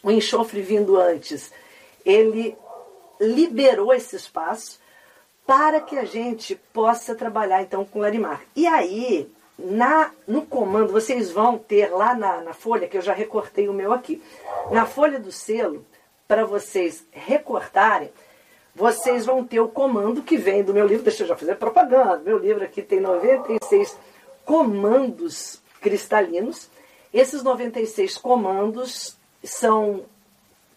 O 0.01 0.09
enxofre 0.09 0.61
vindo 0.61 0.99
antes, 0.99 1.51
ele 2.03 2.57
liberou 3.21 3.93
esse 3.93 4.15
espaço 4.15 4.79
para 5.45 5.79
que 5.79 5.95
a 5.95 6.05
gente 6.05 6.55
possa 6.73 7.13
trabalhar 7.13 7.61
então 7.61 7.85
com 7.85 7.99
Larimar. 7.99 8.41
E 8.55 8.65
aí, 8.65 9.31
na, 9.57 10.11
no 10.27 10.45
comando, 10.45 10.91
vocês 10.91 11.31
vão 11.31 11.57
ter 11.57 11.89
lá 11.89 12.13
na, 12.13 12.41
na 12.41 12.53
folha, 12.53 12.87
que 12.87 12.97
eu 12.97 13.01
já 13.01 13.13
recortei 13.13 13.67
o 13.67 13.73
meu 13.73 13.91
aqui, 13.91 14.21
na 14.71 14.85
folha 14.85 15.19
do 15.19 15.31
selo, 15.31 15.85
para 16.27 16.45
vocês 16.45 17.03
recortarem, 17.11 18.11
vocês 18.75 19.25
vão 19.25 19.43
ter 19.43 19.59
o 19.59 19.67
comando 19.67 20.21
que 20.21 20.37
vem 20.37 20.63
do 20.63 20.73
meu 20.73 20.85
livro, 20.85 21.03
deixa 21.03 21.23
eu 21.23 21.27
já 21.27 21.35
fazer 21.35 21.55
propaganda, 21.55 22.19
meu 22.19 22.37
livro 22.37 22.63
aqui 22.63 22.81
tem 22.81 22.99
96 22.99 23.97
comandos 24.45 25.59
cristalinos. 25.81 26.69
Esses 27.13 27.41
96 27.41 28.17
comandos 28.17 29.17
são 29.43 30.05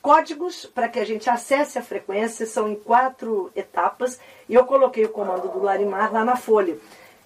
códigos 0.00 0.64
para 0.64 0.88
que 0.88 0.98
a 0.98 1.04
gente 1.04 1.28
acesse 1.28 1.78
a 1.78 1.82
frequência, 1.82 2.46
são 2.46 2.68
em 2.68 2.74
quatro 2.74 3.50
etapas, 3.54 4.18
e 4.48 4.54
eu 4.54 4.64
coloquei 4.64 5.04
o 5.04 5.10
comando 5.10 5.48
do 5.48 5.62
Larimar 5.62 6.12
lá 6.12 6.24
na 6.24 6.36
folha, 6.36 6.78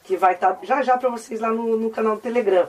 que 0.04 0.16
vai 0.16 0.34
estar 0.34 0.54
tá 0.54 0.64
já 0.64 0.82
já 0.82 0.96
para 0.96 1.08
vocês 1.08 1.40
lá 1.40 1.50
no, 1.50 1.76
no, 1.76 1.90
canal 1.90 2.16
do 2.16 2.22
Telegram. 2.22 2.68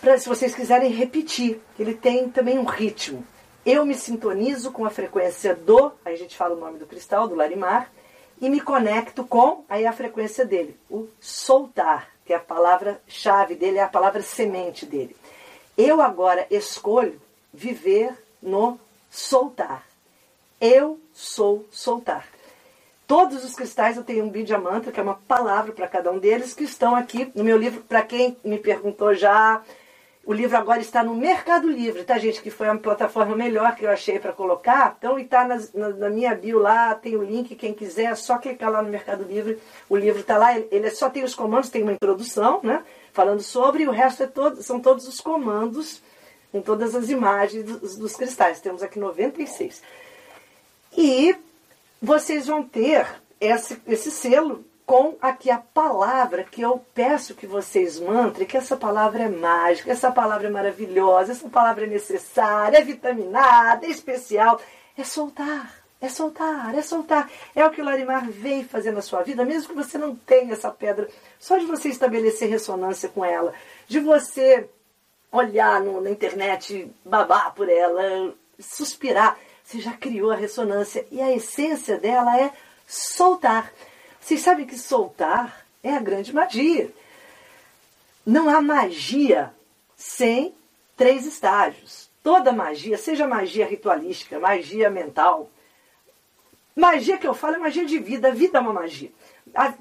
Pra, 0.00 0.18
se 0.18 0.28
vocês 0.28 0.54
quiserem 0.54 0.90
repetir, 0.90 1.60
ele 1.78 1.94
tem 1.94 2.30
também 2.30 2.58
um 2.58 2.64
ritmo. 2.64 3.26
Eu 3.64 3.84
me 3.86 3.94
sintonizo 3.94 4.70
com 4.70 4.84
a 4.84 4.90
frequência 4.90 5.54
do, 5.54 5.92
aí 6.04 6.14
a 6.14 6.18
gente 6.18 6.36
fala 6.36 6.54
o 6.54 6.60
nome 6.60 6.78
do 6.78 6.86
cristal, 6.86 7.26
do 7.26 7.34
Larimar, 7.34 7.90
e 8.40 8.48
me 8.50 8.60
conecto 8.60 9.24
com 9.24 9.64
aí 9.68 9.86
a 9.86 9.92
frequência 9.92 10.44
dele, 10.44 10.78
o 10.90 11.08
soltar, 11.18 12.10
que 12.26 12.32
é 12.32 12.36
a 12.36 12.40
palavra-chave 12.40 13.54
dele, 13.54 13.78
é 13.78 13.82
a 13.82 13.88
palavra 13.88 14.20
semente 14.20 14.84
dele. 14.84 15.16
Eu 15.78 16.02
agora 16.02 16.46
escolho 16.50 17.20
viver 17.52 18.12
no 18.42 18.78
soltar. 19.10 19.86
Eu 20.60 21.00
sou 21.12 21.66
soltar. 21.70 22.33
Todos 23.06 23.44
os 23.44 23.54
cristais 23.54 23.96
eu 23.96 24.04
tenho 24.04 24.24
um 24.24 24.30
Bidya 24.30 24.58
Mantra, 24.58 24.90
que 24.90 24.98
é 24.98 25.02
uma 25.02 25.20
palavra 25.28 25.72
para 25.72 25.86
cada 25.86 26.10
um 26.10 26.18
deles, 26.18 26.54
que 26.54 26.64
estão 26.64 26.96
aqui 26.96 27.30
no 27.34 27.44
meu 27.44 27.58
livro. 27.58 27.82
Para 27.82 28.02
quem 28.02 28.36
me 28.42 28.58
perguntou 28.58 29.14
já, 29.14 29.62
o 30.24 30.32
livro 30.32 30.56
agora 30.56 30.80
está 30.80 31.04
no 31.04 31.14
Mercado 31.14 31.68
Livre, 31.68 32.02
tá, 32.02 32.18
gente? 32.18 32.40
Que 32.40 32.50
foi 32.50 32.66
a 32.66 32.74
plataforma 32.76 33.36
melhor 33.36 33.76
que 33.76 33.84
eu 33.84 33.90
achei 33.90 34.18
para 34.18 34.32
colocar. 34.32 34.96
Então, 34.98 35.18
e 35.18 35.24
tá 35.24 35.46
na, 35.46 35.88
na, 35.90 36.08
minha 36.08 36.34
bio 36.34 36.58
lá, 36.58 36.94
tem 36.94 37.14
o 37.14 37.22
link, 37.22 37.54
quem 37.54 37.74
quiser, 37.74 38.04
é 38.04 38.14
só 38.14 38.38
clicar 38.38 38.70
lá 38.70 38.80
no 38.80 38.88
Mercado 38.88 39.22
Livre. 39.22 39.60
O 39.86 39.96
livro 39.96 40.20
está 40.22 40.38
lá, 40.38 40.56
ele, 40.56 40.66
ele 40.70 40.90
só 40.90 41.10
tem 41.10 41.24
os 41.24 41.34
comandos, 41.34 41.68
tem 41.68 41.82
uma 41.82 41.92
introdução, 41.92 42.60
né? 42.62 42.82
Falando 43.12 43.42
sobre, 43.42 43.82
e 43.82 43.88
o 43.88 43.92
resto 43.92 44.22
é 44.22 44.26
todo, 44.26 44.62
são 44.62 44.80
todos 44.80 45.06
os 45.06 45.20
comandos 45.20 46.02
com 46.50 46.62
todas 46.62 46.94
as 46.94 47.10
imagens 47.10 47.64
dos, 47.64 47.96
dos 47.96 48.16
cristais. 48.16 48.60
Temos 48.60 48.82
aqui 48.82 48.98
96. 48.98 49.82
E 50.96 51.36
vocês 52.04 52.46
vão 52.46 52.62
ter 52.62 53.06
esse, 53.40 53.80
esse 53.86 54.10
selo 54.10 54.64
com 54.86 55.16
aqui 55.20 55.50
a 55.50 55.58
palavra 55.58 56.44
que 56.44 56.60
eu 56.60 56.84
peço 56.94 57.34
que 57.34 57.46
vocês 57.46 57.98
mantrem, 57.98 58.46
que 58.46 58.56
essa 58.56 58.76
palavra 58.76 59.22
é 59.22 59.28
mágica, 59.28 59.90
essa 59.90 60.12
palavra 60.12 60.46
é 60.46 60.50
maravilhosa, 60.50 61.32
essa 61.32 61.48
palavra 61.48 61.84
é 61.84 61.88
necessária, 61.88 62.78
é 62.78 62.84
vitaminada, 62.84 63.86
é 63.86 63.90
especial. 63.90 64.60
É 64.96 65.02
soltar, 65.02 65.74
é 66.00 66.08
soltar, 66.08 66.74
é 66.74 66.82
soltar. 66.82 67.30
É 67.54 67.64
o 67.64 67.70
que 67.70 67.80
o 67.80 67.84
Larimar 67.84 68.30
veio 68.30 68.68
fazer 68.68 68.92
na 68.92 69.00
sua 69.00 69.22
vida, 69.22 69.44
mesmo 69.44 69.68
que 69.68 69.74
você 69.74 69.98
não 69.98 70.14
tenha 70.14 70.52
essa 70.52 70.70
pedra, 70.70 71.08
só 71.40 71.56
de 71.56 71.64
você 71.64 71.88
estabelecer 71.88 72.48
ressonância 72.48 73.08
com 73.08 73.24
ela, 73.24 73.52
de 73.88 73.98
você 73.98 74.68
olhar 75.32 75.80
no, 75.80 76.00
na 76.00 76.10
internet, 76.10 76.88
babar 77.04 77.54
por 77.54 77.68
ela, 77.68 78.34
suspirar. 78.60 79.36
Você 79.64 79.80
já 79.80 79.92
criou 79.92 80.30
a 80.30 80.36
ressonância 80.36 81.06
e 81.10 81.20
a 81.22 81.32
essência 81.32 81.96
dela 81.96 82.38
é 82.38 82.52
soltar. 82.86 83.72
Vocês 84.20 84.40
sabem 84.40 84.66
que 84.66 84.78
soltar 84.78 85.66
é 85.82 85.94
a 85.94 86.00
grande 86.00 86.34
magia. 86.34 86.90
Não 88.26 88.48
há 88.48 88.60
magia 88.60 89.52
sem 89.96 90.54
três 90.96 91.26
estágios. 91.26 92.10
Toda 92.22 92.52
magia, 92.52 92.96
seja 92.96 93.26
magia 93.26 93.66
ritualística, 93.66 94.38
magia 94.38 94.88
mental, 94.88 95.50
magia 96.74 97.18
que 97.18 97.26
eu 97.26 97.34
falo 97.34 97.56
é 97.56 97.58
magia 97.58 97.84
de 97.84 97.98
vida. 97.98 98.28
A 98.28 98.30
vida 98.30 98.58
é 98.58 98.60
uma 98.60 98.72
magia. 98.72 99.10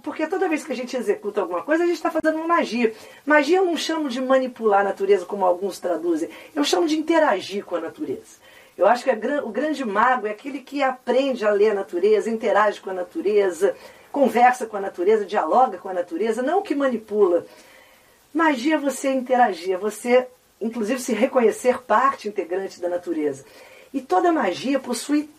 Porque 0.02 0.28
toda 0.28 0.50
vez 0.50 0.64
que 0.64 0.72
a 0.72 0.76
gente 0.76 0.96
executa 0.96 1.42
alguma 1.42 1.64
coisa, 1.64 1.84
a 1.84 1.88
gente 1.88 1.96
está 1.96 2.12
fazendo 2.12 2.38
uma 2.38 2.48
magia. 2.48 2.94
Magia 3.26 3.58
eu 3.58 3.66
não 3.66 3.78
chamo 3.78 4.10
de 4.10 4.22
manipular 4.22 4.82
a 4.82 4.84
natureza, 4.84 5.26
como 5.26 5.46
alguns 5.46 5.80
traduzem. 5.80 6.30
Eu 6.54 6.64
chamo 6.64 6.88
de 6.88 6.98
interagir 6.98 7.64
com 7.66 7.76
a 7.76 7.82
natureza. 7.82 8.43
Eu 8.78 8.88
acho 8.88 9.04
que 9.04 9.12
o 9.44 9.50
grande 9.50 9.86
mago 9.86 10.26
é 10.26 10.32
aquele 10.32 10.60
que 10.60 10.82
aprende 10.82 11.46
a 11.46 11.52
ler 11.52 11.72
a 11.72 11.76
natureza, 11.76 12.30
interage 12.30 12.82
com 12.82 12.90
a 12.90 12.94
natureza, 12.94 13.76
conversa 14.12 14.66
com 14.66 14.78
a 14.78 14.82
natureza, 14.82 15.26
dialoga 15.26 15.78
com 15.78 15.90
a 15.90 15.94
natureza, 15.94 16.42
não 16.42 16.62
que 16.62 16.74
manipula. 16.74 17.46
Magia 18.34 18.76
é 18.76 18.80
você 18.80 19.12
interagir, 19.12 19.76
é 19.76 19.78
você, 19.78 20.28
inclusive, 20.60 21.00
se 21.00 21.14
reconhecer 21.14 21.84
parte 21.84 22.28
integrante 22.28 22.82
da 22.82 22.90
natureza. 22.90 23.46
E 23.94 24.02
toda 24.02 24.32
magia 24.32 24.80
possui, 24.80 25.30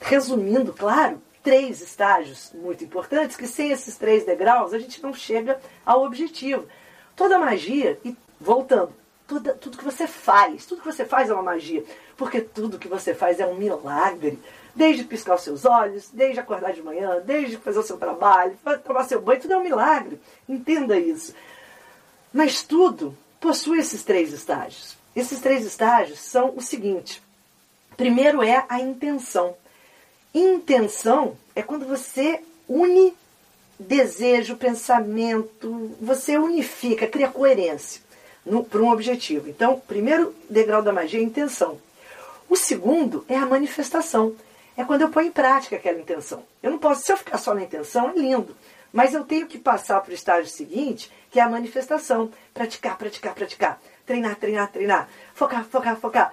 resumindo, 0.00 0.72
claro, 0.72 1.22
três 1.44 1.80
estágios 1.80 2.50
muito 2.52 2.82
importantes, 2.82 3.36
que 3.36 3.46
sem 3.46 3.70
esses 3.70 3.96
três 3.96 4.26
degraus 4.26 4.74
a 4.74 4.78
gente 4.80 5.00
não 5.00 5.14
chega 5.14 5.60
ao 5.84 6.04
objetivo. 6.04 6.66
Toda 7.14 7.38
magia, 7.38 7.96
e 8.04 8.16
voltando, 8.40 8.92
tudo, 9.26 9.54
tudo 9.54 9.78
que 9.78 9.84
você 9.84 10.06
faz, 10.06 10.64
tudo 10.64 10.80
que 10.80 10.86
você 10.86 11.04
faz 11.04 11.28
é 11.28 11.32
uma 11.32 11.42
magia, 11.42 11.84
porque 12.16 12.40
tudo 12.40 12.78
que 12.78 12.88
você 12.88 13.14
faz 13.14 13.40
é 13.40 13.46
um 13.46 13.56
milagre. 13.56 14.38
Desde 14.74 15.04
piscar 15.04 15.36
os 15.36 15.42
seus 15.42 15.64
olhos, 15.64 16.10
desde 16.12 16.38
acordar 16.38 16.72
de 16.72 16.82
manhã, 16.82 17.22
desde 17.24 17.56
fazer 17.56 17.78
o 17.78 17.82
seu 17.82 17.96
trabalho, 17.96 18.56
tomar 18.84 19.04
seu 19.04 19.20
banho, 19.20 19.40
tudo 19.40 19.54
é 19.54 19.56
um 19.56 19.62
milagre. 19.62 20.20
Entenda 20.46 20.98
isso. 20.98 21.34
Mas 22.32 22.62
tudo 22.62 23.16
possui 23.40 23.78
esses 23.78 24.04
três 24.04 24.32
estágios. 24.32 24.96
Esses 25.14 25.40
três 25.40 25.64
estágios 25.64 26.18
são 26.18 26.52
o 26.54 26.60
seguinte: 26.60 27.22
primeiro 27.96 28.42
é 28.42 28.66
a 28.68 28.78
intenção. 28.78 29.56
Intenção 30.34 31.36
é 31.54 31.62
quando 31.62 31.86
você 31.86 32.42
une 32.68 33.16
desejo, 33.78 34.56
pensamento, 34.56 35.96
você 36.00 36.36
unifica, 36.36 37.06
cria 37.06 37.28
coerência 37.28 38.05
para 38.68 38.82
um 38.82 38.90
objetivo. 38.90 39.48
Então, 39.48 39.80
primeiro 39.86 40.34
degrau 40.48 40.82
da 40.82 40.92
magia 40.92 41.20
é 41.20 41.22
a 41.22 41.26
intenção. 41.26 41.78
O 42.48 42.56
segundo 42.56 43.24
é 43.28 43.36
a 43.36 43.46
manifestação. 43.46 44.34
É 44.76 44.84
quando 44.84 45.02
eu 45.02 45.08
ponho 45.08 45.28
em 45.28 45.32
prática 45.32 45.76
aquela 45.76 45.98
intenção. 45.98 46.42
Eu 46.62 46.70
não 46.70 46.78
posso, 46.78 47.02
se 47.02 47.12
eu 47.12 47.16
ficar 47.16 47.38
só 47.38 47.54
na 47.54 47.62
intenção, 47.62 48.10
é 48.10 48.18
lindo. 48.18 48.56
Mas 48.92 49.14
eu 49.14 49.24
tenho 49.24 49.46
que 49.46 49.58
passar 49.58 50.00
para 50.00 50.12
o 50.12 50.14
estágio 50.14 50.50
seguinte, 50.50 51.10
que 51.30 51.40
é 51.40 51.42
a 51.42 51.48
manifestação. 51.48 52.30
Praticar, 52.54 52.96
praticar, 52.96 53.34
praticar. 53.34 53.80
Treinar, 54.04 54.36
treinar, 54.36 54.70
treinar. 54.70 55.08
Focar, 55.34 55.64
focar, 55.64 55.96
focar 55.96 56.32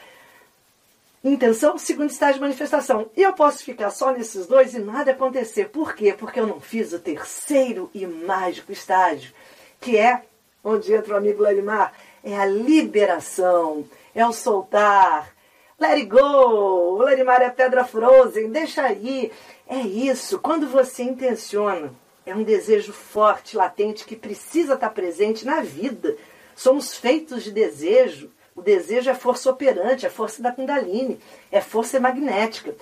intenção, 1.23 1.77
segundo 1.77 2.09
estágio 2.09 2.35
de 2.35 2.41
manifestação. 2.41 3.09
E 3.15 3.21
eu 3.21 3.33
posso 3.33 3.63
ficar 3.63 3.89
só 3.91 4.11
nesses 4.11 4.45
dois 4.45 4.73
e 4.73 4.79
nada 4.79 5.11
acontecer. 5.11 5.69
Por 5.69 5.95
quê? 5.95 6.13
Porque 6.13 6.39
eu 6.39 6.47
não 6.47 6.59
fiz 6.59 6.91
o 6.91 6.99
terceiro 6.99 7.89
e 7.93 8.05
mágico 8.05 8.71
estágio, 8.71 9.33
que 9.79 9.97
é 9.97 10.23
onde 10.63 10.93
entra 10.93 11.13
o 11.13 11.17
amigo 11.17 11.43
Larimar, 11.43 11.93
é 12.23 12.37
a 12.37 12.45
liberação, 12.45 13.85
é 14.15 14.25
o 14.25 14.31
soltar. 14.31 15.33
Let 15.79 15.91
it 15.93 16.05
go! 16.05 16.19
O 16.19 16.97
Larimar 16.99 17.41
é 17.41 17.49
pedra 17.49 17.83
frozen, 17.83 18.49
deixa 18.49 18.83
aí. 18.83 19.31
É 19.67 19.79
isso, 19.79 20.39
quando 20.39 20.67
você 20.67 21.03
intenciona, 21.03 21.93
é 22.25 22.33
um 22.33 22.43
desejo 22.43 22.93
forte, 22.93 23.57
latente, 23.57 24.05
que 24.05 24.15
precisa 24.15 24.75
estar 24.75 24.89
presente 24.91 25.45
na 25.45 25.61
vida. 25.61 26.15
Somos 26.55 26.95
feitos 26.95 27.43
de 27.43 27.51
desejo. 27.51 28.31
O 28.55 28.61
desejo 28.61 29.09
é 29.09 29.15
força 29.15 29.49
operante, 29.49 30.05
é 30.05 30.09
força 30.09 30.41
da 30.41 30.51
Kundalini, 30.51 31.19
é 31.51 31.59
força 31.59 31.99
magnética. 31.99 32.75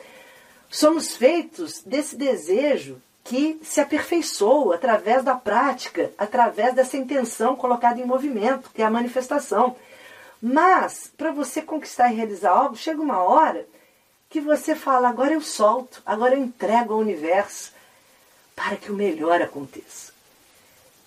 Somos 0.70 1.16
feitos 1.16 1.82
desse 1.82 2.16
desejo 2.16 3.02
que 3.24 3.60
se 3.64 3.80
aperfeiçoa 3.80 4.76
através 4.76 5.24
da 5.24 5.36
prática, 5.36 6.12
através 6.18 6.74
dessa 6.74 6.98
intenção 6.98 7.56
colocada 7.56 8.00
em 8.00 8.06
movimento, 8.06 8.70
que 8.74 8.82
é 8.82 8.86
a 8.86 8.90
manifestação. 8.90 9.76
Mas, 10.42 11.12
para 11.16 11.32
você 11.32 11.62
conquistar 11.62 12.12
e 12.12 12.16
realizar 12.16 12.52
algo, 12.52 12.76
chega 12.76 13.02
uma 13.02 13.22
hora 13.22 13.68
que 14.30 14.42
você 14.42 14.74
fala, 14.74 15.10
agora 15.10 15.34
eu 15.34 15.42
solto, 15.42 16.02
agora 16.06 16.36
eu 16.36 16.42
entrego 16.42 16.94
ao 16.94 17.00
universo 17.00 17.74
para 18.56 18.76
que 18.76 18.92
o 18.92 18.96
melhor 18.96 19.42
aconteça. 19.42 20.12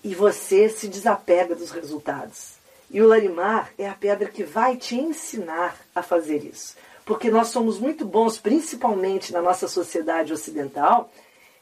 E 0.03 0.13
você 0.13 0.69
se 0.69 0.87
desapega 0.87 1.55
dos 1.55 1.71
resultados. 1.71 2.53
E 2.89 3.01
o 3.01 3.07
Larimar 3.07 3.71
é 3.77 3.89
a 3.89 3.93
pedra 3.93 4.29
que 4.29 4.43
vai 4.43 4.77
te 4.77 4.95
ensinar 4.95 5.75
a 5.93 6.03
fazer 6.03 6.45
isso. 6.45 6.75
Porque 7.03 7.29
nós 7.29 7.49
somos 7.49 7.79
muito 7.79 8.05
bons, 8.05 8.37
principalmente 8.37 9.33
na 9.33 9.41
nossa 9.41 9.67
sociedade 9.67 10.31
ocidental, 10.31 11.11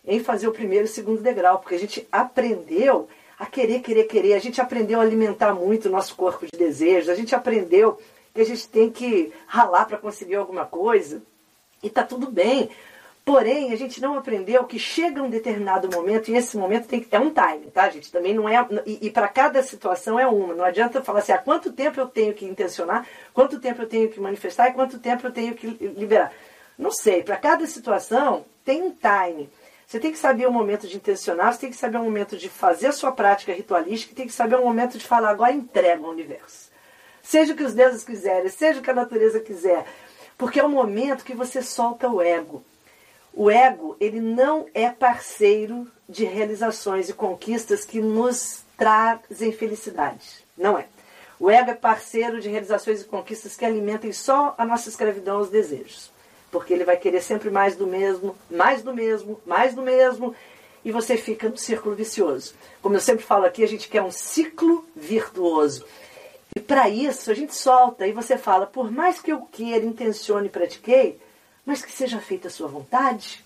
em 0.05 0.19
fazer 0.19 0.47
o 0.47 0.51
primeiro 0.51 0.85
e 0.85 0.89
o 0.89 0.91
segundo 0.91 1.21
degrau, 1.21 1.59
porque 1.59 1.75
a 1.75 1.79
gente 1.79 2.07
aprendeu 2.11 3.07
a 3.39 3.45
querer, 3.45 3.81
querer, 3.81 4.03
querer, 4.03 4.33
a 4.33 4.39
gente 4.39 4.61
aprendeu 4.61 4.99
a 4.99 5.03
alimentar 5.03 5.53
muito 5.53 5.87
o 5.87 5.91
nosso 5.91 6.15
corpo 6.15 6.45
de 6.45 6.57
desejos, 6.57 7.09
a 7.09 7.15
gente 7.15 7.33
aprendeu 7.33 7.99
que 8.33 8.41
a 8.41 8.45
gente 8.45 8.67
tem 8.67 8.89
que 8.89 9.31
ralar 9.47 9.85
para 9.85 9.97
conseguir 9.97 10.35
alguma 10.35 10.65
coisa, 10.65 11.21
e 11.81 11.87
está 11.87 12.03
tudo 12.03 12.31
bem. 12.31 12.69
Porém, 13.25 13.71
a 13.71 13.77
gente 13.77 14.01
não 14.01 14.17
aprendeu 14.17 14.65
que 14.65 14.77
chega 14.77 15.23
um 15.23 15.29
determinado 15.29 15.89
momento, 15.89 16.29
e 16.29 16.35
esse 16.35 16.57
momento 16.57 16.87
tem 16.87 16.99
que 16.99 17.15
é 17.15 17.19
um 17.19 17.31
time, 17.31 17.71
tá, 17.71 17.89
gente? 17.89 18.11
Também 18.11 18.33
não 18.33 18.49
é. 18.49 18.67
E, 18.85 19.07
e 19.07 19.09
para 19.09 19.29
cada 19.29 19.63
situação 19.63 20.19
é 20.19 20.27
uma. 20.27 20.53
Não 20.53 20.65
adianta 20.65 21.01
falar 21.01 21.19
assim, 21.19 21.31
há 21.31 21.37
quanto 21.37 21.71
tempo 21.71 21.99
eu 21.99 22.07
tenho 22.07 22.33
que 22.33 22.45
intencionar, 22.45 23.07
quanto 23.33 23.61
tempo 23.61 23.81
eu 23.81 23.87
tenho 23.87 24.09
que 24.09 24.19
manifestar 24.19 24.69
e 24.69 24.73
quanto 24.73 24.99
tempo 24.99 25.25
eu 25.25 25.31
tenho 25.31 25.55
que 25.55 25.67
liberar. 25.67 26.33
Não 26.77 26.91
sei, 26.91 27.23
para 27.23 27.37
cada 27.37 27.65
situação 27.65 28.43
tem 28.65 28.81
um 28.81 28.91
time. 28.91 29.49
Você 29.93 29.99
tem 29.99 30.11
que 30.11 30.17
saber 30.17 30.47
o 30.47 30.51
momento 30.51 30.87
de 30.87 30.95
intencionar, 30.97 31.53
você 31.53 31.59
tem 31.59 31.69
que 31.69 31.75
saber 31.75 31.99
o 31.99 32.03
momento 32.03 32.35
de 32.35 32.49
fazer 32.49 32.87
a 32.87 32.91
sua 32.91 33.11
prática 33.11 33.53
ritualística, 33.53 34.15
tem 34.15 34.25
que 34.25 34.33
saber 34.33 34.55
o 34.55 34.65
momento 34.65 34.97
de 34.97 35.05
falar, 35.05 35.29
agora 35.29 35.51
entrega 35.51 36.03
ao 36.03 36.09
universo. 36.09 36.71
Seja 37.21 37.53
o 37.53 37.55
que 37.55 37.61
os 37.61 37.75
deuses 37.75 38.03
quiserem, 38.03 38.49
seja 38.49 38.79
o 38.79 38.81
que 38.81 38.89
a 38.89 38.95
natureza 38.95 39.39
quiser. 39.39 39.85
Porque 40.35 40.59
é 40.59 40.63
o 40.63 40.69
momento 40.69 41.23
que 41.23 41.35
você 41.35 41.61
solta 41.61 42.09
o 42.09 42.19
ego. 42.19 42.63
O 43.31 43.51
ego, 43.51 43.95
ele 43.99 44.19
não 44.19 44.65
é 44.73 44.89
parceiro 44.89 45.87
de 46.09 46.25
realizações 46.25 47.07
e 47.07 47.13
conquistas 47.13 47.85
que 47.85 48.01
nos 48.01 48.65
trazem 48.75 49.51
felicidade. 49.51 50.43
Não 50.57 50.75
é. 50.75 50.87
O 51.39 51.51
ego 51.51 51.69
é 51.69 51.75
parceiro 51.75 52.41
de 52.41 52.49
realizações 52.49 53.01
e 53.01 53.05
conquistas 53.05 53.55
que 53.55 53.63
alimentem 53.63 54.11
só 54.11 54.55
a 54.57 54.65
nossa 54.65 54.89
escravidão 54.89 55.37
aos 55.37 55.51
desejos 55.51 56.11
porque 56.53 56.71
ele 56.71 56.85
vai 56.85 56.95
querer 56.95 57.19
sempre 57.19 57.49
mais 57.49 57.75
do 57.75 57.87
mesmo, 57.87 58.37
mais 58.49 58.83
do 58.83 58.93
mesmo, 58.93 59.41
mais 59.43 59.73
do 59.73 59.81
mesmo, 59.81 60.35
e 60.85 60.91
você 60.91 61.17
fica 61.17 61.49
no 61.49 61.57
círculo 61.57 61.95
vicioso. 61.95 62.53
Como 62.79 62.95
eu 62.95 63.01
sempre 63.01 63.25
falo 63.25 63.45
aqui, 63.45 63.63
a 63.63 63.67
gente 63.67 63.89
quer 63.89 64.03
um 64.03 64.11
ciclo 64.11 64.85
virtuoso. 64.95 65.83
E 66.55 66.59
para 66.59 66.87
isso 66.87 67.31
a 67.31 67.33
gente 67.33 67.55
solta 67.55 68.05
e 68.05 68.11
você 68.11 68.37
fala, 68.37 68.67
por 68.67 68.91
mais 68.91 69.19
que 69.19 69.31
eu 69.31 69.41
queira, 69.51 69.83
intencione 69.83 70.45
e 70.45 70.51
pratiquei, 70.51 71.19
mas 71.65 71.83
que 71.83 71.91
seja 71.91 72.19
feita 72.19 72.47
a 72.49 72.51
sua 72.51 72.67
vontade. 72.67 73.43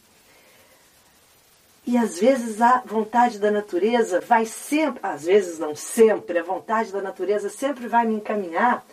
E 1.85 1.97
às 1.97 2.19
vezes 2.19 2.61
a 2.61 2.83
vontade 2.85 3.39
da 3.39 3.49
natureza 3.49 4.19
vai 4.19 4.45
sempre, 4.45 4.99
às 5.01 5.23
vezes 5.23 5.57
não 5.57 5.73
sempre, 5.73 6.39
a 6.39 6.43
vontade 6.43 6.91
da 6.91 7.01
natureza 7.01 7.49
sempre 7.49 7.87
vai 7.87 8.05
me 8.05 8.15
encaminhar 8.15 8.85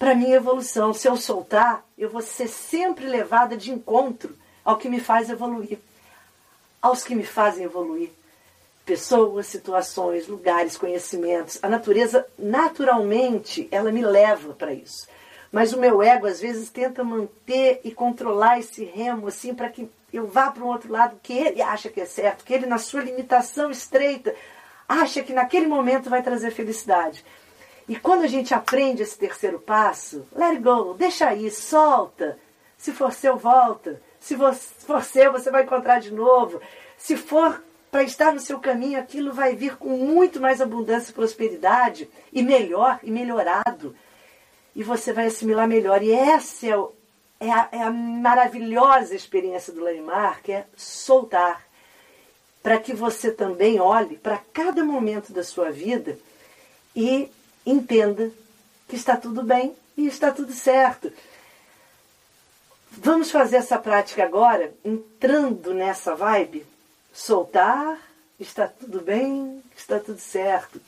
para 0.00 0.14
minha 0.14 0.36
evolução. 0.36 0.94
Se 0.94 1.06
eu 1.06 1.14
soltar, 1.14 1.84
eu 1.98 2.08
vou 2.08 2.22
ser 2.22 2.48
sempre 2.48 3.06
levada 3.06 3.54
de 3.54 3.70
encontro 3.70 4.34
ao 4.64 4.78
que 4.78 4.88
me 4.88 4.98
faz 4.98 5.28
evoluir, 5.28 5.78
aos 6.80 7.04
que 7.04 7.14
me 7.14 7.22
fazem 7.22 7.64
evoluir. 7.64 8.08
Pessoas, 8.86 9.46
situações, 9.46 10.26
lugares, 10.26 10.78
conhecimentos. 10.78 11.58
A 11.62 11.68
natureza, 11.68 12.26
naturalmente, 12.38 13.68
ela 13.70 13.92
me 13.92 14.00
leva 14.00 14.54
para 14.54 14.72
isso. 14.72 15.06
Mas 15.52 15.74
o 15.74 15.78
meu 15.78 16.02
ego, 16.02 16.26
às 16.26 16.40
vezes, 16.40 16.70
tenta 16.70 17.04
manter 17.04 17.82
e 17.84 17.90
controlar 17.92 18.58
esse 18.58 18.82
remo, 18.82 19.28
assim, 19.28 19.54
para 19.54 19.68
que 19.68 19.86
eu 20.10 20.26
vá 20.26 20.50
para 20.50 20.64
um 20.64 20.68
outro 20.68 20.90
lado 20.90 21.20
que 21.22 21.34
ele 21.34 21.60
acha 21.60 21.90
que 21.90 22.00
é 22.00 22.06
certo, 22.06 22.42
que 22.42 22.54
ele, 22.54 22.64
na 22.64 22.78
sua 22.78 23.02
limitação 23.02 23.70
estreita, 23.70 24.34
acha 24.88 25.22
que 25.22 25.34
naquele 25.34 25.66
momento 25.66 26.08
vai 26.08 26.22
trazer 26.22 26.52
felicidade. 26.52 27.22
E 27.90 27.96
quando 27.96 28.22
a 28.22 28.28
gente 28.28 28.54
aprende 28.54 29.02
esse 29.02 29.18
terceiro 29.18 29.58
passo, 29.58 30.24
let 30.32 30.62
go, 30.62 30.94
deixa 30.94 31.26
aí, 31.26 31.50
solta. 31.50 32.38
Se 32.78 32.92
for 32.92 33.12
seu, 33.12 33.36
volta. 33.36 34.00
Se 34.20 34.36
for 34.36 35.02
seu, 35.02 35.32
você 35.32 35.50
vai 35.50 35.64
encontrar 35.64 35.98
de 35.98 36.14
novo. 36.14 36.60
Se 36.96 37.16
for 37.16 37.60
para 37.90 38.04
estar 38.04 38.32
no 38.32 38.38
seu 38.38 38.60
caminho, 38.60 38.96
aquilo 38.96 39.32
vai 39.32 39.56
vir 39.56 39.76
com 39.76 39.88
muito 39.88 40.40
mais 40.40 40.60
abundância 40.60 41.10
e 41.10 41.14
prosperidade, 41.14 42.08
e 42.32 42.44
melhor, 42.44 43.00
e 43.02 43.10
melhorado. 43.10 43.96
E 44.72 44.84
você 44.84 45.12
vai 45.12 45.26
assimilar 45.26 45.66
melhor. 45.66 46.00
E 46.00 46.12
essa 46.12 46.68
é, 46.68 46.76
o, 46.76 46.92
é, 47.40 47.50
a, 47.50 47.68
é 47.72 47.82
a, 47.82 47.90
maravilhosa 47.90 49.16
experiência 49.16 49.72
do 49.72 49.82
Larimar, 49.82 50.40
que 50.44 50.52
é 50.52 50.64
soltar. 50.76 51.66
Para 52.62 52.78
que 52.78 52.94
você 52.94 53.32
também 53.32 53.80
olhe 53.80 54.16
para 54.16 54.38
cada 54.52 54.84
momento 54.84 55.32
da 55.32 55.42
sua 55.42 55.72
vida 55.72 56.16
e 56.94 57.28
entenda 57.64 58.30
que 58.88 58.96
está 58.96 59.16
tudo 59.16 59.42
bem 59.42 59.76
e 59.96 60.06
está 60.06 60.30
tudo 60.30 60.52
certo. 60.52 61.12
Vamos 62.90 63.30
fazer 63.30 63.56
essa 63.56 63.78
prática 63.78 64.24
agora, 64.24 64.74
entrando 64.84 65.72
nessa 65.72 66.14
vibe. 66.14 66.66
Soltar, 67.12 67.98
está 68.38 68.66
tudo 68.66 69.00
bem, 69.00 69.62
está 69.76 69.98
tudo 69.98 70.18
certo. 70.18 70.80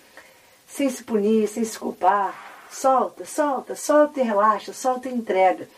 Sem 0.66 0.91
se 0.91 1.05
punir, 1.05 1.49
sem 1.49 1.64
se 1.64 1.79
culpar. 1.79 2.51
Solta, 2.70 3.25
solta, 3.25 3.77
solta 3.77 4.20
e 4.20 4.23
relaxa, 4.23 4.73
solta 4.73 5.09
e 5.09 5.14
entrega. 5.14 5.68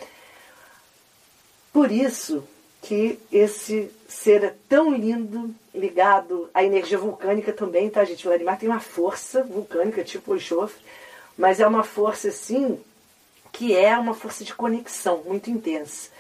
Por 1.73 1.91
isso 1.91 2.47
que 2.85 3.19
esse 3.33 3.91
ser 4.07 4.45
é 4.45 4.55
tão 4.69 4.95
lindo, 4.95 5.55
ligado 5.75 6.51
à 6.53 6.63
energia 6.63 6.99
vulcânica 6.99 7.53
também, 7.53 7.89
tá, 7.89 8.05
gente? 8.05 8.27
O 8.27 8.31
Larimar 8.31 8.59
tem 8.59 8.69
uma 8.69 8.79
força 8.79 9.43
vulcânica, 9.43 10.05
tipo 10.05 10.33
o 10.33 10.37
enxofre, 10.37 10.83
mas 11.37 11.61
é 11.61 11.67
uma 11.67 11.83
força, 11.83 12.29
assim, 12.29 12.79
que 13.51 13.75
é 13.75 13.97
uma 13.97 14.13
força 14.13 14.45
de 14.45 14.55
conexão 14.55 15.23
muito 15.25 15.51
intensa. 15.51 16.11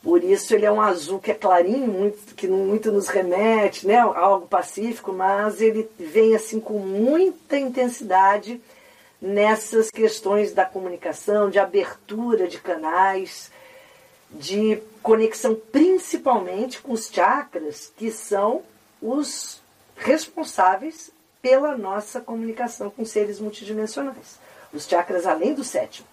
Por 0.00 0.22
isso 0.22 0.54
ele 0.54 0.64
é 0.64 0.70
um 0.70 0.80
azul 0.80 1.18
que 1.18 1.32
é 1.32 1.34
clarinho, 1.34 1.88
muito, 1.88 2.34
que 2.36 2.46
muito 2.46 2.92
nos 2.92 3.08
remete 3.08 3.86
né, 3.86 3.98
algo 3.98 4.46
pacífico, 4.46 5.12
mas 5.12 5.60
ele 5.60 5.90
vem 5.98 6.36
assim 6.36 6.60
com 6.60 6.78
muita 6.78 7.58
intensidade 7.58 8.60
nessas 9.20 9.90
questões 9.90 10.52
da 10.52 10.64
comunicação, 10.64 11.50
de 11.50 11.58
abertura 11.58 12.46
de 12.46 12.58
canais, 12.58 13.50
de 14.30 14.82
conexão 15.02 15.54
principalmente 15.70 16.80
com 16.80 16.92
os 16.92 17.08
chakras, 17.08 17.92
que 17.96 18.10
são 18.10 18.62
os 19.00 19.60
responsáveis 19.96 21.10
pela 21.40 21.76
nossa 21.76 22.20
comunicação 22.20 22.90
com 22.90 23.04
seres 23.04 23.38
multidimensionais. 23.38 24.38
Os 24.72 24.86
chakras 24.86 25.26
além 25.26 25.54
do 25.54 25.62
sétimo. 25.62 26.08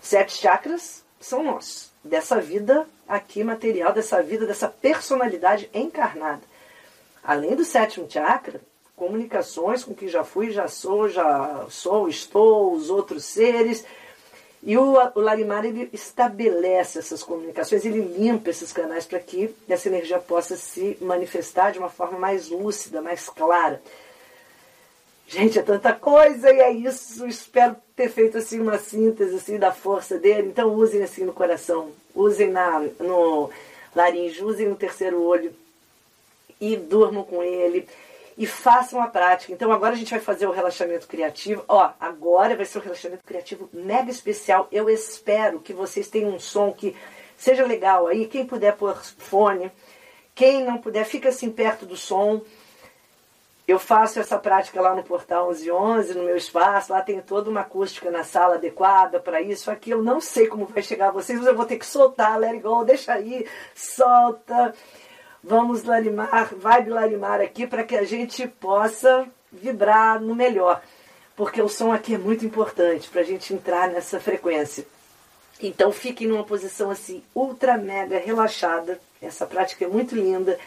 Sete 0.00 0.38
chakras 0.38 1.04
são 1.20 1.44
nossos, 1.44 1.90
dessa 2.02 2.40
vida 2.40 2.86
aqui 3.06 3.44
material, 3.44 3.92
dessa 3.92 4.22
vida, 4.22 4.46
dessa 4.46 4.66
personalidade 4.66 5.70
encarnada. 5.72 6.42
Além 7.22 7.54
do 7.54 7.64
sétimo 7.64 8.10
chakra, 8.10 8.60
comunicações 8.96 9.84
com 9.84 9.94
quem 9.94 10.08
já 10.08 10.24
fui, 10.24 10.50
já 10.50 10.66
sou, 10.66 11.08
já 11.08 11.66
sou, 11.68 12.08
estou, 12.08 12.72
os 12.72 12.90
outros 12.90 13.24
seres, 13.24 13.84
e 14.62 14.78
o, 14.78 14.94
o 15.14 15.20
Larimar 15.20 15.64
ele 15.64 15.90
estabelece 15.92 17.00
essas 17.00 17.22
comunicações, 17.22 17.84
ele 17.84 18.00
limpa 18.00 18.50
esses 18.50 18.72
canais 18.72 19.04
para 19.04 19.18
que 19.18 19.52
essa 19.68 19.88
energia 19.88 20.20
possa 20.20 20.56
se 20.56 20.96
manifestar 21.00 21.72
de 21.72 21.80
uma 21.80 21.88
forma 21.88 22.16
mais 22.16 22.48
lúcida, 22.48 23.02
mais 23.02 23.28
clara. 23.28 23.82
Gente, 25.26 25.58
é 25.58 25.62
tanta 25.62 25.92
coisa 25.92 26.52
e 26.52 26.60
é 26.60 26.70
isso. 26.70 27.26
Espero 27.26 27.74
ter 27.96 28.08
feito 28.08 28.38
assim 28.38 28.60
uma 28.60 28.78
síntese 28.78 29.34
assim 29.34 29.58
da 29.58 29.72
força 29.72 30.18
dele. 30.18 30.48
Então 30.48 30.72
usem 30.74 31.02
assim 31.02 31.24
no 31.24 31.32
coração, 31.32 31.90
usem 32.14 32.50
na, 32.50 32.80
no 33.00 33.50
laringe, 33.96 34.44
usem 34.44 34.68
no 34.68 34.76
terceiro 34.76 35.20
olho 35.22 35.52
e 36.60 36.76
durmam 36.76 37.24
com 37.24 37.42
ele 37.42 37.88
e 38.36 38.46
façam 38.46 39.00
a 39.00 39.06
prática. 39.06 39.52
Então 39.52 39.72
agora 39.72 39.94
a 39.94 39.96
gente 39.96 40.10
vai 40.10 40.20
fazer 40.20 40.46
o 40.46 40.52
relaxamento 40.52 41.06
criativo. 41.06 41.64
Ó, 41.68 41.90
agora 42.00 42.56
vai 42.56 42.64
ser 42.64 42.78
um 42.78 42.82
relaxamento 42.82 43.24
criativo 43.24 43.68
mega 43.72 44.10
especial. 44.10 44.68
Eu 44.70 44.88
espero 44.88 45.60
que 45.60 45.72
vocês 45.72 46.08
tenham 46.08 46.30
um 46.30 46.38
som 46.38 46.72
que 46.72 46.96
seja 47.36 47.66
legal 47.66 48.06
aí. 48.06 48.26
Quem 48.26 48.46
puder 48.46 48.76
pôr 48.76 48.94
fone, 48.96 49.70
quem 50.34 50.64
não 50.64 50.78
puder, 50.78 51.04
fica 51.04 51.28
assim 51.28 51.50
perto 51.50 51.84
do 51.84 51.96
som. 51.96 52.40
Eu 53.66 53.78
faço 53.78 54.18
essa 54.18 54.38
prática 54.38 54.80
lá 54.80 54.94
no 54.94 55.04
Portal 55.04 55.46
1111, 55.46 56.14
no 56.14 56.24
meu 56.24 56.36
espaço. 56.36 56.92
Lá 56.92 57.00
tem 57.00 57.20
toda 57.20 57.48
uma 57.48 57.60
acústica 57.60 58.10
na 58.10 58.24
sala 58.24 58.56
adequada 58.56 59.20
para 59.20 59.40
isso. 59.40 59.70
Aqui 59.70 59.90
eu 59.90 60.02
não 60.02 60.20
sei 60.20 60.48
como 60.48 60.66
vai 60.66 60.82
chegar 60.82 61.08
a 61.08 61.12
vocês, 61.12 61.38
mas 61.38 61.46
eu 61.46 61.54
vou 61.54 61.64
ter 61.64 61.78
que 61.78 61.86
soltar. 61.86 62.38
Let 62.38 62.52
it 62.52 62.62
go, 62.62 62.84
deixa 62.84 63.12
aí, 63.12 63.46
solta. 63.74 64.74
Vamos 65.44 65.82
larimar, 65.82 66.54
vai 66.56 66.86
larimar 66.86 67.40
aqui 67.40 67.66
para 67.66 67.82
que 67.82 67.96
a 67.96 68.04
gente 68.04 68.46
possa 68.46 69.26
vibrar 69.50 70.20
no 70.20 70.34
melhor. 70.34 70.80
Porque 71.34 71.60
o 71.60 71.68
som 71.68 71.92
aqui 71.92 72.14
é 72.14 72.18
muito 72.18 72.46
importante 72.46 73.08
para 73.08 73.22
a 73.22 73.24
gente 73.24 73.52
entrar 73.52 73.88
nessa 73.88 74.20
frequência. 74.20 74.86
Então 75.60 75.90
fiquem 75.92 76.28
numa 76.28 76.44
posição 76.44 76.90
assim 76.90 77.22
ultra 77.34 77.76
mega 77.76 78.18
relaxada. 78.18 79.00
Essa 79.20 79.46
prática 79.46 79.84
é 79.84 79.88
muito 79.88 80.14
linda. 80.14 80.58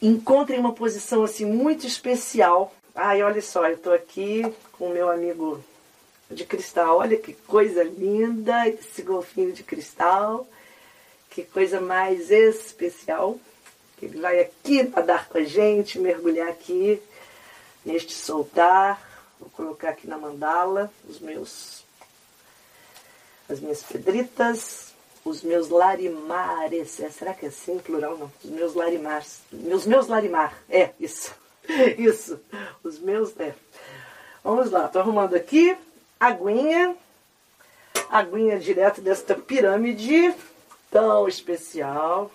Encontrem 0.00 0.58
uma 0.58 0.72
posição 0.72 1.24
assim 1.24 1.44
muito 1.44 1.86
especial. 1.86 2.72
Ai, 2.94 3.22
olha 3.22 3.42
só, 3.42 3.66
eu 3.66 3.76
estou 3.76 3.92
aqui 3.92 4.42
com 4.72 4.86
o 4.86 4.92
meu 4.92 5.10
amigo 5.10 5.62
de 6.30 6.44
cristal. 6.44 6.98
Olha 6.98 7.16
que 7.16 7.32
coisa 7.32 7.82
linda 7.82 8.68
esse 8.68 9.02
golfinho 9.02 9.52
de 9.52 9.62
cristal. 9.62 10.46
Que 11.36 11.42
coisa 11.42 11.82
mais 11.82 12.30
especial. 12.30 13.38
Ele 14.00 14.18
vai 14.18 14.40
aqui 14.40 14.84
nadar 14.84 15.28
com 15.28 15.36
a 15.36 15.44
gente, 15.44 15.98
mergulhar 15.98 16.48
aqui 16.48 16.98
neste 17.84 18.14
soltar. 18.14 18.98
Vou 19.38 19.50
colocar 19.50 19.90
aqui 19.90 20.06
na 20.06 20.16
mandala 20.16 20.90
os 21.06 21.20
meus 21.20 21.84
as 23.50 23.60
minhas 23.60 23.82
pedritas, 23.82 24.94
os 25.26 25.42
meus 25.42 25.68
larimares. 25.68 26.98
É, 27.00 27.10
será 27.10 27.34
que 27.34 27.44
é 27.44 27.48
assim, 27.50 27.78
plural? 27.80 28.16
Não. 28.16 28.32
Os 28.42 28.50
meus 28.50 28.72
larimares. 28.72 29.40
Meus 29.52 29.84
meus 29.84 30.06
larimar. 30.06 30.56
É, 30.70 30.92
isso. 30.98 31.34
Isso. 31.98 32.40
Os 32.82 32.98
meus. 32.98 33.38
É. 33.38 33.54
Vamos 34.42 34.70
lá, 34.70 34.88
tô 34.88 35.00
arrumando 35.00 35.34
aqui. 35.34 35.76
Aguinha. 36.18 36.96
Aguinha 38.08 38.58
direto 38.58 39.02
desta 39.02 39.34
pirâmide 39.34 40.34
tão 40.90 41.28
especial. 41.28 42.30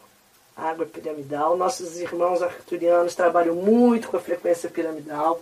Água 0.56 0.86
piramidal. 0.86 1.58
Nossos 1.58 1.99
irmãos 1.99 2.41
arturianos 2.41 3.16
trabalham 3.16 3.56
muito 3.56 4.10
com 4.10 4.18
a 4.18 4.20
frequência 4.20 4.70
piramidal 4.70 5.41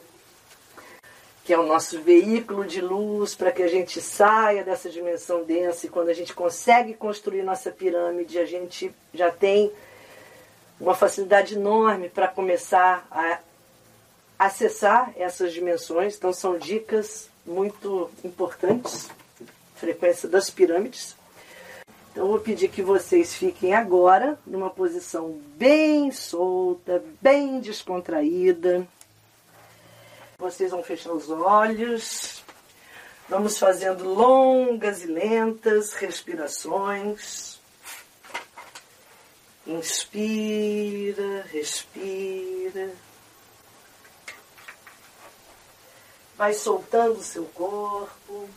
que 1.49 1.53
é 1.53 1.57
o 1.57 1.66
nosso 1.66 1.99
veículo 2.03 2.64
de 2.64 2.80
luz 2.80 3.34
para 3.34 3.51
que 3.51 3.64
a 3.64 3.68
gente 3.68 3.99
saia 3.99 4.64
dessa 4.64 4.88
dimensão 4.88 5.43
densa 5.43 5.88
e 5.88 5.89
quando 5.89 6.10
a 6.10 6.14
gente 6.14 6.32
consegue 6.32 6.93
construir 6.93 7.41
nossa 7.41 7.72
pirâmide, 7.72 8.38
a 8.38 8.45
gente 8.45 8.93
já 9.12 9.32
tem 9.32 9.72
uma 10.80 10.93
facilidade 10.93 11.55
enorme 11.55 12.07
para 12.07 12.28
começar 12.28 13.07
a 13.10 13.39
acessar 14.38 15.12
essas 15.18 15.51
dimensões. 15.51 16.16
Então 16.16 16.32
são 16.32 16.55
dicas 16.55 17.32
muito 17.43 18.12
importantes, 18.24 19.10
frequência 19.76 20.30
das 20.30 20.51
pirâmides. 20.51 21.16
Então 22.20 22.28
eu 22.28 22.34
vou 22.34 22.41
pedir 22.41 22.67
que 22.67 22.82
vocês 22.82 23.34
fiquem 23.34 23.74
agora 23.74 24.38
numa 24.45 24.70
posição 24.70 25.39
bem 25.55 26.11
solta, 26.11 27.01
bem 27.22 27.61
descontraída. 27.61 28.86
Vocês 30.38 30.72
vão 30.72 30.84
fechar 30.84 31.13
os 31.13 31.30
olhos. 31.30 32.43
Vamos 33.30 33.57
fazendo 33.57 34.03
longas 34.03 35.01
e 35.01 35.07
lentas 35.07 35.93
respirações. 35.93 37.57
Inspira, 39.65 41.45
respira. 41.49 42.91
Vai 46.36 46.53
soltando 46.53 47.20
o 47.20 47.24
seu 47.24 47.45
corpo. 47.45 48.49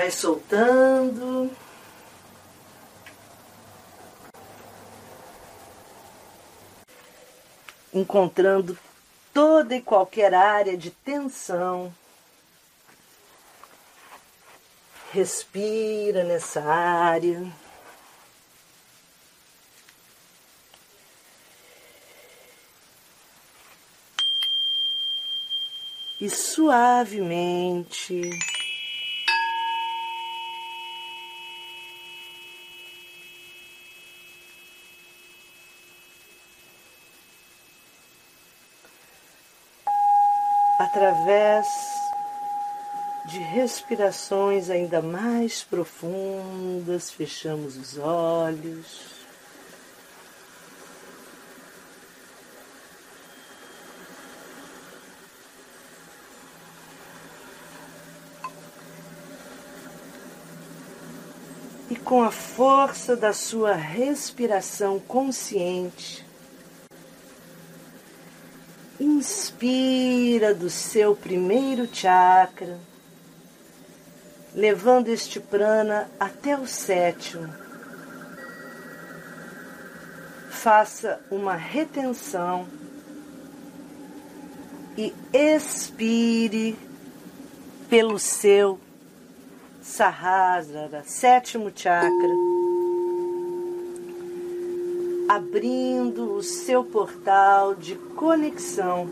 Vai 0.00 0.10
soltando. 0.10 1.50
Encontrando 7.92 8.78
toda 9.34 9.76
e 9.76 9.82
qualquer 9.82 10.32
área 10.32 10.74
de 10.74 10.90
tensão. 10.90 11.94
Respira 15.12 16.24
nessa 16.24 16.62
área. 16.62 17.46
E 26.18 26.30
suavemente 26.30 28.30
através 40.90 41.68
de 43.24 43.38
respirações 43.38 44.68
ainda 44.68 45.00
mais 45.00 45.62
profundas, 45.62 47.12
fechamos 47.12 47.76
os 47.76 47.96
olhos. 47.96 49.20
E 61.88 61.94
com 61.94 62.24
a 62.24 62.32
força 62.32 63.14
da 63.14 63.32
sua 63.32 63.74
respiração 63.74 64.98
consciente, 64.98 66.29
Inspira 69.20 70.54
do 70.54 70.70
seu 70.70 71.14
primeiro 71.14 71.86
chakra, 71.94 72.78
levando 74.54 75.08
este 75.08 75.38
prana 75.38 76.10
até 76.18 76.56
o 76.56 76.66
sétimo. 76.66 77.52
Faça 80.48 81.20
uma 81.30 81.54
retenção 81.54 82.66
e 84.96 85.12
expire 85.34 86.74
pelo 87.90 88.18
seu 88.18 88.80
Sahasrara, 89.82 91.04
sétimo 91.04 91.70
chakra 91.76 92.49
abrindo 95.30 96.34
o 96.34 96.42
seu 96.42 96.82
portal 96.82 97.76
de 97.76 97.94
conexão 97.94 99.08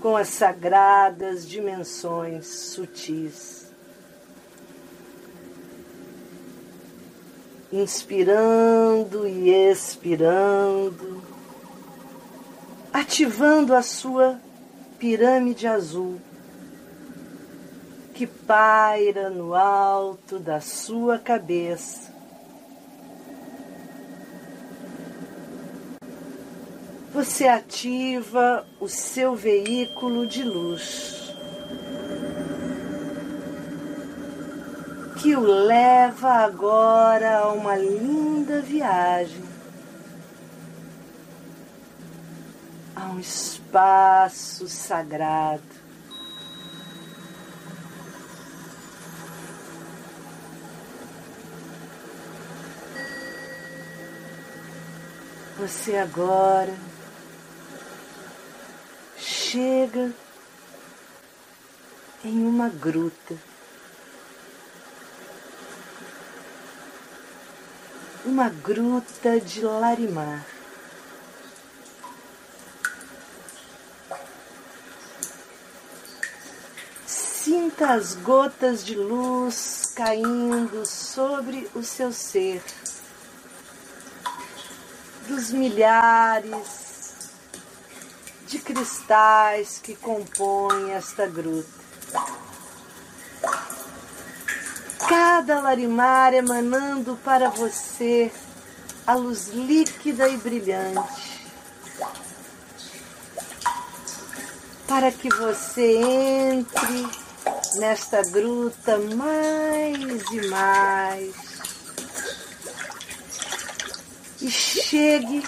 com 0.00 0.16
as 0.16 0.28
sagradas 0.28 1.44
dimensões 1.44 2.46
sutis. 2.46 3.72
Inspirando 7.72 9.26
e 9.26 9.50
expirando, 9.50 11.20
ativando 12.92 13.74
a 13.74 13.82
sua 13.82 14.40
pirâmide 15.00 15.66
azul 15.66 16.20
que 18.14 18.24
paira 18.24 19.30
no 19.30 19.52
alto 19.52 20.38
da 20.38 20.60
sua 20.60 21.18
cabeça 21.18 22.17
você 27.18 27.48
ativa 27.48 28.64
o 28.78 28.86
seu 28.86 29.34
veículo 29.34 30.24
de 30.24 30.44
luz, 30.44 31.34
que 35.20 35.34
o 35.34 35.40
leva 35.40 36.30
agora 36.30 37.38
a 37.38 37.52
uma 37.52 37.74
linda 37.74 38.62
viagem, 38.62 39.42
a 42.94 43.06
um 43.06 43.18
espaço 43.18 44.68
sagrado. 44.68 45.64
Você 55.58 55.96
agora 55.96 56.87
chega 59.50 60.12
em 62.22 62.46
uma 62.46 62.68
gruta. 62.68 63.34
Uma 68.26 68.50
gruta 68.50 69.40
de 69.40 69.62
Larimar. 69.62 70.44
Sinta 77.06 77.94
as 77.94 78.14
gotas 78.16 78.84
de 78.84 78.94
luz 78.96 79.94
caindo 79.96 80.84
sobre 80.84 81.66
o 81.74 81.82
seu 81.82 82.12
ser, 82.12 82.62
dos 85.26 85.50
milhares 85.50 86.87
de 88.48 88.58
cristais 88.58 89.78
que 89.82 89.94
compõem 89.94 90.92
esta 90.92 91.26
gruta. 91.26 91.68
Cada 95.06 95.60
larimar 95.60 96.32
emanando 96.32 97.18
para 97.22 97.50
você 97.50 98.32
a 99.06 99.14
luz 99.14 99.48
líquida 99.48 100.28
e 100.28 100.38
brilhante, 100.38 101.46
para 104.86 105.12
que 105.12 105.28
você 105.28 105.98
entre 105.98 107.06
nesta 107.76 108.22
gruta 108.30 108.98
mais 109.14 110.22
e 110.32 110.48
mais 110.48 111.34
e 114.40 114.50
chegue 114.50 115.42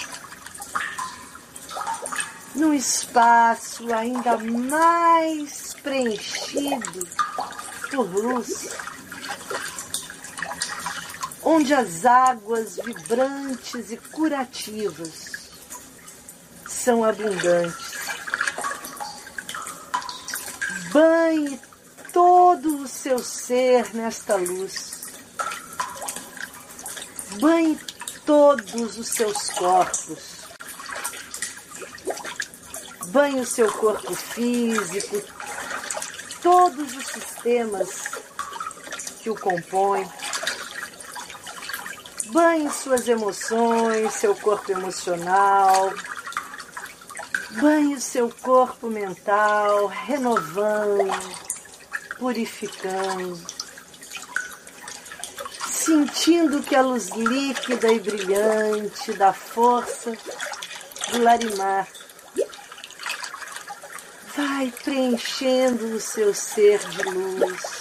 num 2.54 2.74
espaço 2.74 3.92
ainda 3.92 4.36
mais 4.38 5.74
preenchido 5.82 7.08
por 7.90 8.06
luz 8.06 8.68
onde 11.42 11.72
as 11.74 12.04
águas 12.04 12.76
vibrantes 12.76 13.90
e 13.90 13.96
curativas 13.96 15.30
são 16.66 17.04
abundantes. 17.04 17.90
Banhe 20.92 21.60
todo 22.12 22.82
o 22.82 22.88
seu 22.88 23.18
ser 23.18 23.94
nesta 23.94 24.36
luz. 24.36 24.90
Banhe 27.40 27.78
todos 28.26 28.98
os 28.98 29.08
seus 29.08 29.50
corpos. 29.50 30.29
Banhe 33.12 33.40
o 33.40 33.46
seu 33.46 33.70
corpo 33.72 34.14
físico, 34.14 35.22
todos 36.42 36.96
os 36.96 37.06
sistemas 37.06 38.10
que 39.22 39.30
o 39.30 39.36
compõem 39.36 40.08
Banhe 42.32 42.70
suas 42.70 43.08
emoções, 43.08 44.14
seu 44.14 44.36
corpo 44.36 44.70
emocional. 44.70 45.92
Banhe 47.60 47.96
o 47.96 48.00
seu 48.00 48.30
corpo 48.30 48.88
mental, 48.88 49.88
renovando, 49.88 51.10
purificando. 52.20 53.36
Sentindo 55.66 56.62
que 56.62 56.76
a 56.76 56.82
luz 56.82 57.08
líquida 57.08 57.92
e 57.92 57.98
brilhante 57.98 59.12
da 59.14 59.32
força 59.32 60.16
do 61.10 61.22
larimar 61.24 61.88
vai 64.40 64.72
preenchendo 64.84 65.94
o 65.94 66.00
seu 66.00 66.32
ser 66.34 66.78
de 66.78 67.02
luz. 67.02 67.80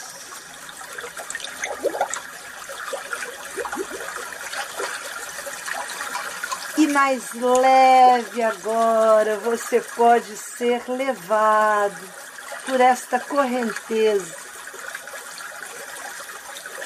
mais 6.92 7.32
leve 7.34 8.42
agora 8.42 9.38
você 9.38 9.80
pode 9.80 10.36
ser 10.36 10.82
levado 10.88 12.02
por 12.66 12.82
esta 12.82 13.20
correnteza 13.20 14.36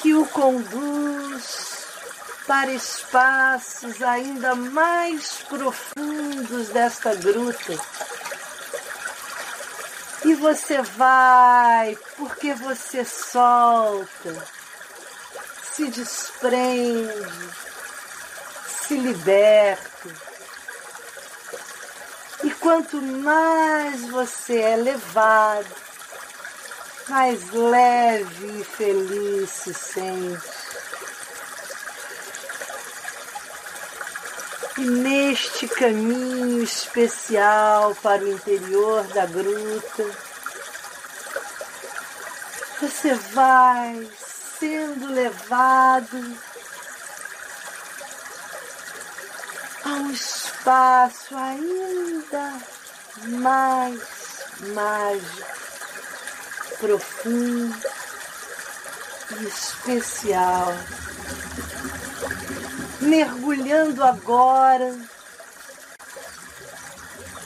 que 0.02 0.14
o 0.14 0.26
conduz 0.26 1.86
para 2.46 2.70
espaços 2.70 4.02
ainda 4.02 4.54
mais 4.54 5.38
profundos 5.48 6.68
desta 6.68 7.14
gruta. 7.14 7.74
E 10.24 10.34
você 10.34 10.80
vai 10.80 11.98
porque 12.16 12.54
você 12.54 13.04
solta, 13.04 14.46
se 15.72 15.88
desprende, 15.88 17.50
se 18.66 18.96
liberta. 18.96 20.08
E 22.42 22.50
quanto 22.52 23.00
mais 23.02 24.02
você 24.08 24.60
é 24.60 24.76
levado, 24.76 25.74
mais 27.08 27.50
leve 27.50 28.60
e 28.60 28.64
feliz 28.64 29.50
se 29.50 29.74
sente. 29.74 30.63
Neste 34.82 35.68
caminho 35.68 36.62
especial 36.62 37.94
para 37.96 38.24
o 38.24 38.32
interior 38.32 39.04
da 39.08 39.26
gruta, 39.26 40.10
você 42.80 43.14
vai 43.14 44.08
sendo 44.58 45.06
levado 45.06 46.36
a 49.84 49.88
um 49.90 50.10
espaço 50.10 51.36
ainda 51.36 52.54
mais 53.26 54.00
mágico, 54.74 55.46
profundo 56.80 57.76
e 59.40 59.46
especial. 59.46 60.74
Mergulhando 63.04 64.02
agora 64.02 64.94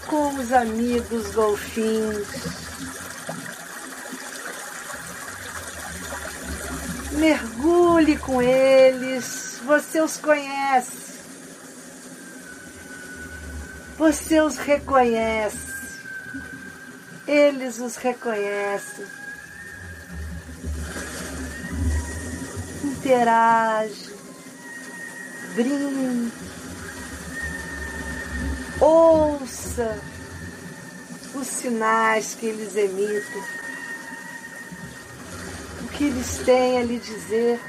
com 0.07 0.35
os 0.35 0.53
amigos 0.53 1.35
golfinhos. 1.35 2.29
Mergulhe 7.13 8.17
com 8.17 8.41
eles, 8.41 9.61
você 9.65 10.01
os 10.01 10.17
conhece 10.17 11.09
você 13.99 14.41
os 14.41 14.57
reconhece, 14.57 15.59
eles 17.27 17.81
os 17.81 17.97
reconhecem. 17.97 19.05
Interage, 22.85 24.08
brinde, 25.59 26.33
ouça 28.81 30.01
os 31.35 31.47
sinais 31.49 32.37
que 32.37 32.47
eles 32.47 32.77
emitem, 32.77 33.43
o 35.83 35.89
que 35.89 36.05
eles 36.05 36.39
têm 36.45 36.79
a 36.79 36.85
lhe 36.85 36.99
dizer. 36.99 37.61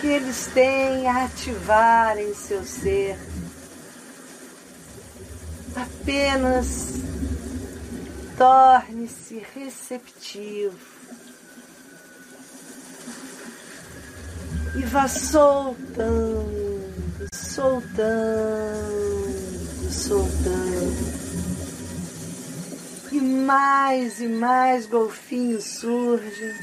que 0.00 0.08
eles 0.08 0.50
têm 0.52 1.08
a 1.08 1.24
ativar 1.24 2.18
em 2.18 2.34
seu 2.34 2.62
ser. 2.62 3.16
Apenas 5.74 7.00
torne-se 8.36 9.42
receptivo 9.54 10.93
e 14.76 14.82
vá 14.82 15.08
soltando, 15.08 16.84
soltando, 17.32 17.90
soltando. 19.90 21.24
E 23.12 23.20
mais 23.20 24.20
e 24.20 24.28
mais 24.28 24.86
golfinhos 24.86 25.64
surgem 25.64 26.54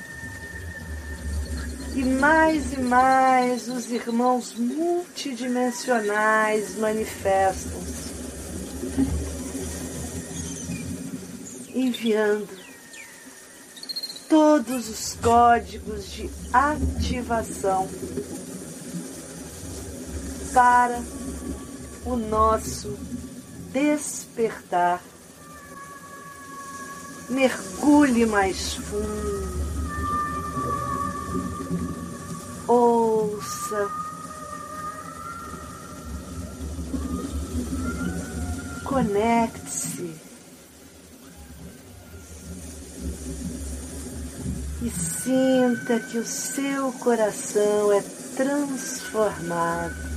e 1.95 2.03
mais 2.03 2.74
e 2.74 2.82
mais 2.82 3.68
os 3.68 3.91
irmãos 3.91 4.53
multidimensionais 4.55 6.78
manifestam-se, 6.78 8.12
enviando 11.74 12.61
todos 14.32 14.89
os 14.89 15.13
códigos 15.21 16.09
de 16.09 16.29
ativação 16.53 17.88
para 20.53 20.99
o 22.05 22.15
nosso 22.15 22.97
despertar. 23.73 25.01
Mergulhe 27.29 28.25
mais 28.25 28.73
fundo 28.75 29.61
ouça. 32.71 33.91
Conecte-se. 38.86 40.30
E 44.82 44.89
sinta 44.89 45.99
que 45.99 46.17
o 46.17 46.25
seu 46.25 46.91
coração 46.93 47.93
é 47.93 48.01
transformado. 48.36 50.11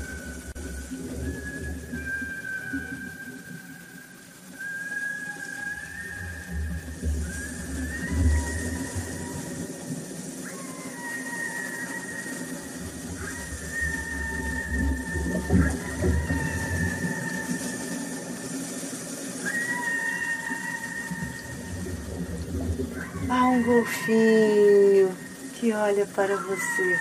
Golfinho 23.64 25.16
que 25.54 25.72
olha 25.72 26.06
para 26.06 26.36
você. 26.36 27.00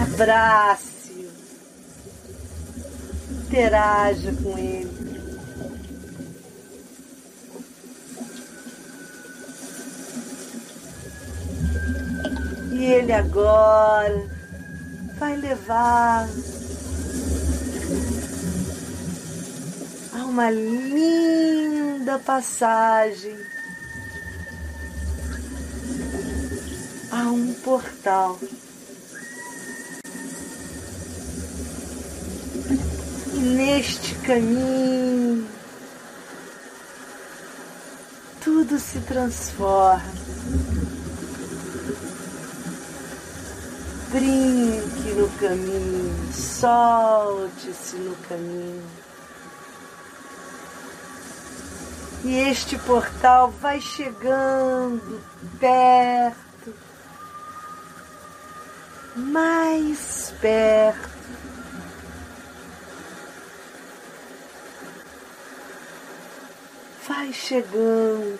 Abrace-o. 0.00 1.30
Interaja 3.46 4.32
com 4.42 4.56
ele. 4.56 5.00
E 12.72 12.84
ele 12.84 13.12
agora 13.12 14.26
vai 15.18 15.36
levá-lo 15.36 16.59
uma 20.30 20.48
linda 20.48 22.20
passagem 22.20 23.36
a 27.10 27.22
um 27.32 27.52
portal. 27.54 28.38
E 33.34 33.38
neste 33.38 34.14
caminho 34.20 35.48
tudo 38.40 38.78
se 38.78 39.00
transforma. 39.00 40.12
Brinque 44.12 45.12
no 45.16 45.28
caminho, 45.40 46.32
solte-se 46.32 47.96
no 47.96 48.14
caminho. 48.28 48.99
E 52.22 52.36
este 52.50 52.76
portal 52.78 53.50
vai 53.50 53.80
chegando 53.80 55.24
perto, 55.58 56.74
mais 59.16 60.34
perto. 60.38 61.08
Vai 67.08 67.32
chegando. 67.32 68.38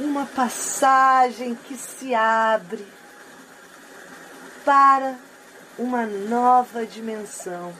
Uma 0.00 0.24
passagem 0.24 1.54
que 1.54 1.76
se 1.76 2.14
abre 2.14 2.86
para 4.64 5.27
uma 5.78 6.04
nova 6.04 6.84
dimensão. 6.84 7.72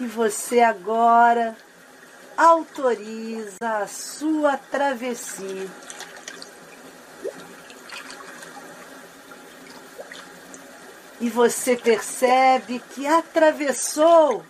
E 0.00 0.06
você 0.06 0.60
agora 0.60 1.54
autoriza 2.36 3.56
a 3.60 3.86
sua 3.86 4.56
travessia. 4.56 5.68
E 11.20 11.28
você 11.28 11.76
percebe 11.76 12.82
que 12.94 13.06
atravessou 13.06 14.44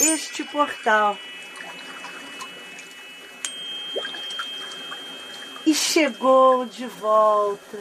este 0.00 0.44
portal. 0.44 1.16
E 5.66 5.74
chegou 5.74 6.64
de 6.64 6.86
volta 6.86 7.78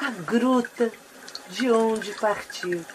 à 0.00 0.10
gruta 0.10 0.92
de 1.48 1.68
onde 1.68 2.12
partiu. 2.14 2.86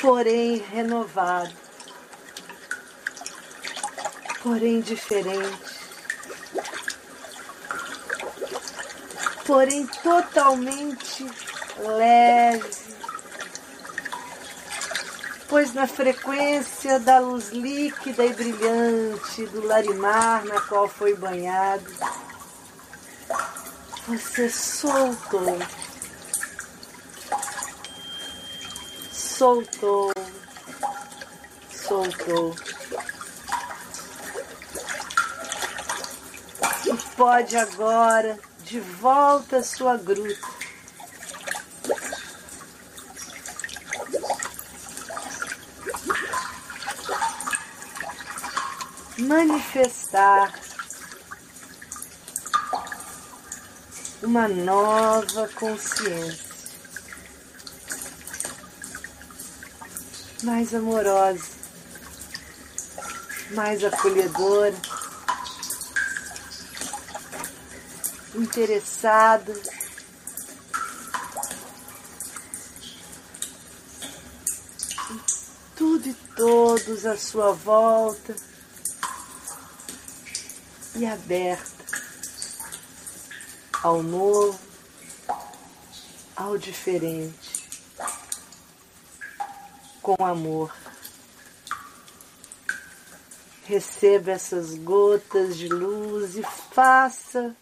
Porém 0.00 0.56
renovado, 0.56 1.52
porém 4.42 4.80
diferente, 4.80 5.76
porém 9.44 9.86
totalmente 9.86 11.26
leve 11.78 12.85
pois 15.48 15.72
na 15.72 15.86
frequência 15.86 16.98
da 16.98 17.18
luz 17.18 17.50
líquida 17.50 18.24
e 18.24 18.32
brilhante 18.32 19.46
do 19.46 19.64
larimar 19.66 20.44
na 20.44 20.60
qual 20.62 20.88
foi 20.88 21.14
banhado, 21.14 21.84
você 24.08 24.48
soltou, 24.48 25.58
soltou, 29.12 30.12
soltou. 31.70 32.56
E 36.86 36.96
pode 37.16 37.56
agora, 37.56 38.38
de 38.60 38.80
volta 38.80 39.58
à 39.58 39.62
sua 39.62 39.96
gruta, 39.96 40.55
manifestar 49.26 50.52
uma 54.22 54.46
nova 54.46 55.48
consciência, 55.48 56.46
mais 60.44 60.72
amorosa, 60.72 61.44
mais 63.50 63.82
acolhedora, 63.82 64.74
interessada. 68.36 69.52
em 75.10 75.20
Tudo 75.74 76.08
e 76.08 76.14
todos 76.14 77.04
à 77.04 77.16
sua 77.16 77.52
volta 77.52 78.55
e 80.98 81.04
aberta 81.04 81.84
ao 83.82 84.02
novo, 84.02 84.58
ao 86.34 86.56
diferente, 86.56 87.68
com 90.00 90.24
amor. 90.24 90.74
Receba 93.64 94.30
essas 94.30 94.74
gotas 94.74 95.56
de 95.56 95.68
luz 95.68 96.36
e 96.36 96.42
faça 96.72 97.54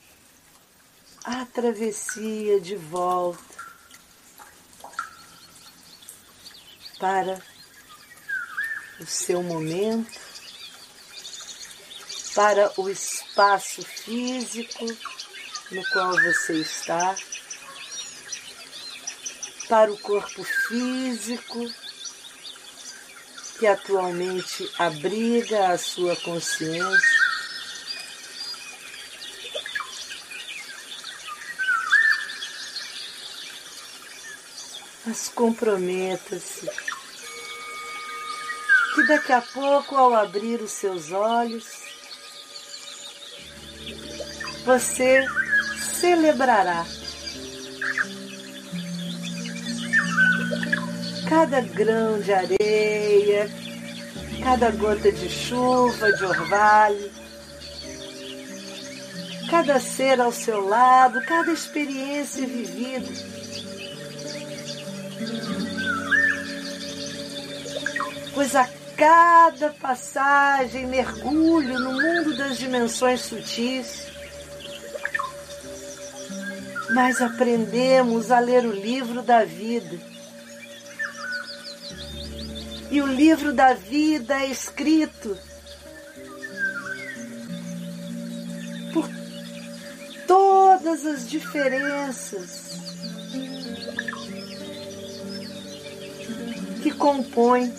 a 1.24 1.44
travessia 1.46 2.60
de 2.60 2.76
volta 2.76 3.42
para 7.00 7.42
o 9.00 9.06
seu 9.06 9.42
momento 9.42 10.23
para 12.34 12.72
o 12.76 12.90
espaço 12.90 13.82
físico 13.82 14.86
no 15.70 15.84
qual 15.90 16.12
você 16.12 16.54
está, 16.54 17.14
para 19.68 19.92
o 19.92 19.98
corpo 19.98 20.42
físico 20.42 21.72
que 23.58 23.66
atualmente 23.66 24.68
abriga 24.78 25.68
a 25.68 25.78
sua 25.78 26.16
consciência. 26.16 27.24
Mas 35.06 35.28
comprometa-se 35.28 36.68
que 38.94 39.06
daqui 39.06 39.32
a 39.32 39.42
pouco, 39.42 39.96
ao 39.96 40.14
abrir 40.14 40.60
os 40.62 40.72
seus 40.72 41.12
olhos, 41.12 41.83
você 44.64 45.26
celebrará 46.00 46.84
cada 51.28 51.60
grão 51.60 52.20
de 52.20 52.32
areia, 52.32 53.50
cada 54.42 54.70
gota 54.70 55.12
de 55.12 55.28
chuva, 55.28 56.12
de 56.12 56.24
orvalho, 56.24 57.10
cada 59.50 59.78
ser 59.80 60.20
ao 60.20 60.32
seu 60.32 60.66
lado, 60.66 61.20
cada 61.26 61.52
experiência 61.52 62.46
vivida. 62.46 63.08
Pois 68.32 68.56
a 68.56 68.68
cada 68.96 69.70
passagem, 69.70 70.86
mergulho 70.86 71.78
no 71.78 71.92
mundo 71.92 72.36
das 72.36 72.58
dimensões 72.58 73.20
sutis, 73.20 74.13
mas 76.90 77.20
aprendemos 77.22 78.30
a 78.30 78.38
ler 78.38 78.64
o 78.66 78.72
livro 78.72 79.22
da 79.22 79.44
vida. 79.44 79.98
E 82.90 83.00
o 83.00 83.06
livro 83.06 83.52
da 83.52 83.74
vida 83.74 84.40
é 84.40 84.46
escrito 84.46 85.36
por 88.92 89.08
todas 90.26 91.04
as 91.04 91.28
diferenças 91.28 92.64
que 96.82 96.90
compõem 96.92 97.74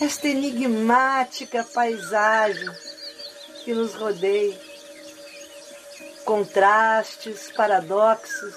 esta 0.00 0.28
enigmática 0.28 1.64
paisagem 1.64 2.68
que 3.64 3.72
nos 3.72 3.94
rodeia, 3.94 4.65
contrastes, 6.26 7.52
paradoxos. 7.52 8.54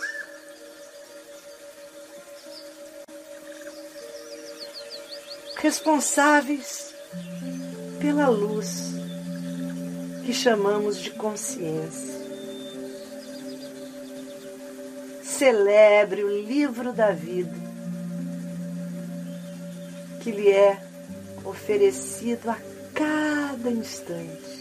Responsáveis 5.55 6.95
pela 8.01 8.27
luz 8.27 8.93
que 10.25 10.33
chamamos 10.33 10.97
de 10.97 11.11
consciência. 11.11 12.19
Celebre 15.23 16.23
o 16.23 16.41
livro 16.41 16.91
da 16.91 17.11
vida 17.11 17.55
que 20.21 20.31
lhe 20.31 20.51
é 20.51 20.81
oferecido 21.45 22.49
a 22.49 22.57
cada 22.93 23.69
instante. 23.69 24.58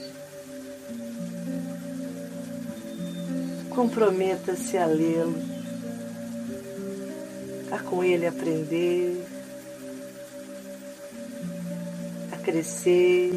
Comprometa-se 3.79 4.77
a 4.77 4.87
lê-lo, 4.87 5.41
a 7.71 7.79
com 7.79 8.03
ele 8.03 8.27
aprender, 8.27 9.25
a 12.33 12.37
crescer. 12.39 13.31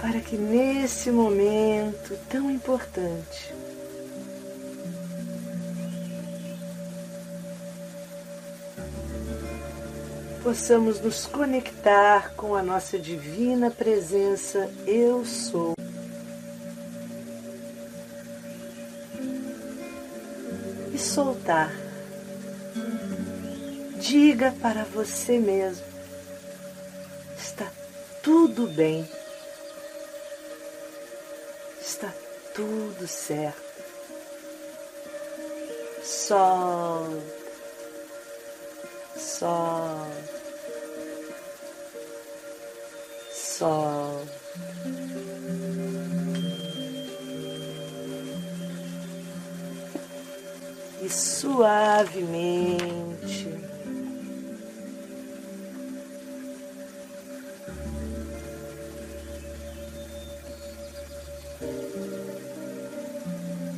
Para 0.00 0.18
que 0.18 0.36
nesse 0.36 1.12
momento 1.12 2.18
tão 2.28 2.50
importante 2.50 3.54
possamos 10.46 11.00
nos 11.00 11.26
conectar 11.26 12.32
com 12.36 12.54
a 12.54 12.62
nossa 12.62 12.96
divina 12.96 13.68
presença 13.68 14.70
Eu 14.86 15.24
Sou. 15.24 15.74
E 20.94 20.96
soltar. 20.96 21.72
Diga 23.98 24.54
para 24.62 24.84
você 24.84 25.36
mesmo: 25.36 25.84
está 27.36 27.66
tudo 28.22 28.68
bem, 28.68 29.04
está 31.80 32.12
tudo 32.54 33.08
certo. 33.08 33.66
Sol, 36.04 37.20
sol. 39.38 40.06
sol. 43.34 44.22
E 51.02 51.08
suavemente 51.10 52.76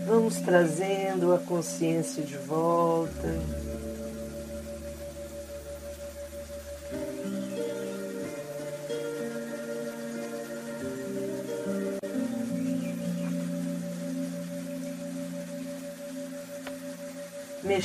vamos 0.07 0.37
trazendo 0.39 1.35
a 1.35 1.39
consciência 1.39 2.23
de 2.23 2.37
volta. 2.37 3.29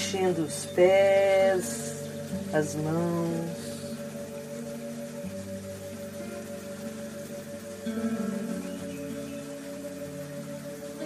Mexendo 0.04 0.40
os 0.40 0.66
pés, 0.66 1.96
as 2.52 2.76
mãos. 2.76 3.64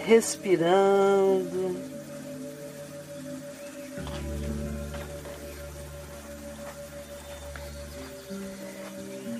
Respirando. 0.03 1.75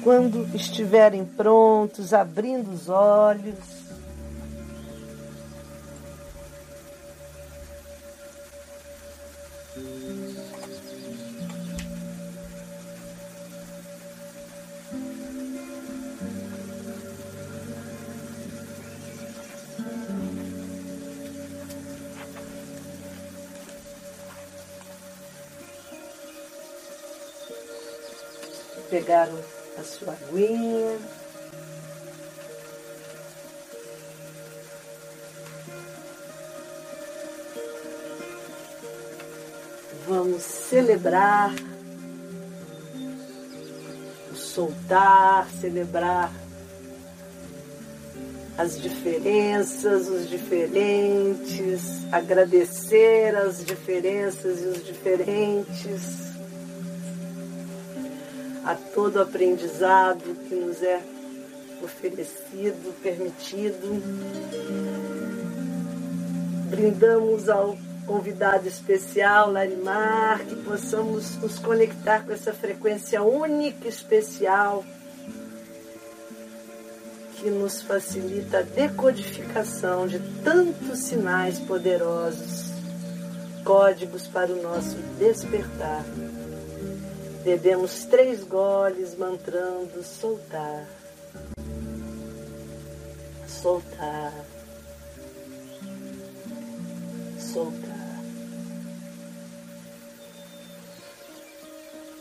Quando 0.04 0.56
estiverem 0.56 1.26
prontos, 1.26 2.14
abrindo 2.14 2.72
os 2.72 2.90
olhos. 2.90 3.77
Pegaram 29.08 29.40
a 29.80 29.84
sua 29.84 30.12
aguinha. 30.12 31.00
Vamos 40.06 40.42
celebrar, 40.42 41.56
soltar, 44.36 45.48
celebrar 45.52 46.34
as 48.58 48.82
diferenças, 48.82 50.10
os 50.10 50.30
diferentes, 50.30 51.82
agradecer 52.12 53.38
as 53.38 53.64
diferenças 53.64 54.62
e 54.62 54.66
os 54.66 54.86
diferentes 54.86 56.27
a 58.68 58.76
todo 58.76 59.22
aprendizado 59.22 60.36
que 60.50 60.54
nos 60.54 60.84
é 60.84 61.02
oferecido, 61.82 62.94
permitido. 63.02 64.04
Brindamos 66.70 67.48
ao 67.48 67.78
convidado 68.06 68.68
especial, 68.68 69.50
Larimar, 69.54 70.46
que 70.46 70.56
possamos 70.58 71.38
nos 71.38 71.58
conectar 71.60 72.26
com 72.26 72.34
essa 72.34 72.52
frequência 72.52 73.24
única 73.24 73.86
e 73.86 73.90
especial 73.90 74.84
que 77.38 77.50
nos 77.50 77.82
facilita 77.82 78.60
a 78.60 78.64
decodificação 78.64 80.08
de 80.08 80.20
tantos 80.44 81.00
sinais 81.00 81.58
poderosos, 81.58 82.74
códigos 83.64 84.28
para 84.28 84.52
o 84.52 84.62
nosso 84.62 84.98
despertar. 85.18 86.04
Bebemos 87.48 88.04
três 88.04 88.44
goles, 88.44 89.16
mantrando 89.16 90.04
soltar, 90.04 90.86
soltar, 93.48 94.34
soltar. 97.40 98.20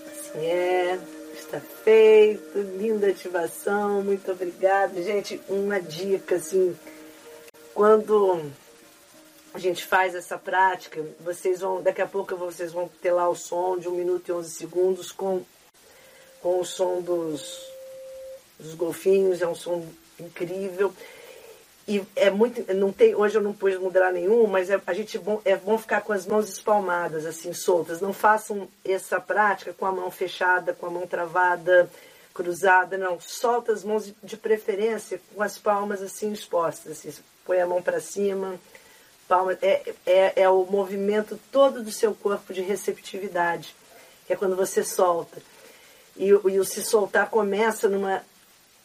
Assim 0.06 0.46
é, 0.46 1.00
está 1.34 1.58
feito, 1.82 2.60
linda 2.78 3.08
ativação, 3.08 4.04
muito 4.04 4.30
obrigada. 4.30 5.02
Gente, 5.02 5.40
uma 5.48 5.80
dica 5.80 6.36
assim, 6.36 6.72
quando 7.74 8.48
a 9.56 9.58
gente 9.58 9.86
faz 9.86 10.14
essa 10.14 10.36
prática, 10.36 11.02
vocês 11.18 11.60
vão, 11.60 11.80
daqui 11.80 12.02
a 12.02 12.06
pouco 12.06 12.36
vocês 12.36 12.72
vão 12.72 12.90
ter 13.00 13.10
lá 13.10 13.26
o 13.26 13.34
som 13.34 13.78
de 13.78 13.88
1 13.88 13.90
minuto 13.90 14.28
e 14.28 14.32
11 14.32 14.50
segundos 14.50 15.10
com, 15.10 15.42
com 16.42 16.60
o 16.60 16.64
som 16.64 17.00
dos, 17.00 17.66
dos 18.60 18.74
golfinhos, 18.74 19.40
é 19.40 19.48
um 19.48 19.54
som 19.54 19.86
incrível. 20.20 20.92
E 21.88 22.04
é 22.14 22.28
muito, 22.28 22.70
não 22.74 22.92
tem, 22.92 23.14
hoje 23.14 23.38
eu 23.38 23.40
não 23.40 23.54
pude 23.54 23.78
mudar 23.78 24.12
nenhum, 24.12 24.46
mas 24.46 24.68
é, 24.68 24.78
a 24.86 24.92
gente 24.92 25.18
bom, 25.18 25.40
é 25.42 25.56
bom 25.56 25.78
ficar 25.78 26.02
com 26.02 26.12
as 26.12 26.26
mãos 26.26 26.50
espalmadas, 26.50 27.24
assim, 27.24 27.54
soltas. 27.54 27.98
Não 27.98 28.12
façam 28.12 28.68
essa 28.84 29.18
prática 29.18 29.72
com 29.72 29.86
a 29.86 29.92
mão 29.92 30.10
fechada, 30.10 30.74
com 30.74 30.84
a 30.84 30.90
mão 30.90 31.06
travada, 31.06 31.88
cruzada, 32.34 32.98
não. 32.98 33.18
Solta 33.18 33.72
as 33.72 33.82
mãos 33.82 34.12
de 34.22 34.36
preferência 34.36 35.18
com 35.34 35.42
as 35.42 35.56
palmas 35.56 36.02
assim 36.02 36.30
expostas, 36.30 36.92
assim, 36.92 37.22
põe 37.46 37.58
a 37.58 37.66
mão 37.66 37.80
para 37.80 38.00
cima 38.02 38.60
palmas, 39.28 39.58
é, 39.62 39.94
é, 40.04 40.32
é 40.42 40.48
o 40.48 40.64
movimento 40.64 41.38
todo 41.50 41.82
do 41.82 41.90
seu 41.90 42.14
corpo 42.14 42.52
de 42.52 42.60
receptividade, 42.60 43.74
que 44.26 44.32
é 44.32 44.36
quando 44.36 44.56
você 44.56 44.82
solta. 44.82 45.40
E, 46.16 46.28
e 46.28 46.58
o 46.58 46.64
se 46.64 46.84
soltar 46.84 47.28
começa 47.28 47.88
numa 47.88 48.22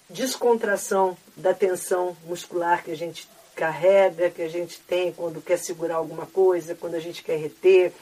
descontração 0.09 1.17
da 1.35 1.53
tensão 1.53 2.15
muscular 2.25 2.83
que 2.83 2.91
a 2.91 2.97
gente 2.97 3.27
carrega, 3.55 4.29
que 4.29 4.41
a 4.41 4.49
gente 4.49 4.79
tem 4.79 5.13
quando 5.13 5.41
quer 5.41 5.57
segurar 5.57 5.95
alguma 5.95 6.25
coisa, 6.25 6.75
quando 6.75 6.95
a 6.95 6.99
gente 6.99 7.23
quer 7.23 7.37
reter. 7.37 7.93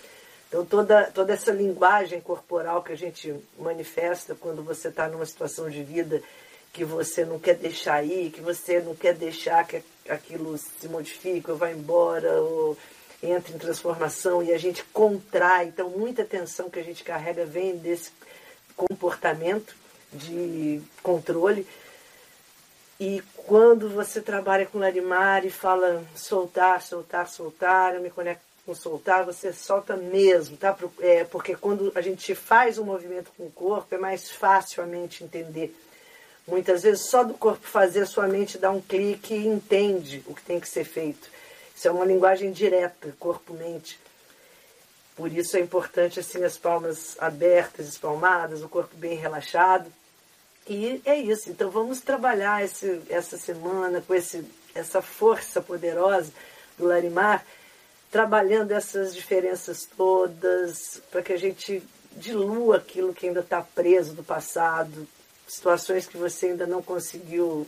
Então, 0.48 0.66
toda, 0.66 1.06
toda 1.11 1.34
essa 1.34 1.52
linguagem 1.52 2.20
corporal 2.20 2.82
que 2.82 2.91
a 2.91 2.98
gente 2.98 3.36
manifesta 3.57 4.36
quando 4.36 4.64
você 4.64 4.88
está 4.88 5.07
numa 5.07 5.26
situação 5.26 5.70
de 5.70 5.84
vida 5.84 6.24
que 6.72 6.86
você 6.86 7.26
não 7.26 7.40
quer 7.40 7.56
deixar 7.56 8.04
ir, 8.04 8.32
que 8.32 8.41
você 8.41 8.80
não 8.80 8.96
quer 8.96 9.14
deixar 9.14 9.66
que 9.66 9.82
aquilo 10.08 10.58
se 10.58 10.88
modifique 10.88 11.50
ou 11.50 11.58
vá 11.58 11.72
embora 11.72 12.41
ou 12.41 12.78
entre 13.22 13.54
em 13.54 13.58
transformação 13.58 14.41
e 14.41 14.54
a 14.54 14.58
gente 14.58 14.84
contrai. 14.86 15.68
Então, 15.68 15.90
muita 15.90 16.24
tensão 16.24 16.70
que 16.70 16.80
a 16.80 16.84
gente 16.84 17.04
carrega 17.04 17.46
vem 17.46 17.78
desse 17.78 18.12
comportamento 18.76 19.76
de 20.12 20.82
controle. 21.04 21.68
E 23.00 23.22
quando 23.36 23.90
você 23.90 24.22
trabalha 24.22 24.66
com 24.66 24.80
Larimar 24.80 25.46
e 25.46 25.50
fala 25.50 26.04
soltar, 26.16 26.82
soltar, 26.82 27.28
soltar, 27.28 27.96
eu 27.96 28.02
me 28.02 28.10
conecto 28.10 28.44
com 28.66 28.76
soltar, 28.76 29.26
você 29.26 29.54
solta 29.54 29.96
mesmo, 29.96 30.58
tá? 30.58 30.78
É, 31.00 31.24
porque 31.24 31.56
quando 31.56 31.91
a 31.96 32.02
gente 32.02 32.36
faz 32.36 32.78
um 32.78 32.84
movimento 32.84 33.32
com 33.38 33.46
o 33.46 33.52
corpo, 33.52 33.96
é 33.96 33.98
mais 33.98 34.30
fácil 34.30 34.84
a 34.84 34.86
mente 34.86 35.24
entender 35.24 35.76
Muitas 36.50 36.82
vezes 36.82 37.06
só 37.06 37.24
do 37.24 37.36
corpo 37.36 37.66
fazer 37.66 38.02
a 38.02 38.06
sua 38.08 38.28
mente 38.28 38.58
dá 38.58 38.72
um 38.72 38.82
clique 38.82 39.36
e 39.36 39.48
entende 39.48 40.24
o 40.26 40.34
que 40.34 40.42
tem 40.42 40.60
que 40.60 40.68
ser 40.68 40.84
feito. 40.84 41.30
Isso 41.76 41.88
é 41.88 41.92
uma 41.92 42.04
linguagem 42.04 42.52
direta, 42.52 43.16
corpo-mente. 43.20 44.00
Por 45.16 45.32
isso 45.32 45.56
é 45.58 45.60
importante 45.60 46.20
assim 46.20 46.44
as 46.44 46.58
palmas 46.58 47.16
abertas, 47.20 47.88
espalmadas, 47.88 48.64
o 48.64 48.70
corpo 48.70 48.96
bem 48.96 49.16
relaxado. 49.16 49.92
E 50.68 51.02
é 51.06 51.16
isso. 51.18 51.52
Então 51.52 51.70
vamos 51.70 52.02
trabalhar 52.02 52.64
esse, 52.64 53.02
essa 53.10 53.38
semana 53.38 54.02
com 54.02 54.16
esse, 54.16 54.44
essa 54.74 55.02
força 55.02 55.62
poderosa 55.62 56.32
do 56.78 56.86
Larimar, 56.86 57.46
trabalhando 58.10 58.72
essas 58.72 59.14
diferenças 59.14 59.88
todas, 59.96 61.00
para 61.12 61.22
que 61.22 61.34
a 61.34 61.38
gente 61.38 61.84
dilua 62.18 62.78
aquilo 62.78 63.14
que 63.14 63.28
ainda 63.28 63.42
está 63.42 63.62
preso 63.62 64.14
do 64.14 64.24
passado, 64.24 65.08
situações 65.50 66.08
que 66.08 66.18
você 66.18 66.48
ainda 66.48 66.68
não 66.68 66.82
conseguiu 66.82 67.68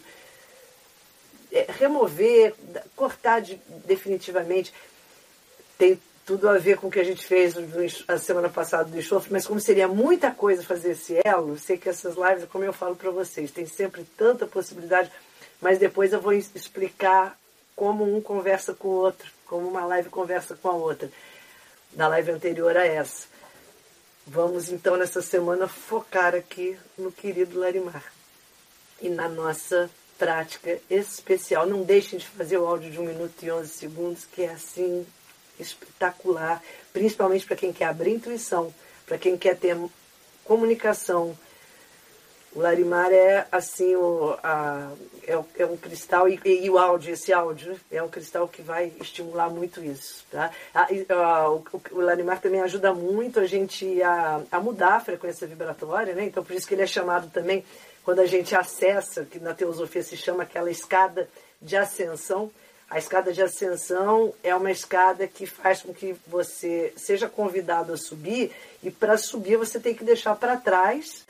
é, 1.52 1.68
remover, 1.70 2.54
cortar 2.96 3.42
de, 3.42 3.60
definitivamente. 3.86 4.74
Tem 5.78 6.00
tudo 6.26 6.48
a 6.48 6.58
ver 6.58 6.78
com 6.78 6.88
o 6.88 6.92
que 6.92 7.00
a 7.00 7.04
gente 7.04 7.26
fez 7.26 7.56
a 8.08 8.18
semana 8.18 8.48
passada 8.48 8.86
do 8.86 8.98
enxofre, 8.98 9.34
mas 9.34 9.48
como 9.48 9.60
seria 9.60 9.88
muita 9.88 10.32
coisa 10.32 10.64
fazer 10.64 10.92
esse 10.92 11.20
elo, 11.26 11.58
sei 11.58 11.78
que 11.78 11.90
essas 11.90 12.16
lives, 12.16 12.46
como 12.50 12.64
eu 12.64 12.72
falo 12.72 12.96
para 12.96 13.10
vocês, 13.10 13.52
tem 13.52 13.66
sempre 13.66 14.06
tanta 14.16 14.46
possibilidade, 14.46 15.12
mas 15.60 15.80
depois 15.80 16.14
eu 16.14 16.22
vou 16.22 16.32
explicar 16.34 17.38
como 17.76 18.16
um 18.16 18.22
conversa 18.22 18.74
com 18.74 18.88
o 18.88 18.92
outro, 18.92 19.30
como 19.46 19.68
uma 19.68 19.84
live 19.86 20.10
conversa 20.10 20.56
com 20.56 20.70
a 20.70 20.74
outra, 20.74 21.12
da 21.92 22.08
live 22.08 22.32
anterior 22.32 22.78
a 22.78 22.86
essa. 22.86 23.31
Vamos 24.26 24.70
então 24.70 24.96
nessa 24.96 25.22
semana 25.22 25.68
focar 25.68 26.36
aqui 26.36 26.78
no 26.98 27.12
querido 27.12 27.60
Larimar 27.60 28.04
e 29.02 29.10
na 29.10 29.28
nossa 29.28 29.90
prática 30.18 30.80
especial. 30.90 31.66
Não 31.66 31.82
deixem 31.84 32.20
de 32.20 32.28
fazer 32.28 32.58
o 32.58 32.68
áudio 32.68 32.92
de 32.92 33.00
1 33.00 33.04
minuto 33.04 33.44
e 33.44 33.52
11 33.52 33.68
segundos, 33.68 34.26
que 34.26 34.44
é 34.44 34.52
assim 34.52 35.06
espetacular, 35.60 36.62
principalmente 36.94 37.46
para 37.46 37.56
quem 37.56 37.74
quer 37.74 37.86
abrir 37.86 38.12
intuição, 38.12 38.74
para 39.08 39.18
quem 39.18 39.36
quer 39.36 39.58
ter 39.58 39.76
comunicação 40.46 41.38
o 42.54 42.60
Larimar 42.60 43.12
é 43.12 43.48
assim, 43.52 43.96
o, 43.96 44.38
a, 44.44 44.92
é, 45.26 45.40
é, 45.60 45.66
um 45.66 45.78
cristal, 45.78 46.28
e, 46.28 46.40
e, 46.44 46.70
o 46.70 46.78
áudio, 46.78 47.14
esse 47.14 47.32
áudio, 47.32 47.80
é 47.90 48.04
um 48.04 48.10
cristal 48.10 48.48
que 48.48 48.62
vai 48.62 48.92
estimular 49.00 49.50
muito 49.50 49.82
isso. 49.82 50.26
Tá? 50.30 50.52
A, 50.74 50.88
a, 51.14 51.50
o, 51.50 51.64
o, 51.92 52.02
Larimar 52.02 52.42
também 52.42 52.62
ajuda 52.62 52.94
muito 52.94 53.40
a 53.40 53.46
gente 53.46 54.02
a, 54.02 54.42
a 54.52 54.60
mudar 54.60 54.96
a 54.96 55.00
frequência 55.00 55.48
vibratória, 55.48 56.14
né? 56.14 56.26
então 56.26 56.44
por 56.44 56.56
isso 56.56 56.68
que 56.68 56.74
ele 56.74 56.82
é 56.82 56.88
chamado 56.88 57.30
também, 57.30 57.64
quando 58.04 58.20
a 58.20 58.26
gente 58.26 58.54
acessa, 58.56 59.24
que 59.24 59.40
na 59.40 59.54
teosofia 59.54 60.04
se 60.04 60.18
chama 60.18 60.44
aquela 60.44 60.70
escada 60.70 61.30
de 61.62 61.78
ascensão, 61.78 62.52
a 62.90 62.98
escada 62.98 63.32
de 63.32 63.42
ascensão 63.42 64.34
é 64.44 64.54
uma 64.54 64.70
escada 64.70 65.26
que 65.26 65.46
faz 65.46 65.82
com 65.82 65.94
que 65.94 66.14
você 66.28 66.92
seja 66.98 67.30
convidado 67.30 67.94
a 67.94 67.98
subir, 67.98 68.52
e 68.84 68.92
para 68.92 69.18
subir 69.18 69.56
você 69.56 69.80
tem 69.80 69.96
que 69.96 70.04
deixar 70.04 70.36
para 70.36 70.58
trás 70.58 71.26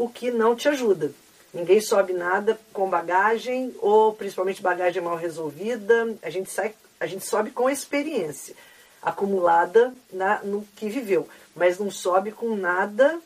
o 0.00 0.08
que 0.08 0.30
não 0.30 0.56
te 0.56 0.66
ajuda. 0.66 1.12
Ninguém 1.52 1.78
sobe 1.78 2.14
nada 2.14 2.58
com 2.72 2.88
bagagem 2.88 3.74
ou 3.80 4.14
principalmente 4.14 4.62
bagagem 4.62 5.02
mal 5.02 5.14
resolvida. 5.14 6.16
A 6.22 6.30
gente 6.30 6.50
sai, 6.50 6.74
a 6.98 7.06
gente 7.06 7.26
sobe 7.26 7.50
com 7.50 7.68
experiência 7.68 8.56
acumulada 9.02 9.92
na, 10.10 10.42
no 10.42 10.66
que 10.76 10.88
viveu, 10.88 11.28
mas 11.54 11.78
não 11.78 11.90
sobe 11.90 12.32
com 12.32 12.56
nada 12.56 13.20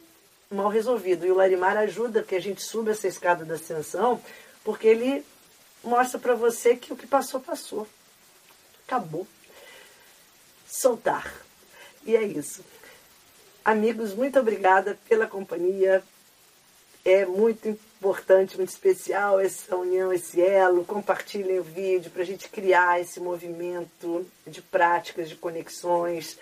mal 0.51 0.69
resolvido. 0.69 1.25
E 1.25 1.31
o 1.31 1.37
Larimar 1.37 1.77
ajuda 1.77 2.25
que 2.25 2.35
a 2.35 2.41
gente 2.41 2.61
suba 2.61 2.91
essa 2.91 3.07
escada 3.07 3.45
da 3.45 3.55
ascensão, 3.55 4.21
porque 4.65 4.89
ele 4.89 5.25
mostra 5.85 6.19
para 6.19 6.35
você 6.35 6.75
que 6.75 6.93
o 6.93 6.97
que 6.97 7.07
passou 7.07 7.39
passou. 7.39 7.87
Acabou. 8.85 9.29
Soltar. 10.67 11.33
E 12.05 12.17
é 12.17 12.23
isso. 12.25 12.65
Amigos, 13.65 14.13
muito 14.13 14.41
obrigada 14.41 14.99
pela 15.09 15.27
companhia, 15.27 16.03
é 17.05 17.27
muito 17.27 17.69
importante, 17.69 18.57
muito 18.57 18.71
especial 18.71 19.39
essa 19.39 19.77
união, 19.77 20.13
esse 20.13 20.41
elo. 20.41 20.85
Compartilhem 20.85 21.59
o 21.59 21.63
vídeo 21.63 22.11
para 22.11 22.23
a 22.23 22.27
gente 22.27 22.49
criar 22.49 23.01
esse 23.01 23.21
movimento 23.21 24.27
de 24.47 24.63
práticas, 24.63 25.29
de 25.29 25.37
conexões. 25.37 26.39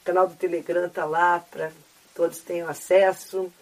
O 0.00 0.04
canal 0.04 0.26
do 0.26 0.34
Telegram 0.34 0.86
está 0.86 1.04
lá 1.04 1.38
para 1.50 1.70
todos 2.14 2.38
tenham 2.40 2.68
acesso. 2.68 3.52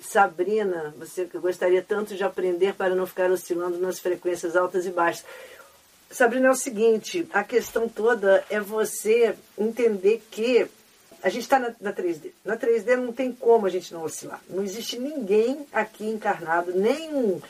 Sabrina, 0.00 0.92
você 0.98 1.24
gostaria 1.26 1.80
tanto 1.80 2.16
de 2.16 2.24
aprender 2.24 2.74
para 2.74 2.94
não 2.94 3.06
ficar 3.06 3.30
oscilando 3.30 3.78
nas 3.78 4.00
frequências 4.00 4.56
altas 4.56 4.84
e 4.84 4.90
baixas. 4.90 5.24
Sabrina, 6.10 6.48
é 6.48 6.50
o 6.50 6.56
seguinte: 6.56 7.26
a 7.32 7.44
questão 7.44 7.88
toda 7.88 8.44
é 8.50 8.58
você 8.58 9.34
entender 9.56 10.22
que 10.30 10.66
a 11.24 11.30
gente 11.30 11.44
está 11.44 11.58
na, 11.58 11.74
na 11.80 11.90
3D. 11.90 12.32
Na 12.44 12.54
3D 12.54 12.96
não 12.96 13.10
tem 13.10 13.32
como 13.32 13.64
a 13.64 13.70
gente 13.70 13.94
não 13.94 14.02
oscilar. 14.04 14.42
Não 14.46 14.62
existe 14.62 14.98
ninguém 14.98 15.66
aqui 15.72 16.06
encarnado, 16.06 16.72
nenhum 16.74 17.40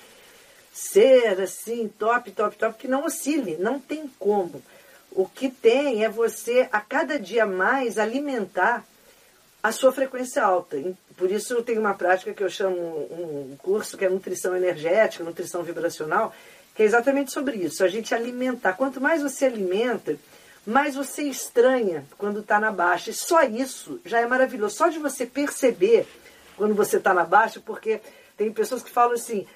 ser 0.73 1.41
assim, 1.41 1.89
top, 1.99 2.31
top, 2.31 2.57
top, 2.57 2.79
que 2.79 2.87
não 2.87 3.05
oscile. 3.05 3.57
Não 3.59 3.81
tem 3.81 4.09
como. 4.17 4.63
O 5.11 5.27
que 5.27 5.51
tem 5.51 6.05
é 6.05 6.09
você, 6.09 6.69
a 6.71 6.81
cada 6.81 7.19
dia 7.19 7.45
mais, 7.45 7.99
alimentar 7.99 8.85
a 9.61 9.73
sua 9.73 9.91
frequência 9.91 10.45
alta. 10.45 10.77
Por 11.17 11.33
isso 11.33 11.53
eu 11.55 11.63
tenho 11.65 11.81
uma 11.81 11.95
prática 11.95 12.33
que 12.33 12.45
eu 12.45 12.51
chamo 12.51 12.77
um 12.77 13.57
curso 13.59 13.99
que 13.99 14.05
é 14.05 14.09
nutrição 14.09 14.57
energética, 14.57 15.25
nutrição 15.25 15.65
vibracional, 15.65 16.33
que 16.77 16.83
é 16.85 16.87
exatamente 16.87 17.33
sobre 17.33 17.57
isso. 17.57 17.83
A 17.83 17.89
gente 17.89 18.15
alimentar. 18.15 18.75
Quanto 18.75 19.01
mais 19.01 19.21
você 19.21 19.47
alimenta, 19.47 20.17
mas 20.67 20.95
você 20.95 21.23
estranha 21.25 22.05
quando 22.17 22.41
está 22.41 22.59
na 22.59 22.71
baixa. 22.71 23.11
E 23.11 23.15
só 23.15 23.43
isso 23.43 24.01
já 24.05 24.21
é 24.21 24.27
maravilhoso. 24.27 24.77
Só 24.77 24.89
de 24.89 24.99
você 24.99 25.27
perceber 25.27 26.07
quando 26.57 26.75
você 26.75 26.97
está 26.97 27.13
na 27.13 27.25
baixa, 27.25 27.61
porque 27.65 28.01
tem 28.37 28.53
pessoas 28.53 28.83
que 28.83 28.91
falam 28.91 29.15
assim: 29.15 29.47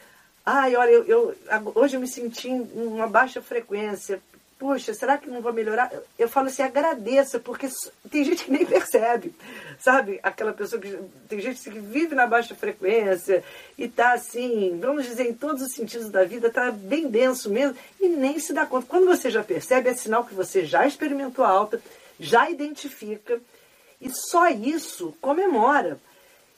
ai, 0.45 0.77
olha, 0.77 0.91
eu, 0.91 1.05
eu, 1.05 1.37
hoje 1.75 1.97
eu 1.97 2.01
me 2.01 2.09
senti 2.09 2.49
em 2.49 2.63
uma 2.75 3.07
baixa 3.07 3.41
frequência 3.41 4.21
puxa, 4.59 4.93
será 4.93 5.17
que 5.17 5.31
não 5.31 5.41
vou 5.41 5.53
melhorar? 5.53 5.93
Eu 6.19 6.29
falo 6.29 6.49
assim, 6.49 6.63
agradeça, 6.63 7.39
porque 7.39 7.69
tem 8.11 8.25
gente 8.25 8.45
que 8.45 8.51
nem 8.51 8.67
percebe, 8.67 9.35
sabe? 9.79 10.19
Aquela 10.23 10.53
pessoa 10.53 10.83
que. 10.83 10.99
Tem 11.29 11.41
gente 11.41 11.63
que 11.63 11.79
vive 11.79 12.15
na 12.15 12.27
baixa 12.27 12.55
frequência 12.55 13.45
e 13.77 13.89
tá 13.89 14.13
assim, 14.13 14.79
vamos 14.81 15.07
dizer, 15.07 15.29
em 15.29 15.35
todos 15.35 15.63
os 15.63 15.73
sentidos 15.73 16.11
da 16.11 16.25
vida, 16.25 16.51
tá 16.51 16.71
bem 16.71 17.09
denso 17.09 17.51
mesmo, 17.51 17.77
e 18.01 18.09
nem 18.09 18.39
se 18.39 18.53
dá 18.53 18.67
conta. 18.67 18.87
Quando 18.89 19.07
você 19.07 19.31
já 19.31 19.45
percebe, 19.45 19.89
é 19.89 19.95
sinal 19.95 20.25
que 20.25 20.35
você 20.35 20.65
já 20.65 20.87
experimentou 20.87 21.45
alta, 21.45 21.81
já 22.19 22.51
identifica, 22.51 23.41
e 24.01 24.11
só 24.11 24.49
isso 24.49 25.15
comemora. 25.21 25.99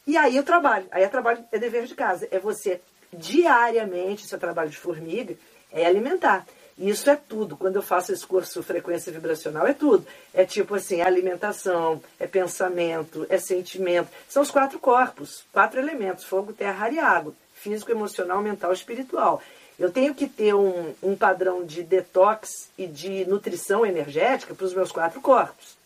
E 0.07 0.17
aí 0.17 0.39
o 0.39 0.43
trabalho, 0.43 0.87
aí 0.91 1.03
é 1.03 1.09
trabalho, 1.09 1.45
é 1.53 1.59
dever 1.59 1.85
de 1.85 1.95
casa, 1.95 2.27
é 2.31 2.39
você 2.39 2.81
diariamente, 3.13 4.27
seu 4.27 4.39
trabalho 4.39 4.71
de 4.71 4.77
formiga, 4.77 5.37
é 5.71 5.85
alimentar. 5.85 6.47
Isso 6.81 7.11
é 7.11 7.17
tudo. 7.17 7.59
Quando 7.59 7.77
eu 7.77 7.83
faço 7.83 8.11
esse 8.11 8.27
curso 8.27 8.63
frequência 8.63 9.13
vibracional, 9.13 9.67
é 9.67 9.75
tudo. 9.75 10.07
É 10.33 10.47
tipo 10.47 10.75
assim, 10.75 11.01
é 11.01 11.03
alimentação, 11.03 12.03
é 12.19 12.27
pensamento, 12.27 13.27
é 13.29 13.37
sentimento. 13.37 14.09
São 14.27 14.43
os 14.43 14.51
quatro 14.51 14.79
corpos, 14.79 15.45
quatro 15.53 15.79
elementos: 15.79 16.25
fogo, 16.25 16.55
terra, 16.55 16.87
ar 16.87 16.93
e 16.95 16.99
água. 16.99 17.35
Físico, 17.55 17.91
emocional, 17.91 18.41
mental, 18.41 18.73
espiritual. 18.73 19.43
Eu 19.79 19.93
tenho 19.93 20.15
que 20.15 20.27
ter 20.27 20.55
um, 20.55 20.95
um 21.03 21.15
padrão 21.15 21.67
de 21.67 21.83
detox 21.83 22.71
e 22.79 22.87
de 22.87 23.27
nutrição 23.27 23.85
energética 23.85 24.55
para 24.55 24.65
os 24.65 24.73
meus 24.73 24.91
quatro 24.91 25.21
corpos. 25.21 25.77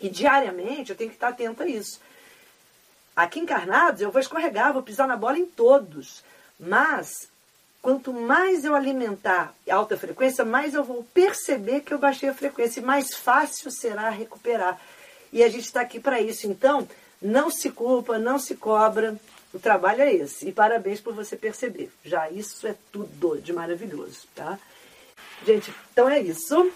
E 0.00 0.08
diariamente 0.08 0.90
eu 0.90 0.96
tenho 0.96 1.10
que 1.10 1.16
estar 1.16 1.28
atento 1.28 1.62
a 1.62 1.66
isso. 1.66 2.00
Aqui 3.14 3.38
encarnados 3.40 4.00
eu 4.00 4.10
vou 4.10 4.20
escorregar, 4.20 4.72
vou 4.72 4.82
pisar 4.82 5.06
na 5.06 5.16
bola 5.16 5.38
em 5.38 5.44
todos. 5.44 6.24
Mas 6.58 7.28
Quanto 7.82 8.12
mais 8.12 8.64
eu 8.64 8.74
alimentar 8.74 9.54
alta 9.68 9.96
frequência, 9.96 10.44
mais 10.44 10.74
eu 10.74 10.84
vou 10.84 11.02
perceber 11.14 11.80
que 11.80 11.94
eu 11.94 11.98
baixei 11.98 12.28
a 12.28 12.34
frequência 12.34 12.80
e 12.80 12.84
mais 12.84 13.14
fácil 13.14 13.70
será 13.70 14.10
recuperar. 14.10 14.78
E 15.32 15.42
a 15.42 15.48
gente 15.48 15.64
está 15.64 15.80
aqui 15.80 15.98
para 15.98 16.20
isso. 16.20 16.46
Então, 16.46 16.86
não 17.22 17.50
se 17.50 17.70
culpa, 17.70 18.18
não 18.18 18.38
se 18.38 18.54
cobra. 18.54 19.16
O 19.54 19.58
trabalho 19.58 20.02
é 20.02 20.12
esse. 20.12 20.48
E 20.48 20.52
parabéns 20.52 21.00
por 21.00 21.14
você 21.14 21.36
perceber. 21.36 21.90
Já 22.04 22.30
isso 22.30 22.66
é 22.66 22.74
tudo 22.92 23.40
de 23.40 23.52
maravilhoso, 23.52 24.26
tá? 24.34 24.58
Gente, 25.46 25.72
então 25.92 26.08
é 26.08 26.20
isso. 26.20 26.70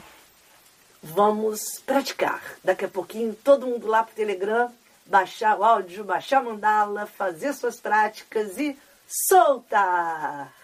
Vamos 1.02 1.80
praticar. 1.84 2.42
Daqui 2.64 2.86
a 2.86 2.88
pouquinho, 2.88 3.36
todo 3.44 3.66
mundo 3.66 3.86
lá 3.86 4.02
pro 4.02 4.14
Telegram, 4.14 4.72
baixar 5.04 5.58
o 5.58 5.64
áudio, 5.64 6.02
baixar 6.02 6.38
a 6.38 6.44
mandala, 6.44 7.06
fazer 7.06 7.52
suas 7.52 7.78
práticas 7.78 8.56
e 8.56 8.74
soltar! 9.06 10.63